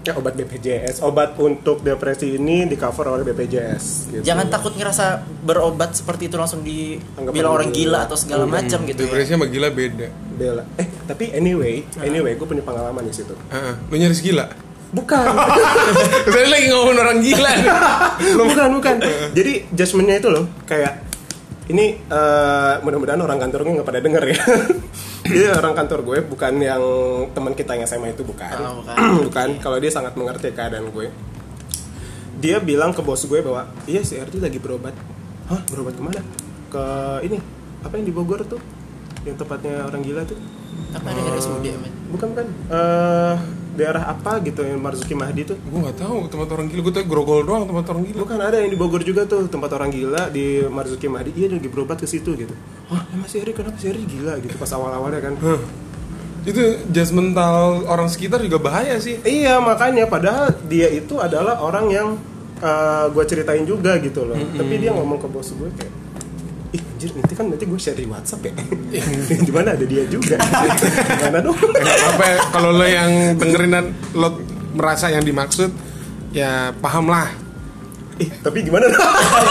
ya 0.00 0.16
obat 0.16 0.32
BPJS, 0.32 1.04
obat 1.04 1.36
untuk 1.36 1.84
depresi 1.84 2.40
ini 2.40 2.64
di 2.64 2.76
cover 2.76 3.12
oleh 3.12 3.24
BPJS. 3.24 3.84
gitu. 4.08 4.22
Jangan 4.24 4.48
takut 4.48 4.72
ngerasa 4.72 5.20
berobat 5.44 5.92
seperti 5.92 6.32
itu 6.32 6.40
langsung 6.40 6.64
Anggap 6.64 7.32
dibilang 7.32 7.52
orang 7.52 7.68
orang 7.68 7.70
gila. 7.70 8.00
gila 8.00 8.08
atau 8.08 8.16
segala 8.16 8.44
macam 8.48 8.78
gitu 8.88 9.00
ya. 9.04 9.08
Depresi 9.12 9.30
sama 9.36 9.46
gila 9.46 9.68
beda. 9.68 10.08
Bella. 10.40 10.64
Eh, 10.80 10.88
tapi 11.04 11.24
anyway, 11.36 11.84
anyway, 12.00 12.32
gue 12.32 12.46
punya 12.48 12.64
pengalaman 12.64 13.04
di 13.04 13.12
situ. 13.12 13.36
Heeh. 13.52 13.74
Lu 13.92 13.96
nyaris 14.00 14.20
gila. 14.24 14.48
Bukan. 14.90 15.24
Tadi 16.34 16.48
lagi 16.48 16.66
ngomongin 16.72 16.98
orang 16.98 17.18
gila. 17.20 17.52
bukan, 18.40 18.68
bukan. 18.80 18.94
Jadi 19.36 19.52
judgementnya 19.70 20.16
itu 20.18 20.28
loh, 20.32 20.44
kayak 20.64 20.92
ini 21.70 21.94
eh, 22.02 22.74
mudah-mudahan 22.82 23.20
orang 23.20 23.38
kantornya 23.38 23.78
nggak 23.78 23.88
pada 23.88 24.00
denger 24.00 24.24
ya. 24.32 24.38
Jadi 25.20 25.46
orang 25.52 25.74
kantor 25.76 26.00
gue 26.02 26.18
bukan 26.26 26.54
yang 26.58 26.82
teman 27.36 27.52
kita 27.52 27.76
yang 27.76 27.84
SMA 27.84 28.16
itu 28.16 28.24
bukan. 28.24 28.56
Oh, 28.60 28.80
bukan. 28.80 28.96
bukan. 29.28 29.48
Kalau 29.60 29.76
dia 29.76 29.92
sangat 29.92 30.16
mengerti 30.16 30.50
keadaan 30.52 30.88
gue. 30.90 31.12
Dia 32.40 32.56
bilang 32.58 32.96
ke 32.96 33.04
bos 33.04 33.20
gue 33.28 33.40
bahwa 33.44 33.68
iya 33.84 34.00
si 34.00 34.16
RT 34.16 34.40
lagi 34.40 34.56
berobat. 34.56 34.96
Hah, 35.52 35.60
berobat 35.68 35.94
ke 35.98 36.02
mana? 36.02 36.20
Ke 36.72 36.84
ini 37.26 37.36
apa 37.84 37.92
yang 38.00 38.06
di 38.08 38.14
Bogor 38.16 38.40
tuh? 38.48 38.60
Yang 39.28 39.44
tempatnya 39.44 39.84
orang 39.84 40.00
gila 40.00 40.24
tuh? 40.24 40.40
Apa 40.96 41.12
ada 41.12 41.20
RSUD? 41.36 41.66
Bukan 42.16 42.26
bukan. 42.32 42.46
Eh 42.72 43.59
daerah 43.70 44.10
apa 44.10 44.42
gitu 44.42 44.66
yang 44.66 44.82
Marzuki 44.82 45.14
Mahdi 45.14 45.46
tuh? 45.46 45.56
gue 45.56 45.80
nggak 45.80 45.98
tahu 46.02 46.26
tempat 46.26 46.48
orang 46.52 46.66
gila. 46.68 46.80
Gue 46.84 46.94
tahu 46.94 47.06
grogol 47.06 47.40
doang 47.46 47.64
tempat 47.64 47.86
orang 47.94 48.02
gila. 48.08 48.18
Bukan 48.26 48.38
ada 48.42 48.56
yang 48.58 48.70
di 48.70 48.78
Bogor 48.78 49.02
juga 49.06 49.24
tuh 49.24 49.46
tempat 49.46 49.70
orang 49.78 49.90
gila 49.94 50.28
di 50.28 50.66
Marzuki 50.66 51.06
Mahdi. 51.06 51.30
Iya 51.38 51.56
lagi 51.56 51.68
berobat 51.70 52.02
ke 52.02 52.06
situ 52.10 52.34
gitu. 52.34 52.54
Wah, 52.90 53.06
emang 53.14 53.30
si 53.30 53.38
Eri 53.38 53.54
kenapa 53.54 53.78
si 53.78 53.86
Eri 53.88 54.02
gila 54.04 54.36
gitu 54.42 54.58
pas 54.58 54.70
awal-awalnya 54.74 55.20
kan? 55.22 55.34
Hah. 55.38 55.62
Itu 56.40 56.88
judgmental 56.88 57.84
orang 57.84 58.08
sekitar 58.08 58.40
juga 58.40 58.56
bahaya 58.56 58.96
sih. 58.96 59.20
Iya 59.20 59.60
makanya 59.60 60.08
padahal 60.08 60.56
dia 60.72 60.88
itu 60.88 61.20
adalah 61.20 61.60
orang 61.60 61.86
yang 61.92 62.08
gue 63.12 63.24
ceritain 63.28 63.64
juga 63.68 63.96
gitu 64.00 64.24
loh. 64.24 64.36
Tapi 64.36 64.74
dia 64.80 64.92
ngomong 64.92 65.20
ke 65.20 65.28
bos 65.28 65.52
gue 65.52 65.68
kayak, 65.76 65.92
ih 66.70 66.78
anjir 66.80 67.10
nanti 67.12 67.34
kan 67.34 67.46
nanti 67.46 67.64
gue 67.64 67.76
share 67.76 67.94
di 67.94 68.06
WhatsApp 68.06 68.46
ya. 68.46 68.52
di 69.46 69.52
mana 69.52 69.74
ada 69.74 69.82
dia 69.82 70.06
juga. 70.06 70.38
Gimana 71.10 71.38
dong? 71.40 71.56
Nggak 71.56 71.82
apa-apa 71.96 72.24
ya, 72.24 72.36
kalau 72.48 72.70
lo 72.70 72.86
yang 72.86 73.10
dengerin 73.36 73.70
dan 73.70 73.84
lo 74.12 74.38
merasa 74.70 75.08
yang 75.08 75.20
dimaksud 75.20 75.70
ya 76.30 76.70
paham 76.74 77.06
lah. 77.06 77.26
ih 78.16 78.30
tapi 78.38 78.62
gimana? 78.62 78.86
dong? 78.86 79.00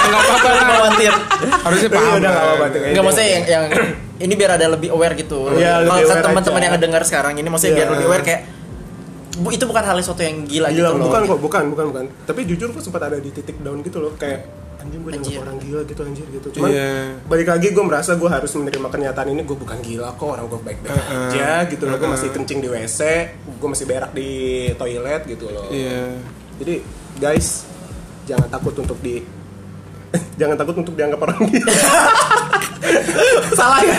Nggak 0.08 0.22
apa-apa 0.22 0.48
lah. 0.48 0.64
Khawatir. 0.70 1.14
Harusnya 1.60 1.90
Iya, 1.90 1.98
paham. 1.98 2.14
udah, 2.14 2.20
nggak 2.22 2.32
lah. 2.32 2.44
apa-apa 2.46 2.66
tuh. 2.70 2.80
Enggak 2.86 3.04
maksudnya 3.04 3.30
yang, 3.30 3.46
yang 3.46 3.64
ini 4.24 4.34
biar 4.36 4.52
ada 4.56 4.66
lebih 4.70 4.90
aware 4.90 5.16
gitu. 5.16 5.40
Iya, 5.52 5.72
lebih 5.82 5.90
Kalau 5.92 6.06
aware 6.08 6.24
teman-teman 6.24 6.62
yang 6.62 6.74
ngedengar 6.74 7.02
sekarang 7.04 7.34
ini 7.36 7.48
maksudnya 7.48 7.74
biar 7.76 7.84
Iya. 7.84 7.94
lebih 7.94 8.06
aware 8.08 8.24
kayak 8.24 8.42
bu 9.36 9.50
itu 9.50 9.64
bukan 9.64 9.80
hal 9.82 9.96
sesuatu 9.98 10.20
yang 10.20 10.44
gila, 10.44 10.68
Gila, 10.68 10.72
gitu 10.72 10.84
loh. 10.94 11.06
bukan 11.06 11.22
kok, 11.26 11.40
bukan, 11.40 11.64
bukan, 11.72 11.86
bukan. 11.90 12.04
Tapi 12.24 12.40
jujur 12.44 12.70
gue 12.70 12.80
sempat 12.80 13.02
ada 13.02 13.18
di 13.18 13.28
titik 13.30 13.56
down 13.58 13.80
gitu 13.80 13.98
loh, 13.98 14.12
kayak 14.14 14.44
anjing 14.80 15.02
gue 15.02 15.12
Anjir. 15.12 15.20
dianggap 15.28 15.44
orang 15.44 15.58
gila 15.60 15.82
gitu 15.84 16.02
anjir 16.02 16.26
gitu. 16.30 16.48
Cuman 16.50 16.70
Iya. 16.70 16.92
balik 17.28 17.48
lagi 17.48 17.68
gue 17.70 17.84
merasa 17.84 18.12
gue 18.14 18.26
harus 18.26 18.52
menerima 18.54 18.88
kenyataan 18.88 19.28
ini 19.30 19.42
gue 19.44 19.54
bukan 19.54 19.78
gila 19.80 20.10
kok 20.14 20.28
orang 20.30 20.46
gue 20.46 20.60
baik-baik 20.62 20.96
Uh-uh. 20.96 21.28
aja 21.28 21.50
gitu 21.68 21.84
loh. 21.84 21.96
Gue 21.96 22.10
masih 22.10 22.30
kencing 22.30 22.60
di 22.60 22.68
WC, 22.68 23.00
gue 23.52 23.70
masih 23.70 23.86
berak 23.86 24.12
di 24.12 24.30
toilet 24.74 25.22
gitu 25.26 25.46
loh. 25.46 25.68
Iya. 25.68 26.16
Jadi 26.58 26.76
guys 27.18 27.68
jangan 28.24 28.48
takut 28.48 28.72
untuk 28.74 28.96
di 29.00 29.20
jangan 30.40 30.56
takut 30.56 30.76
untuk 30.76 30.96
dianggap 30.96 31.20
orang 31.20 31.40
gila. 31.46 31.74
Salah 33.60 33.84
ya? 33.84 33.98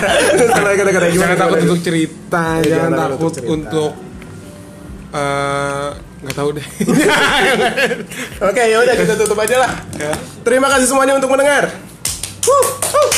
Salah 0.49 0.73
kata-kata 0.73 1.07
gimana? 1.07 1.15
Jangan 1.29 1.39
takut 1.39 1.55
gimana? 1.55 1.69
untuk 1.69 1.81
cerita, 1.81 2.45
jangan 2.59 2.65
jangan 2.65 2.91
takut 2.91 3.05
takut 3.05 3.21
untuk 3.21 3.35
cerita. 3.37 3.53
untuk 3.53 3.93
eh, 5.13 5.89
nggak 6.21 6.37
tahu 6.37 6.49
deh. 6.53 6.67
Oke, 8.49 8.63
ya 8.69 8.77
udah 8.85 8.95
kita 8.95 9.15
tutup 9.17 9.39
aja 9.41 9.57
lah. 9.65 9.73
Terima 10.45 10.69
kasih 10.69 10.87
semuanya 10.89 11.17
untuk 11.17 11.33
mendengar. 11.33 11.73
Huh, 12.45 12.67
huh. 12.93 13.11